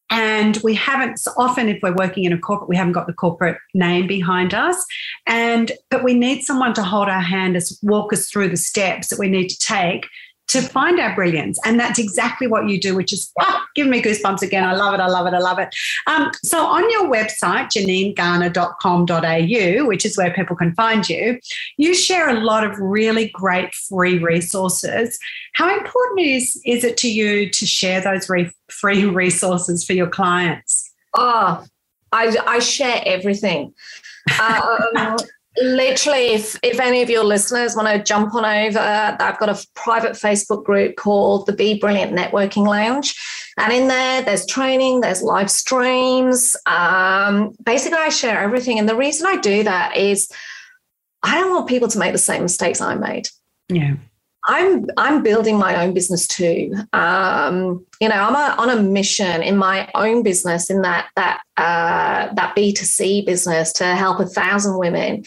and 0.09 0.59
we 0.63 0.75
haven't 0.75 1.21
often 1.37 1.69
if 1.69 1.81
we're 1.83 1.95
working 1.95 2.25
in 2.25 2.33
a 2.33 2.39
corporate 2.39 2.69
we 2.69 2.77
haven't 2.77 2.93
got 2.93 3.09
the 3.09 3.13
corporate 3.13 3.59
name 3.75 4.07
behind 4.07 4.55
us 4.55 4.85
and 5.27 5.73
but 5.91 6.05
we 6.05 6.15
need 6.15 6.43
someone 6.43 6.73
to 6.73 6.83
hold 6.83 7.09
our 7.09 7.21
hand 7.21 7.57
as 7.57 7.77
walk 7.83 8.13
us 8.13 8.31
through 8.31 8.49
the 8.49 8.57
steps 8.57 9.09
that 9.09 9.19
we 9.19 9.29
need 9.29 9.49
to 9.49 9.59
take 9.59 10.07
to 10.49 10.63
find 10.63 10.99
our 11.01 11.15
brilliance. 11.15 11.59
And 11.65 11.81
that's 11.81 11.99
exactly 11.99 12.47
what 12.47 12.69
you 12.69 12.81
do, 12.81 12.95
which 12.95 13.13
is 13.13 13.33
oh, 13.41 13.65
giving 13.75 13.91
me 13.91 14.01
goosebumps 14.01 14.43
again. 14.43 14.63
I 14.65 14.75
love 14.75 14.95
it. 14.95 15.01
I 15.01 15.09
love 15.09 15.27
it. 15.27 15.35
I 15.35 15.39
love 15.39 15.59
it. 15.59 15.75
Um, 16.07 16.31
so 16.45 16.65
on 16.65 16.89
your 16.91 17.11
website, 17.11 17.71
janinegarner.com.au, 17.75 19.87
which 19.87 20.07
is 20.07 20.17
where 20.17 20.33
people 20.33 20.55
can 20.55 20.73
find 20.75 21.09
you, 21.09 21.41
you 21.77 21.93
share 21.95 22.29
a 22.29 22.39
lot 22.41 22.63
of 22.65 22.79
really 22.79 23.31
great 23.31 23.75
free 23.75 24.19
resources. 24.19 25.19
How 25.55 25.77
important 25.77 26.21
is, 26.21 26.63
is 26.65 26.85
it 26.85 26.97
to 26.99 27.11
you 27.11 27.51
to 27.51 27.67
share 27.67 28.01
those 28.01 28.29
re- 28.29 28.53
free 28.71 29.05
resources 29.07 29.85
for 29.85 29.95
your 29.95 30.09
clients? 30.09 30.93
Oh, 31.15 31.65
I, 32.13 32.37
I 32.47 32.61
share 32.61 33.03
everything. 33.05 33.75
Um, 34.41 35.17
literally 35.59 36.35
if 36.35 36.59
if 36.63 36.81
any 36.81 37.03
of 37.03 37.11
your 37.11 37.25
listeners 37.25 37.75
want 37.75 37.89
to 37.89 38.03
jump 38.03 38.35
on 38.35 38.45
over 38.45 38.79
i've 38.79 39.39
got 39.39 39.49
a 39.49 39.67
private 39.75 40.13
facebook 40.13 40.65
group 40.65 40.97
called 40.97 41.47
the 41.47 41.53
be 41.53 41.79
brilliant 41.79 42.13
networking 42.13 42.67
lounge. 42.67 43.15
And 43.59 43.73
in 43.73 43.89
there 43.89 44.23
there's 44.23 44.47
training 44.47 45.01
there's 45.01 45.23
live 45.23 45.51
streams. 45.51 46.57
Um, 46.67 47.55
basically 47.65 47.99
i 47.99 48.09
share 48.09 48.39
everything. 48.39 48.79
And 48.79 48.89
the 48.89 48.97
reason 48.97 49.27
i 49.27 49.37
do 49.37 49.63
that 49.65 49.97
is 49.97 50.31
i 51.23 51.35
don't 51.35 51.51
want 51.51 51.69
people 51.69 51.89
to 51.89 51.99
make 51.99 52.13
the 52.13 52.19
same 52.19 52.43
mistakes 52.43 52.81
i 52.81 52.95
made. 52.95 53.29
Yeah 53.69 53.95
I'm 54.47 54.87
I'm 54.97 55.23
building 55.23 55.59
my 55.59 55.83
own 55.83 55.93
business 55.93 56.27
too. 56.27 56.73
Um, 56.93 57.85
you 58.01 58.09
know, 58.09 58.15
I'm 58.15 58.35
a, 58.35 58.61
on 58.61 58.71
a 58.71 58.81
mission 58.81 59.43
in 59.43 59.57
my 59.57 59.91
own 59.95 60.23
business, 60.23 60.71
in 60.71 60.83
that 60.83 61.09
that 61.17 61.41
uh, 61.57 62.33
that 62.35 62.55
B2C 62.57 63.27
business, 63.27 63.73
to 63.75 63.85
help 63.85 64.21
a 64.21 64.27
thousand 64.27 64.79
women 64.79 65.25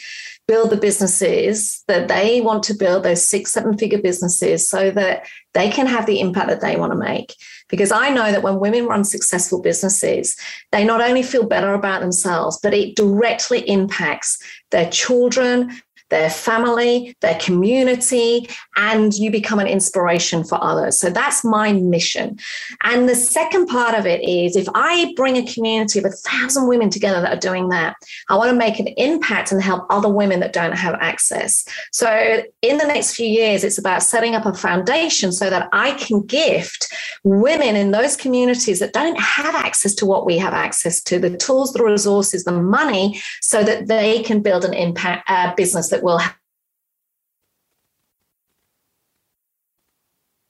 build 0.47 0.69
the 0.69 0.77
businesses 0.77 1.84
that 1.88 2.08
they 2.08 2.41
want 2.41 2.63
to 2.63 2.73
build, 2.73 3.03
those 3.03 3.27
six, 3.27 3.51
seven 3.51 3.77
figure 3.77 4.01
businesses, 4.01 4.67
so 4.67 4.89
that 4.91 5.27
they 5.53 5.69
can 5.69 5.86
have 5.86 6.05
the 6.05 6.19
impact 6.19 6.47
that 6.47 6.62
they 6.62 6.75
want 6.75 6.91
to 6.91 6.97
make. 6.97 7.36
Because 7.67 7.91
I 7.91 8.10
know 8.10 8.32
that 8.32 8.41
when 8.41 8.60
women 8.60 8.88
run 8.88 9.03
successful 9.03 9.62
businesses, 9.62 10.36
they 10.71 10.84
not 10.84 11.01
only 11.01 11.21
feel 11.21 11.45
better 11.45 11.73
about 11.73 12.01
themselves, 12.01 12.60
but 12.63 12.73
it 12.73 12.95
directly 12.95 13.60
impacts 13.69 14.41
their 14.71 14.89
children, 14.89 15.71
their 16.09 16.29
family, 16.29 17.15
their 17.21 17.37
community, 17.39 18.49
and 18.77 19.13
you 19.13 19.31
become 19.31 19.59
an 19.59 19.67
inspiration 19.67 20.43
for 20.43 20.61
others. 20.63 20.99
So 20.99 21.09
that's 21.09 21.43
my 21.43 21.73
mission. 21.73 22.39
And 22.83 23.07
the 23.07 23.15
second 23.15 23.67
part 23.67 23.97
of 23.97 24.05
it 24.05 24.21
is 24.21 24.55
if 24.55 24.67
I 24.73 25.13
bring 25.15 25.37
a 25.37 25.45
community 25.45 25.99
of 25.99 26.05
a 26.05 26.10
thousand 26.10 26.67
women 26.67 26.89
together 26.89 27.21
that 27.21 27.33
are 27.33 27.39
doing 27.39 27.69
that, 27.69 27.95
I 28.29 28.35
want 28.35 28.49
to 28.49 28.55
make 28.55 28.79
an 28.79 28.87
impact 28.87 29.51
and 29.51 29.62
help 29.62 29.85
other 29.89 30.10
women 30.10 30.39
that 30.39 30.53
don't 30.53 30.75
have 30.75 30.95
access. 30.95 31.65
So 31.91 32.43
in 32.62 32.77
the 32.77 32.87
next 32.87 33.15
few 33.15 33.27
years, 33.27 33.63
it's 33.63 33.77
about 33.77 34.03
setting 34.03 34.35
up 34.35 34.45
a 34.45 34.53
foundation 34.53 35.31
so 35.31 35.49
that 35.49 35.69
I 35.71 35.91
can 35.91 36.21
gift 36.21 36.91
women 37.23 37.75
in 37.75 37.91
those 37.91 38.15
communities 38.15 38.79
that 38.79 38.93
don't 38.93 39.19
have 39.19 39.55
access 39.55 39.93
to 39.95 40.05
what 40.05 40.25
we 40.25 40.37
have 40.37 40.53
access 40.53 41.01
to 41.03 41.19
the 41.19 41.35
tools, 41.37 41.73
the 41.73 41.83
resources, 41.83 42.43
the 42.43 42.51
money, 42.51 43.21
so 43.41 43.63
that 43.63 43.87
they 43.87 44.23
can 44.23 44.41
build 44.41 44.65
an 44.65 44.73
impact 44.73 45.29
uh, 45.29 45.53
business 45.55 45.89
that 45.89 45.98
will 46.04 46.19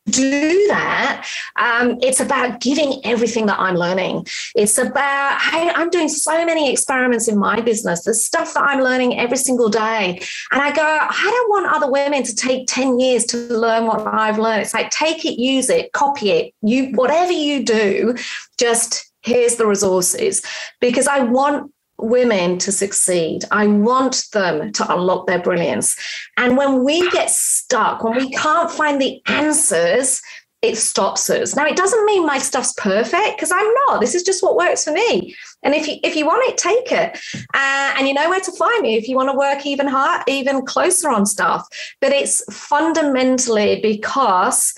do 0.09 0.65
that, 0.67 1.27
um, 1.57 1.97
it's 2.01 2.19
about 2.19 2.61
giving 2.61 3.01
everything 3.05 3.45
that 3.47 3.59
I'm 3.59 3.75
learning. 3.75 4.25
It's 4.55 4.77
about, 4.77 5.41
hey, 5.41 5.71
I'm 5.73 5.89
doing 5.89 6.09
so 6.09 6.45
many 6.45 6.71
experiments 6.71 7.27
in 7.27 7.37
my 7.37 7.61
business. 7.61 8.03
There's 8.03 8.23
stuff 8.23 8.53
that 8.53 8.63
I'm 8.63 8.81
learning 8.81 9.19
every 9.19 9.37
single 9.37 9.69
day. 9.69 10.19
And 10.51 10.61
I 10.61 10.71
go, 10.71 10.83
I 10.83 11.31
don't 11.31 11.49
want 11.49 11.75
other 11.75 11.91
women 11.91 12.23
to 12.23 12.35
take 12.35 12.67
10 12.67 12.99
years 12.99 13.25
to 13.25 13.37
learn 13.37 13.85
what 13.85 14.05
I've 14.07 14.39
learned. 14.39 14.61
It's 14.61 14.73
like, 14.73 14.89
take 14.89 15.25
it, 15.25 15.39
use 15.39 15.69
it, 15.69 15.91
copy 15.93 16.31
it. 16.31 16.53
You, 16.61 16.91
whatever 16.91 17.31
you 17.31 17.63
do, 17.63 18.15
just 18.57 19.11
here's 19.21 19.55
the 19.55 19.67
resources 19.67 20.41
because 20.79 21.07
I 21.07 21.19
want 21.19 21.71
women 21.99 22.57
to 22.59 22.71
succeed. 22.71 23.43
I 23.51 23.67
want 23.67 24.25
them 24.33 24.71
to 24.73 24.93
unlock 24.93 25.27
their 25.27 25.41
brilliance. 25.41 25.95
And 26.37 26.57
when 26.57 26.83
we 26.83 27.09
get 27.11 27.29
stuck, 27.29 28.03
when 28.03 28.15
we 28.15 28.31
can't 28.31 28.71
find 28.71 29.01
the 29.01 29.21
answers, 29.27 30.21
it 30.61 30.77
stops 30.77 31.29
us. 31.29 31.55
Now, 31.55 31.65
it 31.65 31.77
doesn't 31.77 32.05
mean 32.05 32.25
my 32.25 32.37
stuff's 32.37 32.73
perfect 32.73 33.37
because 33.37 33.51
I'm 33.51 33.73
not. 33.87 34.01
This 34.01 34.13
is 34.13 34.23
just 34.23 34.43
what 34.43 34.57
works 34.57 34.83
for 34.83 34.91
me. 34.91 35.33
And 35.63 35.73
if 35.73 35.87
you 35.87 35.97
if 36.03 36.15
you 36.15 36.25
want 36.25 36.49
it, 36.49 36.57
take 36.57 36.91
it. 36.91 37.17
Uh, 37.53 37.93
and 37.97 38.07
you 38.07 38.13
know 38.13 38.29
where 38.29 38.41
to 38.41 38.51
find 38.51 38.81
me 38.81 38.95
if 38.95 39.07
you 39.07 39.15
want 39.15 39.29
to 39.29 39.37
work 39.37 39.65
even 39.65 39.87
hard, 39.87 40.23
even 40.27 40.65
closer 40.65 41.09
on 41.09 41.25
stuff. 41.25 41.65
But 42.01 42.11
it's 42.11 42.43
fundamentally 42.53 43.79
because 43.81 44.73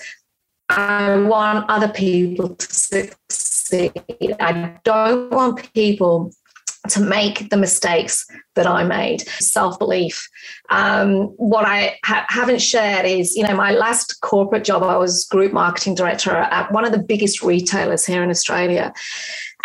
I 0.68 1.16
want 1.16 1.68
other 1.68 1.88
people 1.88 2.54
to 2.54 2.66
succeed. 2.72 3.92
I 4.38 4.78
don't 4.84 5.30
want 5.30 5.72
people 5.74 6.32
to 6.90 7.00
make 7.00 7.48
the 7.50 7.56
mistakes 7.56 8.26
that 8.54 8.66
I 8.66 8.84
made. 8.84 9.22
Self 9.22 9.78
belief. 9.78 10.28
Um, 10.70 11.26
what 11.36 11.64
I 11.64 11.96
ha- 12.04 12.26
haven't 12.28 12.60
shared 12.60 13.06
is, 13.06 13.36
you 13.36 13.44
know, 13.44 13.54
my 13.54 13.70
last 13.72 14.20
corporate 14.20 14.64
job, 14.64 14.82
I 14.82 14.96
was 14.96 15.26
group 15.26 15.52
marketing 15.52 15.94
director 15.94 16.32
at 16.32 16.72
one 16.72 16.84
of 16.84 16.92
the 16.92 16.98
biggest 16.98 17.42
retailers 17.42 18.04
here 18.04 18.22
in 18.22 18.30
Australia. 18.30 18.92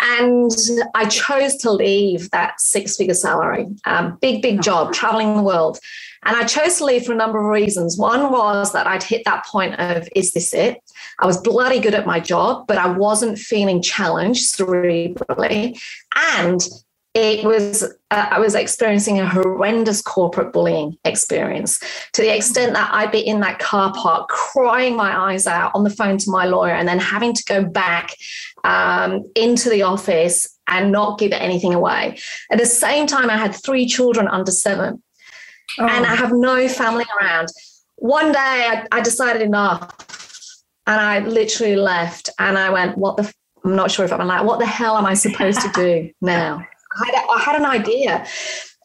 And 0.00 0.50
I 0.94 1.06
chose 1.06 1.56
to 1.56 1.72
leave 1.72 2.30
that 2.30 2.60
six 2.60 2.96
figure 2.96 3.14
salary, 3.14 3.66
um, 3.84 4.16
big, 4.20 4.42
big 4.42 4.62
job, 4.62 4.92
traveling 4.92 5.36
the 5.36 5.42
world. 5.42 5.78
And 6.24 6.36
I 6.36 6.44
chose 6.44 6.78
to 6.78 6.84
leave 6.84 7.04
for 7.04 7.12
a 7.12 7.16
number 7.16 7.38
of 7.38 7.46
reasons. 7.46 7.96
One 7.96 8.30
was 8.30 8.72
that 8.72 8.86
I'd 8.86 9.02
hit 9.02 9.22
that 9.24 9.44
point 9.46 9.78
of, 9.78 10.08
is 10.14 10.32
this 10.32 10.52
it? 10.52 10.78
I 11.20 11.26
was 11.26 11.40
bloody 11.40 11.80
good 11.80 11.94
at 11.94 12.06
my 12.06 12.20
job, 12.20 12.66
but 12.66 12.78
I 12.78 12.90
wasn't 12.90 13.38
feeling 13.38 13.82
challenged 13.82 14.54
cerebrally. 14.54 15.80
And 16.14 16.60
it 17.18 17.44
was 17.44 17.82
uh, 18.10 18.26
i 18.30 18.38
was 18.38 18.54
experiencing 18.54 19.18
a 19.18 19.28
horrendous 19.28 20.00
corporate 20.00 20.52
bullying 20.52 20.96
experience 21.04 21.80
to 22.12 22.22
the 22.22 22.34
extent 22.34 22.72
that 22.72 22.88
i'd 22.94 23.10
be 23.10 23.20
in 23.20 23.40
that 23.40 23.58
car 23.58 23.92
park 23.94 24.28
crying 24.28 24.96
my 24.96 25.30
eyes 25.30 25.46
out 25.46 25.72
on 25.74 25.82
the 25.82 25.90
phone 25.90 26.16
to 26.16 26.30
my 26.30 26.46
lawyer 26.46 26.74
and 26.74 26.86
then 26.86 26.98
having 26.98 27.32
to 27.32 27.42
go 27.44 27.64
back 27.64 28.14
um, 28.64 29.24
into 29.34 29.68
the 29.70 29.82
office 29.82 30.58
and 30.66 30.92
not 30.92 31.18
give 31.18 31.32
anything 31.32 31.72
away. 31.72 32.18
At 32.50 32.58
the 32.58 32.66
same 32.66 33.06
time 33.06 33.30
i 33.30 33.36
had 33.36 33.54
three 33.54 33.86
children 33.86 34.28
under 34.28 34.50
seven 34.50 35.02
oh. 35.78 35.88
and 35.88 36.06
i 36.06 36.14
have 36.14 36.32
no 36.32 36.68
family 36.68 37.04
around. 37.20 37.48
One 37.96 38.30
day 38.32 38.38
I, 38.38 38.86
I 38.92 39.00
decided 39.00 39.42
enough 39.42 39.90
and 40.88 41.00
i 41.00 41.20
literally 41.20 41.76
left 41.76 42.30
and 42.38 42.58
i 42.58 42.70
went 42.70 42.98
what 42.98 43.16
the 43.16 43.22
i 43.24 43.32
i'm 43.68 43.76
not 43.76 43.90
sure 43.90 44.04
if 44.04 44.12
i'm 44.12 44.26
like 44.26 44.44
what 44.44 44.58
the 44.58 44.66
hell 44.66 44.96
am 44.96 45.06
i 45.06 45.14
supposed 45.14 45.60
to 45.60 45.70
do 45.74 46.10
now 46.20 46.66
had, 47.04 47.24
I 47.30 47.40
had 47.40 47.56
an 47.56 47.66
idea. 47.66 48.26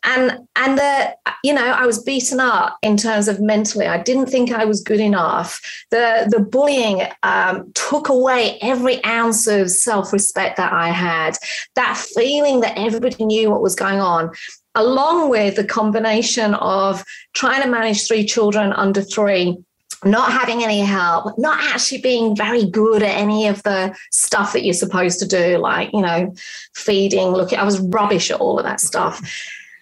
And 0.05 0.39
and 0.57 0.77
the 0.77 1.15
you 1.45 1.53
know 1.53 1.65
i 1.65 1.85
was 1.85 2.03
beaten 2.03 2.41
up 2.41 2.77
in 2.81 2.97
terms 2.97 3.29
of 3.29 3.39
mentally. 3.39 3.87
I 3.87 4.03
didn't 4.03 4.25
think 4.25 4.51
i 4.51 4.65
was 4.65 4.81
good 4.81 4.99
enough. 4.99 5.61
The 5.91 6.27
the 6.29 6.41
bullying 6.41 7.03
um, 7.23 7.71
took 7.73 8.09
away 8.09 8.57
every 8.61 9.01
ounce 9.05 9.47
of 9.47 9.69
self-respect 9.69 10.57
that 10.57 10.73
i 10.73 10.89
had. 10.89 11.37
That 11.75 11.95
feeling 11.95 12.59
that 12.61 12.77
everybody 12.77 13.23
knew 13.23 13.49
what 13.49 13.61
was 13.61 13.75
going 13.75 14.01
on 14.01 14.31
along 14.75 15.29
with 15.29 15.55
the 15.55 15.63
combination 15.63 16.55
of 16.55 17.03
trying 17.33 17.61
to 17.61 17.69
manage 17.69 18.07
three 18.07 18.25
children 18.25 18.73
under 18.73 19.01
three 19.01 19.57
not 20.05 20.31
having 20.31 20.63
any 20.63 20.81
help, 20.81 21.37
not 21.37 21.59
actually 21.61 22.01
being 22.01 22.35
very 22.35 22.65
good 22.65 23.03
at 23.03 23.15
any 23.15 23.47
of 23.47 23.63
the 23.63 23.95
stuff 24.11 24.53
that 24.53 24.63
you're 24.63 24.73
supposed 24.73 25.19
to 25.19 25.27
do, 25.27 25.57
like, 25.57 25.91
you 25.93 26.01
know, 26.01 26.33
feeding, 26.73 27.29
looking, 27.29 27.59
I 27.59 27.63
was 27.63 27.79
rubbish 27.79 28.31
at 28.31 28.39
all 28.39 28.59
of 28.59 28.65
that 28.65 28.79
stuff. 28.79 29.19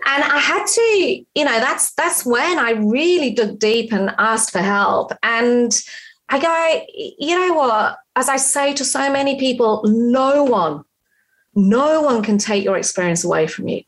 And 0.06 0.24
I 0.24 0.40
had 0.40 0.66
to, 0.66 0.82
you 1.36 1.46
know, 1.46 1.60
that's 1.60 1.92
that's 1.94 2.26
when 2.26 2.58
I 2.58 2.72
really 2.72 3.32
dug 3.32 3.60
deep 3.60 3.94
and 3.94 4.14
asked 4.18 4.52
for 4.52 4.60
help. 4.60 5.12
And 5.22 5.80
I 6.30 6.40
go, 6.40 6.86
you 7.20 7.38
know 7.38 7.54
what? 7.54 7.98
As 8.16 8.28
I 8.28 8.38
say 8.38 8.74
to 8.74 8.84
so 8.84 9.12
many 9.12 9.40
people, 9.40 9.82
no 9.86 10.44
one, 10.44 10.84
no 11.54 12.02
one 12.02 12.24
can 12.24 12.38
take 12.38 12.64
your 12.64 12.78
experience 12.78 13.24
away 13.24 13.48
from 13.48 13.68
you. 13.68 13.84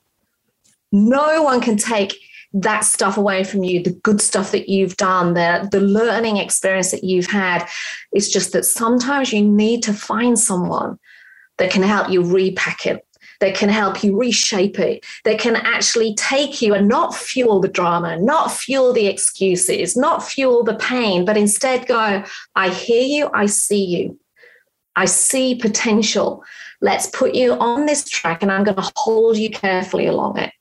No 0.91 1.41
one 1.41 1.61
can 1.61 1.77
take 1.77 2.15
that 2.53 2.81
stuff 2.81 3.17
away 3.17 3.43
from 3.43 3.63
you, 3.63 3.81
the 3.81 3.93
good 4.03 4.21
stuff 4.21 4.51
that 4.51 4.69
you've 4.69 4.95
done, 4.97 5.33
the, 5.33 5.67
the 5.71 5.81
learning 5.81 6.37
experience 6.37 6.91
that 6.91 7.03
you've 7.03 7.29
had. 7.29 7.67
It's 8.11 8.29
just 8.29 8.53
that 8.53 8.65
sometimes 8.65 9.33
you 9.33 9.43
need 9.43 9.81
to 9.83 9.93
find 9.93 10.37
someone 10.37 10.99
that 11.57 11.71
can 11.71 11.81
help 11.81 12.09
you 12.09 12.23
repack 12.23 12.85
it, 12.85 13.05
that 13.39 13.55
can 13.55 13.69
help 13.69 14.03
you 14.03 14.17
reshape 14.17 14.77
it, 14.77 15.03
that 15.25 15.39
can 15.39 15.55
actually 15.55 16.13
take 16.15 16.61
you 16.61 16.75
and 16.75 16.87
not 16.87 17.15
fuel 17.15 17.59
the 17.59 17.67
drama, 17.67 18.19
not 18.19 18.51
fuel 18.51 18.93
the 18.93 19.07
excuses, 19.07 19.97
not 19.97 20.23
fuel 20.23 20.63
the 20.63 20.75
pain, 20.75 21.25
but 21.25 21.37
instead 21.37 21.87
go, 21.87 22.23
I 22.55 22.69
hear 22.69 23.03
you, 23.03 23.29
I 23.33 23.47
see 23.47 23.83
you. 23.83 24.19
I 24.95 25.05
see 25.05 25.55
potential. 25.55 26.43
Let's 26.79 27.07
put 27.07 27.33
you 27.33 27.53
on 27.53 27.87
this 27.87 28.07
track 28.07 28.43
and 28.43 28.51
I'm 28.51 28.63
going 28.63 28.77
to 28.77 28.91
hold 28.95 29.37
you 29.37 29.49
carefully 29.49 30.05
along 30.05 30.37
it. 30.37 30.53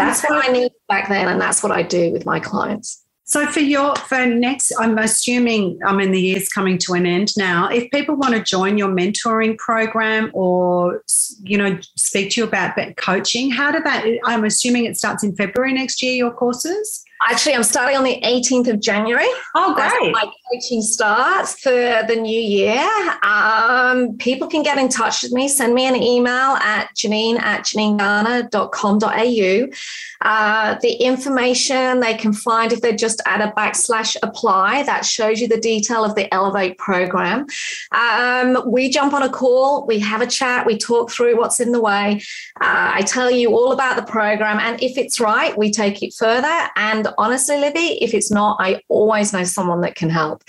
That's 0.00 0.22
what 0.22 0.48
I 0.48 0.52
knew 0.52 0.70
back 0.88 1.08
then, 1.08 1.28
and 1.28 1.40
that's 1.40 1.62
what 1.62 1.72
I 1.72 1.82
do 1.82 2.12
with 2.12 2.26
my 2.26 2.40
clients. 2.40 3.04
So 3.30 3.46
for 3.46 3.60
your 3.60 3.94
for 3.94 4.26
next, 4.26 4.72
I'm 4.80 4.98
assuming 4.98 5.78
I 5.86 5.94
mean 5.94 6.10
the 6.10 6.20
year's 6.20 6.48
coming 6.48 6.78
to 6.78 6.94
an 6.94 7.06
end 7.06 7.32
now. 7.36 7.68
If 7.68 7.88
people 7.92 8.16
want 8.16 8.34
to 8.34 8.42
join 8.42 8.76
your 8.76 8.88
mentoring 8.88 9.56
program 9.56 10.32
or 10.34 11.04
you 11.44 11.56
know 11.56 11.78
speak 11.96 12.30
to 12.32 12.40
you 12.40 12.46
about 12.48 12.76
coaching, 12.96 13.52
how 13.52 13.70
do 13.70 13.80
that? 13.84 14.04
I'm 14.24 14.44
assuming 14.44 14.84
it 14.86 14.96
starts 14.96 15.22
in 15.22 15.36
February 15.36 15.72
next 15.72 16.02
year. 16.02 16.12
Your 16.12 16.32
courses. 16.32 17.04
Actually, 17.28 17.54
I'm 17.54 17.62
starting 17.62 17.98
on 17.98 18.04
the 18.04 18.18
18th 18.24 18.68
of 18.68 18.80
January. 18.80 19.28
Oh, 19.54 19.74
great. 19.74 20.12
my 20.12 20.24
coaching 20.50 20.80
starts 20.80 21.60
for 21.60 21.70
the 21.70 22.16
new 22.16 22.40
year. 22.40 22.88
Um, 23.22 24.16
people 24.16 24.48
can 24.48 24.62
get 24.62 24.78
in 24.78 24.88
touch 24.88 25.22
with 25.22 25.32
me, 25.32 25.46
send 25.46 25.74
me 25.74 25.86
an 25.86 25.96
email 25.96 26.56
at 26.56 26.88
janine 26.96 27.38
at 27.38 27.64
janinegarner.com.au. 27.64 29.68
Uh, 30.22 30.76
the 30.82 30.92
information 30.94 32.00
they 32.00 32.14
can 32.14 32.32
find 32.32 32.72
if 32.72 32.80
they 32.80 32.94
just 32.94 33.22
add 33.26 33.40
a 33.40 33.52
backslash 33.52 34.16
apply, 34.22 34.82
that 34.82 35.04
shows 35.04 35.40
you 35.40 35.48
the 35.48 35.60
detail 35.60 36.04
of 36.04 36.14
the 36.14 36.32
Elevate 36.32 36.78
program. 36.78 37.46
Um, 37.92 38.62
we 38.66 38.90
jump 38.90 39.14
on 39.14 39.22
a 39.22 39.30
call, 39.30 39.86
we 39.86 39.98
have 39.98 40.20
a 40.20 40.26
chat, 40.26 40.66
we 40.66 40.76
talk 40.76 41.10
through 41.10 41.38
what's 41.38 41.60
in 41.60 41.72
the 41.72 41.80
way. 41.80 42.20
Uh, 42.60 42.92
I 42.94 43.02
tell 43.02 43.30
you 43.30 43.56
all 43.56 43.72
about 43.72 43.96
the 43.96 44.02
program, 44.02 44.58
and 44.58 44.82
if 44.82 44.98
it's 44.98 45.20
right, 45.20 45.56
we 45.56 45.70
take 45.70 46.02
it 46.02 46.12
further. 46.12 46.68
And 46.76 47.08
honestly, 47.18 47.58
Libby, 47.58 47.98
if 48.00 48.14
it's 48.14 48.30
not, 48.30 48.56
I 48.60 48.82
always 48.88 49.32
know 49.32 49.44
someone 49.44 49.80
that 49.82 49.94
can 49.94 50.10
help. 50.10 50.42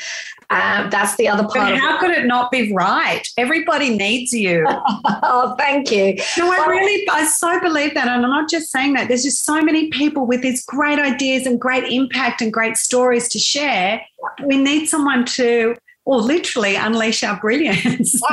Um, 0.50 0.90
that's 0.90 1.16
the 1.16 1.30
other 1.30 1.44
part. 1.44 1.72
But 1.72 1.78
how 1.78 1.98
could 1.98 2.12
it 2.12 2.26
not 2.26 2.52
be 2.52 2.74
right? 2.74 3.26
Everybody 3.38 3.96
needs 3.96 4.34
you. 4.34 4.66
oh, 4.70 5.56
thank 5.58 5.92
you. 5.92 6.16
No, 6.38 6.52
I 6.52 6.66
really, 6.68 7.08
I 7.10 7.26
so 7.26 7.60
believe 7.62 7.94
that. 7.94 8.08
And 8.08 8.26
I'm 8.26 8.30
not 8.30 8.50
just 8.50 8.70
saying 8.70 8.94
that. 8.94 9.08
There's 9.08 9.24
just 9.24 9.46
so 9.46 9.62
many 9.62 9.90
people 9.90 10.26
with 10.26 10.42
these 10.42 10.66
great 10.66 11.00
ideas 11.00 11.46
and 11.46 11.60
great 11.60 11.86
impact 11.86 12.42
and 12.42 12.52
great 12.52 12.76
stories 12.76 13.30
to 13.30 13.40
share. 13.40 14.02
We 14.44 14.58
need 14.58 14.88
someone 14.88 15.26
to, 15.26 15.76
or 16.04 16.20
literally 16.20 16.76
unleash 16.76 17.24
our 17.24 17.40
brilliance. 17.40 18.22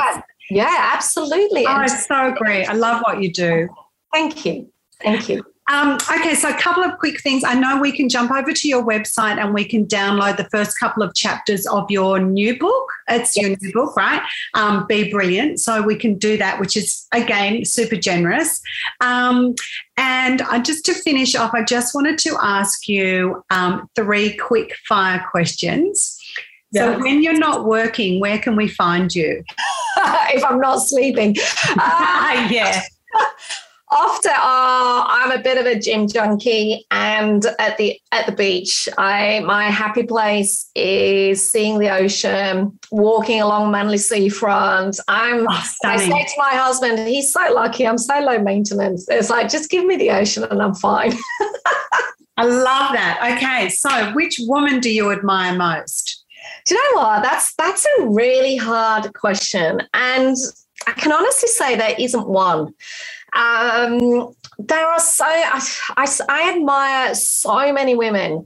Yeah, 0.51 0.65
yeah 0.67 0.91
absolutely. 0.93 1.65
Oh, 1.67 1.71
I 1.71 1.85
so 1.85 2.33
agree. 2.33 2.65
I 2.65 2.73
love 2.73 3.03
what 3.03 3.21
you 3.21 3.31
do. 3.31 3.69
Thank 4.11 4.45
you. 4.45 4.71
Thank 4.99 5.29
you. 5.29 5.43
Um, 5.69 5.99
okay, 6.11 6.33
so 6.33 6.49
a 6.49 6.57
couple 6.57 6.83
of 6.83 6.97
quick 6.97 7.21
things. 7.21 7.43
I 7.43 7.53
know 7.53 7.79
we 7.79 7.91
can 7.91 8.09
jump 8.09 8.31
over 8.31 8.51
to 8.51 8.67
your 8.67 8.83
website 8.83 9.37
and 9.37 9.53
we 9.53 9.63
can 9.63 9.85
download 9.85 10.37
the 10.37 10.49
first 10.49 10.79
couple 10.79 11.03
of 11.03 11.13
chapters 11.13 11.67
of 11.67 11.89
your 11.91 12.19
new 12.19 12.57
book. 12.57 12.87
It's 13.07 13.37
yes. 13.37 13.47
your 13.47 13.57
new 13.61 13.71
book, 13.73 13.95
right? 13.95 14.21
Um, 14.55 14.87
Be 14.87 15.11
Brilliant. 15.11 15.59
So 15.59 15.83
we 15.83 15.95
can 15.95 16.17
do 16.17 16.37
that, 16.37 16.59
which 16.59 16.75
is, 16.75 17.05
again, 17.13 17.65
super 17.65 17.95
generous. 17.95 18.61
Um, 18.99 19.53
and 19.95 20.41
just 20.65 20.85
to 20.85 20.93
finish 20.93 21.35
off, 21.35 21.53
I 21.53 21.63
just 21.63 21.93
wanted 21.93 22.17
to 22.19 22.35
ask 22.41 22.87
you 22.87 23.43
um, 23.51 23.87
three 23.95 24.35
quick 24.37 24.75
fire 24.87 25.23
questions. 25.29 26.17
So 26.73 26.99
when 26.99 27.23
you're 27.23 27.37
not 27.37 27.65
working, 27.65 28.19
where 28.19 28.37
can 28.37 28.55
we 28.55 28.67
find 28.67 29.13
you? 29.13 29.43
if 29.97 30.43
I'm 30.43 30.59
not 30.59 30.79
sleeping. 30.79 31.35
Uh, 31.79 32.47
yeah. 32.51 32.81
After 33.91 34.29
uh, 34.29 35.03
I'm 35.07 35.31
a 35.31 35.41
bit 35.41 35.57
of 35.57 35.65
a 35.65 35.79
gym 35.79 36.07
junkie, 36.07 36.85
and 36.91 37.43
at 37.57 37.77
the 37.77 37.99
at 38.11 38.27
the 38.27 38.31
beach, 38.31 38.87
I 38.99 39.39
my 39.39 39.65
happy 39.65 40.03
place 40.03 40.69
is 40.75 41.49
seeing 41.49 41.79
the 41.79 41.89
ocean, 41.89 42.77
walking 42.91 43.41
along 43.41 43.71
Manly 43.71 43.97
Seafront. 43.97 44.99
I'm. 45.07 45.47
Oh, 45.49 45.63
I 45.85 45.97
say 45.97 46.23
to 46.23 46.33
my 46.37 46.51
husband, 46.51 46.99
he's 47.07 47.33
so 47.33 47.51
lucky. 47.51 47.87
I'm 47.87 47.97
so 47.97 48.19
low 48.19 48.37
maintenance. 48.37 49.07
It's 49.09 49.31
like 49.31 49.49
just 49.49 49.71
give 49.71 49.85
me 49.85 49.95
the 49.95 50.11
ocean 50.11 50.43
and 50.43 50.61
I'm 50.61 50.75
fine. 50.75 51.13
I 52.37 52.45
love 52.45 52.93
that. 52.93 53.37
Okay, 53.37 53.69
so 53.69 54.11
which 54.13 54.37
woman 54.41 54.79
do 54.79 54.91
you 54.91 55.11
admire 55.11 55.57
most? 55.57 56.23
Do 56.65 56.75
you 56.75 56.93
know 56.93 57.01
what? 57.01 57.23
That's 57.23 57.55
that's 57.55 57.87
a 57.97 58.05
really 58.05 58.55
hard 58.55 59.15
question, 59.15 59.81
and 59.95 60.35
I 60.85 60.91
can 60.91 61.11
honestly 61.11 61.49
say 61.49 61.75
there 61.75 61.95
isn't 61.97 62.27
one. 62.27 62.73
Um, 63.33 64.33
there 64.59 64.87
are 64.87 64.99
so 64.99 65.25
I, 65.25 65.61
I, 65.97 66.07
I 66.29 66.55
admire 66.55 67.15
so 67.15 67.73
many 67.73 67.95
women. 67.95 68.45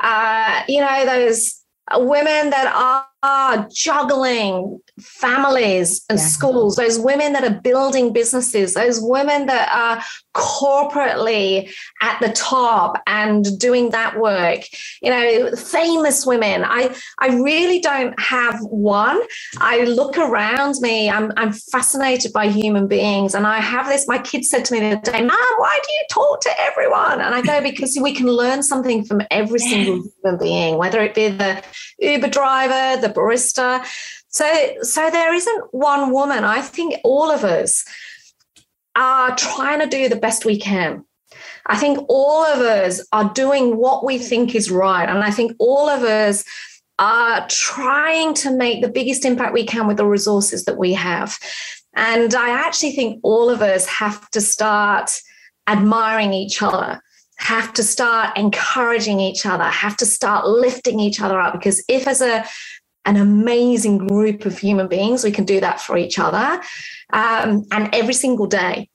Uh, 0.00 0.62
you 0.68 0.80
know 0.80 1.06
those 1.06 1.62
women 1.94 2.50
that 2.50 2.72
are 2.74 3.06
are 3.22 3.68
juggling 3.72 4.80
families 5.00 6.04
and 6.08 6.18
yeah. 6.18 6.24
schools, 6.24 6.76
those 6.76 6.98
women 6.98 7.32
that 7.34 7.44
are 7.44 7.60
building 7.60 8.12
businesses, 8.12 8.74
those 8.74 8.98
women 9.00 9.46
that 9.46 9.68
are 9.74 10.02
corporately 10.34 11.70
at 12.02 12.18
the 12.20 12.30
top 12.32 13.02
and 13.06 13.58
doing 13.58 13.90
that 13.90 14.18
work, 14.18 14.60
you 15.02 15.10
know, 15.10 15.54
famous 15.56 16.26
women. 16.26 16.64
I, 16.64 16.94
I 17.18 17.28
really 17.36 17.80
don't 17.80 18.18
have 18.20 18.60
one. 18.62 19.20
I 19.58 19.84
look 19.84 20.16
around 20.16 20.76
me, 20.80 21.10
I'm, 21.10 21.32
I'm 21.36 21.52
fascinated 21.52 22.32
by 22.32 22.48
human 22.48 22.86
beings. 22.86 23.34
And 23.34 23.46
I 23.46 23.60
have 23.60 23.86
this, 23.86 24.08
my 24.08 24.18
kid 24.18 24.44
said 24.44 24.64
to 24.66 24.74
me 24.74 24.80
the 24.80 24.96
other 24.96 25.12
day, 25.12 25.20
Mom, 25.20 25.54
why 25.58 25.78
do 25.82 25.92
you 25.92 26.04
talk 26.10 26.40
to 26.42 26.60
everyone? 26.60 27.20
And 27.20 27.34
I 27.34 27.42
go, 27.42 27.62
because 27.70 27.98
we 28.00 28.14
can 28.14 28.28
learn 28.28 28.62
something 28.62 29.04
from 29.04 29.22
every 29.30 29.58
single 29.58 30.02
human 30.22 30.38
being, 30.38 30.76
whether 30.78 31.00
it 31.02 31.14
be 31.14 31.28
the 31.28 31.62
Uber 31.98 32.28
driver, 32.28 33.00
the 33.00 33.12
barista. 33.12 33.84
So, 34.28 34.82
so 34.82 35.10
there 35.10 35.32
isn't 35.32 35.64
one 35.72 36.12
woman. 36.12 36.44
I 36.44 36.60
think 36.60 36.94
all 37.04 37.30
of 37.30 37.44
us 37.44 37.84
are 38.94 39.34
trying 39.36 39.80
to 39.80 39.86
do 39.86 40.08
the 40.08 40.16
best 40.16 40.44
we 40.44 40.58
can. 40.58 41.04
I 41.66 41.76
think 41.76 41.98
all 42.08 42.44
of 42.44 42.60
us 42.60 43.06
are 43.12 43.32
doing 43.32 43.76
what 43.76 44.04
we 44.04 44.18
think 44.18 44.54
is 44.54 44.70
right. 44.70 45.08
And 45.08 45.18
I 45.18 45.30
think 45.30 45.52
all 45.58 45.88
of 45.88 46.02
us 46.02 46.44
are 46.98 47.46
trying 47.48 48.34
to 48.34 48.50
make 48.50 48.82
the 48.82 48.88
biggest 48.88 49.24
impact 49.24 49.52
we 49.52 49.66
can 49.66 49.86
with 49.86 49.98
the 49.98 50.06
resources 50.06 50.64
that 50.64 50.78
we 50.78 50.94
have. 50.94 51.38
And 51.94 52.34
I 52.34 52.50
actually 52.50 52.92
think 52.92 53.20
all 53.22 53.50
of 53.50 53.62
us 53.62 53.86
have 53.86 54.30
to 54.30 54.40
start 54.40 55.10
admiring 55.66 56.32
each 56.32 56.62
other, 56.62 57.00
have 57.38 57.72
to 57.74 57.82
start 57.82 58.36
encouraging 58.36 59.20
each 59.20 59.44
other, 59.44 59.64
have 59.64 59.96
to 59.98 60.06
start 60.06 60.46
lifting 60.46 61.00
each 61.00 61.20
other 61.20 61.40
up. 61.40 61.52
Because 61.52 61.82
if, 61.88 62.06
as 62.06 62.20
a 62.20 62.44
an 63.06 63.16
amazing 63.16 63.98
group 63.98 64.44
of 64.44 64.58
human 64.58 64.88
beings. 64.88 65.24
We 65.24 65.30
can 65.30 65.44
do 65.44 65.60
that 65.60 65.80
for 65.80 65.96
each 65.96 66.18
other. 66.18 66.60
Um, 67.12 67.64
and 67.70 67.88
every 67.94 68.14
single 68.14 68.46
day, 68.46 68.90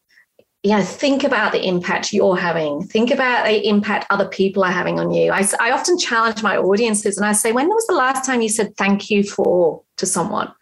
you 0.63 0.71
know, 0.71 0.83
think 0.83 1.23
about 1.23 1.53
the 1.53 1.65
impact 1.65 2.13
you're 2.13 2.37
having. 2.37 2.83
Think 2.83 3.09
about 3.09 3.47
the 3.47 3.67
impact 3.67 4.05
other 4.11 4.27
people 4.27 4.63
are 4.63 4.71
having 4.71 4.99
on 4.99 5.11
you. 5.11 5.31
I, 5.31 5.47
I 5.59 5.71
often 5.71 5.97
challenge 5.97 6.43
my 6.43 6.57
audiences 6.57 7.17
and 7.17 7.25
I 7.25 7.31
say, 7.31 7.51
when 7.51 7.67
was 7.67 7.87
the 7.87 7.95
last 7.95 8.25
time 8.25 8.41
you 8.41 8.49
said 8.49 8.75
thank 8.77 9.09
you 9.09 9.23
for 9.23 9.81
to 9.97 10.05
someone? 10.05 10.53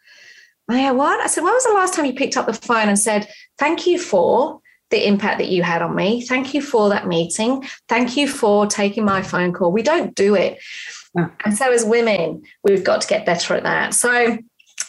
I 0.70 0.92
what? 0.92 1.20
I 1.20 1.28
said, 1.28 1.44
when 1.44 1.54
was 1.54 1.64
the 1.66 1.74
last 1.74 1.96
time 1.96 2.06
you 2.06 2.14
picked 2.14 2.38
up 2.38 2.46
the 2.46 2.54
phone 2.54 2.88
and 2.88 3.00
said, 3.00 3.28
thank 3.58 3.88
you 3.88 4.00
for 4.00 4.62
the 4.92 5.06
impact 5.06 5.40
that 5.40 5.50
you 5.50 5.64
had 5.64 5.82
on 5.82 5.96
me? 5.96 6.22
Thank 6.22 6.54
you 6.54 6.62
for 6.62 6.90
that 6.90 7.08
meeting. 7.08 7.68
Thank 7.88 8.16
you 8.16 8.28
for 8.28 8.68
taking 8.68 9.04
my 9.04 9.22
phone 9.22 9.52
call. 9.52 9.72
We 9.72 9.82
don't 9.82 10.16
do 10.16 10.36
it. 10.36 10.60
And 11.16 11.58
so, 11.58 11.72
as 11.72 11.86
women, 11.86 12.42
we've 12.64 12.84
got 12.84 13.02
to 13.02 13.08
get 13.08 13.26
better 13.26 13.56
at 13.56 13.64
that. 13.64 13.94
So, 13.94 14.38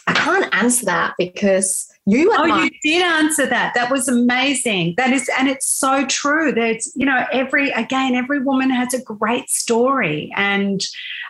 I 0.07 0.13
can't 0.13 0.53
answer 0.53 0.85
that 0.85 1.13
because 1.17 1.87
you 2.05 2.31
oh 2.33 2.45
you 2.45 2.71
did 2.81 3.03
answer 3.03 3.45
that 3.45 3.73
that 3.75 3.91
was 3.91 4.07
amazing 4.07 4.95
that 4.97 5.11
is 5.13 5.29
and 5.37 5.47
it's 5.47 5.67
so 5.67 6.05
true 6.07 6.51
There's, 6.51 6.91
you 6.95 7.05
know 7.05 7.25
every 7.31 7.69
again 7.71 8.15
every 8.15 8.39
woman 8.39 8.71
has 8.71 8.93
a 8.95 9.03
great 9.03 9.49
story 9.49 10.31
and 10.35 10.81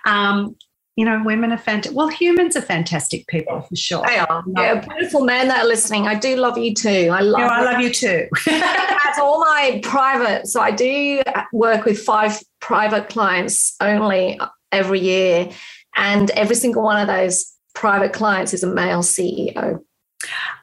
um 0.05 0.55
you 0.97 1.05
know, 1.05 1.21
women 1.23 1.53
are 1.53 1.57
fantastic. 1.57 1.95
Well, 1.95 2.09
humans 2.09 2.57
are 2.57 2.61
fantastic 2.61 3.25
people 3.27 3.61
for 3.61 3.75
sure. 3.75 4.03
They 4.05 4.17
are. 4.17 4.43
Yeah, 4.57 4.85
beautiful 4.85 5.23
men 5.23 5.47
that 5.47 5.63
are 5.63 5.67
listening. 5.67 6.05
I 6.05 6.15
do 6.15 6.35
love 6.35 6.57
you 6.57 6.75
too. 6.75 7.09
I 7.11 7.21
love. 7.21 7.39
Yeah, 7.39 7.47
I 7.47 7.63
love 7.63 7.81
you 7.81 7.91
too. 7.91 8.27
That's 8.45 9.17
all 9.17 9.39
my 9.39 9.79
private. 9.83 10.47
So 10.47 10.59
I 10.59 10.71
do 10.71 11.21
work 11.53 11.85
with 11.85 11.97
five 11.97 12.39
private 12.59 13.07
clients 13.07 13.75
only 13.79 14.37
every 14.71 14.99
year. 14.99 15.49
And 15.95 16.31
every 16.31 16.55
single 16.55 16.83
one 16.83 16.99
of 16.99 17.07
those 17.07 17.53
private 17.75 18.13
clients 18.13 18.53
is 18.53 18.63
a 18.63 18.67
male 18.67 19.01
CEO. 19.01 19.79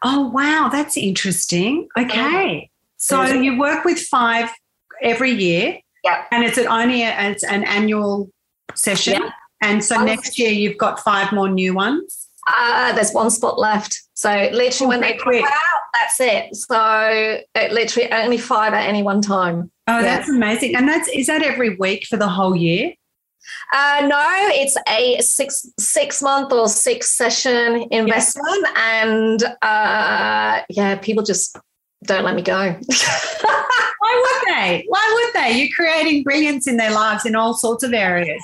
Oh, 0.02 0.28
wow. 0.28 0.68
That's 0.70 0.96
interesting. 0.96 1.88
Okay. 1.98 2.70
So 2.96 3.24
you 3.24 3.58
work 3.58 3.84
with 3.84 3.98
five 3.98 4.50
every 5.02 5.30
year. 5.30 5.78
Yeah. 6.04 6.24
And 6.30 6.44
it's 6.44 6.58
only 6.58 7.02
a, 7.02 7.30
it's 7.30 7.44
an 7.44 7.64
annual 7.64 8.30
session. 8.74 9.22
And 9.62 9.84
so 9.84 10.02
next 10.04 10.38
year 10.38 10.50
you've 10.50 10.78
got 10.78 11.00
five 11.00 11.32
more 11.32 11.48
new 11.48 11.74
ones. 11.74 12.28
Uh, 12.56 12.92
there's 12.94 13.12
one 13.12 13.30
spot 13.30 13.58
left. 13.58 14.00
So 14.14 14.30
literally 14.52 14.86
oh, 14.86 14.88
when 14.88 15.00
they 15.00 15.16
quit 15.16 15.44
out, 15.44 15.52
that's 15.94 16.20
it. 16.20 16.54
So 16.54 17.40
it 17.54 17.72
literally 17.72 18.10
only 18.12 18.38
five 18.38 18.72
at 18.72 18.88
any 18.88 19.02
one 19.02 19.20
time. 19.20 19.70
Oh, 19.86 20.02
that's 20.02 20.28
amazing. 20.28 20.76
And 20.76 20.88
that's 20.88 21.08
is 21.08 21.26
that 21.26 21.42
every 21.42 21.76
week 21.76 22.06
for 22.06 22.16
the 22.16 22.28
whole 22.28 22.56
year? 22.56 22.92
Uh, 23.72 24.06
no, 24.06 24.24
it's 24.52 24.76
a 24.88 25.20
six 25.22 25.66
six 25.78 26.22
month 26.22 26.52
or 26.52 26.68
six 26.68 27.16
session 27.16 27.86
investment, 27.90 28.66
and 28.76 29.42
uh, 29.62 30.62
yeah, 30.68 30.96
people 30.96 31.22
just 31.22 31.56
don't 32.04 32.24
let 32.24 32.34
me 32.34 32.42
go. 32.42 32.76
Why 34.08 34.22
would 34.24 34.54
they? 34.54 34.84
Why 34.88 35.12
would 35.14 35.42
they? 35.42 35.58
You're 35.58 35.74
creating 35.74 36.22
brilliance 36.22 36.66
in 36.66 36.76
their 36.76 36.92
lives 36.92 37.26
in 37.26 37.34
all 37.34 37.54
sorts 37.54 37.82
of 37.82 37.92
areas. 37.92 38.40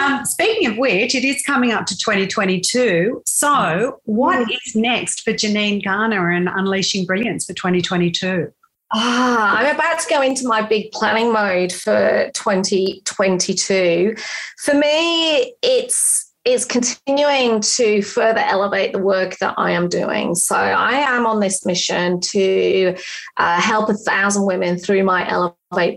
Um, 0.00 0.24
speaking 0.24 0.68
of 0.70 0.78
which, 0.78 1.14
it 1.14 1.24
is 1.24 1.42
coming 1.42 1.72
up 1.72 1.86
to 1.86 1.96
2022. 1.96 3.22
So, 3.26 4.00
what 4.04 4.48
mm. 4.48 4.56
next 4.74 5.22
for 5.22 5.32
Janine 5.32 5.84
Garner 5.84 6.30
and 6.30 6.48
Unleashing 6.48 7.04
Brilliance 7.04 7.44
for 7.44 7.52
2022? 7.52 8.52
Ah, 8.92 9.58
I'm 9.58 9.74
about 9.74 9.98
to 10.00 10.08
go 10.08 10.22
into 10.22 10.46
my 10.46 10.62
big 10.62 10.92
planning 10.92 11.32
mode 11.32 11.72
for 11.72 12.30
2022. 12.34 14.14
For 14.58 14.74
me, 14.74 15.54
it's 15.62 16.32
it's 16.44 16.64
continuing 16.64 17.60
to 17.60 18.02
further 18.02 18.38
elevate 18.38 18.92
the 18.92 19.00
work 19.00 19.36
that 19.38 19.54
I 19.56 19.72
am 19.72 19.88
doing. 19.88 20.36
So 20.36 20.54
I 20.54 20.92
am 20.92 21.26
on 21.26 21.40
this 21.40 21.66
mission 21.66 22.20
to 22.20 22.96
uh, 23.36 23.60
help 23.60 23.88
a 23.88 23.94
thousand 23.94 24.46
women 24.46 24.78
through 24.78 25.02
my 25.02 25.28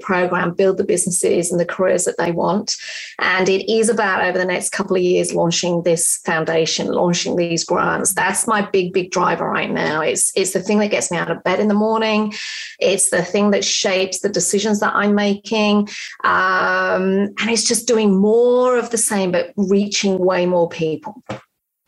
Program 0.02 0.54
build 0.54 0.78
the 0.78 0.84
businesses 0.84 1.52
and 1.52 1.60
the 1.60 1.66
careers 1.66 2.06
that 2.06 2.18
they 2.18 2.32
want. 2.32 2.76
And 3.20 3.50
it 3.50 3.72
is 3.72 3.90
about 3.90 4.24
over 4.24 4.38
the 4.38 4.46
next 4.46 4.72
couple 4.72 4.96
of 4.96 5.02
years 5.02 5.34
launching 5.34 5.84
this 5.84 6.18
foundation, 6.26 6.88
launching 6.88 7.36
these 7.36 7.64
grants. 7.64 8.14
That's 8.14 8.48
my 8.48 8.62
big, 8.62 8.94
big 8.94 9.12
driver 9.12 9.50
right 9.50 9.72
now. 9.72 10.02
It's 10.02 10.32
it's 10.36 10.54
the 10.54 10.62
thing 10.62 10.80
that 10.80 10.92
gets 10.92 11.12
me 11.12 11.18
out 11.18 11.32
of 11.32 11.44
bed 11.44 11.60
in 11.60 11.68
the 11.68 11.74
morning. 11.74 12.34
It's 12.80 13.10
the 13.10 13.24
thing 13.24 13.52
that 13.52 13.66
shapes 13.66 14.20
the 14.20 14.30
decisions 14.30 14.80
that 14.80 14.94
I'm 14.96 15.16
making. 15.16 15.90
Um, 16.24 17.34
and 17.40 17.50
it's 17.50 17.68
just 17.68 17.88
doing 17.88 18.20
more 18.20 18.78
of 18.78 18.90
the 18.90 18.98
same, 18.98 19.32
but 19.32 19.54
reaching 19.56 20.18
way 20.20 20.46
more 20.46 20.70
people. 20.70 21.24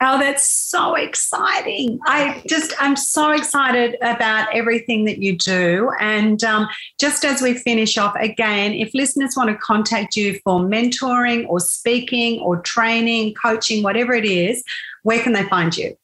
Oh, 0.03 0.17
that's 0.17 0.49
so 0.49 0.95
exciting. 0.95 1.99
I 2.07 2.41
just, 2.49 2.73
I'm 2.79 2.95
so 2.95 3.29
excited 3.29 3.97
about 4.01 4.47
everything 4.51 5.05
that 5.05 5.19
you 5.19 5.37
do. 5.37 5.91
And 5.99 6.43
um, 6.43 6.67
just 6.99 7.23
as 7.23 7.39
we 7.39 7.53
finish 7.53 7.99
off, 7.99 8.15
again, 8.15 8.73
if 8.73 8.95
listeners 8.95 9.35
want 9.37 9.51
to 9.51 9.57
contact 9.57 10.15
you 10.15 10.39
for 10.43 10.59
mentoring 10.59 11.47
or 11.47 11.59
speaking 11.59 12.39
or 12.39 12.61
training, 12.61 13.35
coaching, 13.35 13.83
whatever 13.83 14.13
it 14.13 14.25
is, 14.25 14.63
where 15.03 15.21
can 15.21 15.33
they 15.33 15.43
find 15.43 15.77
you? 15.77 15.95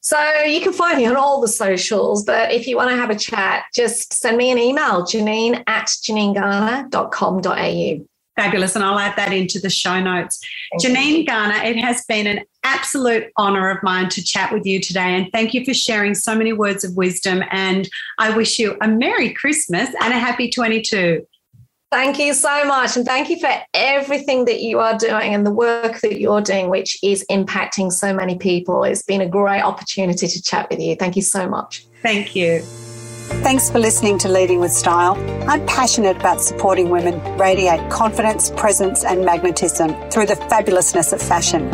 So 0.00 0.20
you 0.42 0.60
can 0.60 0.74
find 0.74 0.98
me 0.98 1.06
on 1.06 1.16
all 1.16 1.40
the 1.40 1.48
socials, 1.48 2.24
but 2.24 2.52
if 2.52 2.66
you 2.66 2.76
want 2.76 2.90
to 2.90 2.96
have 2.96 3.08
a 3.08 3.16
chat, 3.16 3.64
just 3.74 4.12
send 4.12 4.36
me 4.36 4.50
an 4.50 4.58
email, 4.58 5.04
janine 5.04 5.64
at 5.68 5.86
janinegarner.com.au. 5.86 8.06
Fabulous. 8.36 8.74
And 8.74 8.84
I'll 8.84 8.98
add 8.98 9.16
that 9.16 9.32
into 9.32 9.60
the 9.60 9.70
show 9.70 10.00
notes. 10.00 10.40
Thank 10.80 10.96
Janine 10.96 11.18
you. 11.18 11.26
Garner, 11.26 11.62
it 11.62 11.76
has 11.76 12.04
been 12.06 12.26
an 12.26 12.40
absolute 12.64 13.24
honor 13.36 13.70
of 13.70 13.82
mine 13.82 14.08
to 14.10 14.22
chat 14.22 14.52
with 14.52 14.64
you 14.64 14.80
today. 14.80 15.16
And 15.16 15.30
thank 15.32 15.52
you 15.52 15.64
for 15.64 15.74
sharing 15.74 16.14
so 16.14 16.34
many 16.34 16.52
words 16.52 16.84
of 16.84 16.96
wisdom. 16.96 17.42
And 17.50 17.88
I 18.18 18.34
wish 18.34 18.58
you 18.58 18.76
a 18.80 18.88
Merry 18.88 19.32
Christmas 19.34 19.88
and 20.00 20.14
a 20.14 20.18
happy 20.18 20.50
22. 20.50 21.26
Thank 21.90 22.18
you 22.18 22.32
so 22.32 22.64
much. 22.64 22.96
And 22.96 23.04
thank 23.04 23.28
you 23.28 23.38
for 23.38 23.52
everything 23.74 24.46
that 24.46 24.62
you 24.62 24.78
are 24.78 24.96
doing 24.96 25.34
and 25.34 25.44
the 25.44 25.50
work 25.50 26.00
that 26.00 26.18
you're 26.18 26.40
doing, 26.40 26.70
which 26.70 26.98
is 27.04 27.22
impacting 27.30 27.92
so 27.92 28.14
many 28.14 28.38
people. 28.38 28.82
It's 28.82 29.02
been 29.02 29.20
a 29.20 29.28
great 29.28 29.60
opportunity 29.60 30.26
to 30.26 30.42
chat 30.42 30.70
with 30.70 30.80
you. 30.80 30.96
Thank 30.96 31.16
you 31.16 31.22
so 31.22 31.46
much. 31.46 31.84
Thank 32.00 32.34
you. 32.34 32.62
Thanks 33.22 33.70
for 33.70 33.78
listening 33.78 34.18
to 34.18 34.28
Leading 34.28 34.58
with 34.58 34.72
Style. 34.72 35.14
I'm 35.48 35.64
passionate 35.66 36.16
about 36.16 36.40
supporting 36.40 36.90
women 36.90 37.20
radiate 37.38 37.88
confidence, 37.88 38.50
presence, 38.50 39.04
and 39.04 39.24
magnetism 39.24 40.10
through 40.10 40.26
the 40.26 40.34
fabulousness 40.34 41.12
of 41.12 41.22
fashion. 41.22 41.70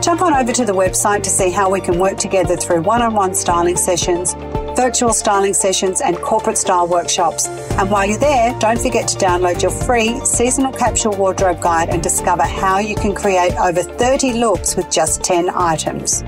Jump 0.00 0.22
on 0.22 0.32
over 0.34 0.52
to 0.52 0.64
the 0.64 0.72
website 0.72 1.24
to 1.24 1.30
see 1.30 1.50
how 1.50 1.68
we 1.68 1.80
can 1.80 1.98
work 1.98 2.16
together 2.16 2.56
through 2.56 2.82
one 2.82 3.02
on 3.02 3.14
one 3.14 3.34
styling 3.34 3.76
sessions, 3.76 4.34
virtual 4.76 5.12
styling 5.12 5.52
sessions, 5.52 6.00
and 6.00 6.16
corporate 6.18 6.56
style 6.56 6.86
workshops. 6.86 7.48
And 7.48 7.90
while 7.90 8.06
you're 8.06 8.18
there, 8.18 8.56
don't 8.60 8.80
forget 8.80 9.08
to 9.08 9.18
download 9.18 9.60
your 9.60 9.72
free 9.72 10.24
seasonal 10.24 10.72
capsule 10.72 11.16
wardrobe 11.16 11.60
guide 11.60 11.88
and 11.88 12.00
discover 12.00 12.44
how 12.44 12.78
you 12.78 12.94
can 12.94 13.14
create 13.14 13.54
over 13.56 13.82
30 13.82 14.34
looks 14.34 14.76
with 14.76 14.88
just 14.90 15.24
10 15.24 15.50
items. 15.50 16.22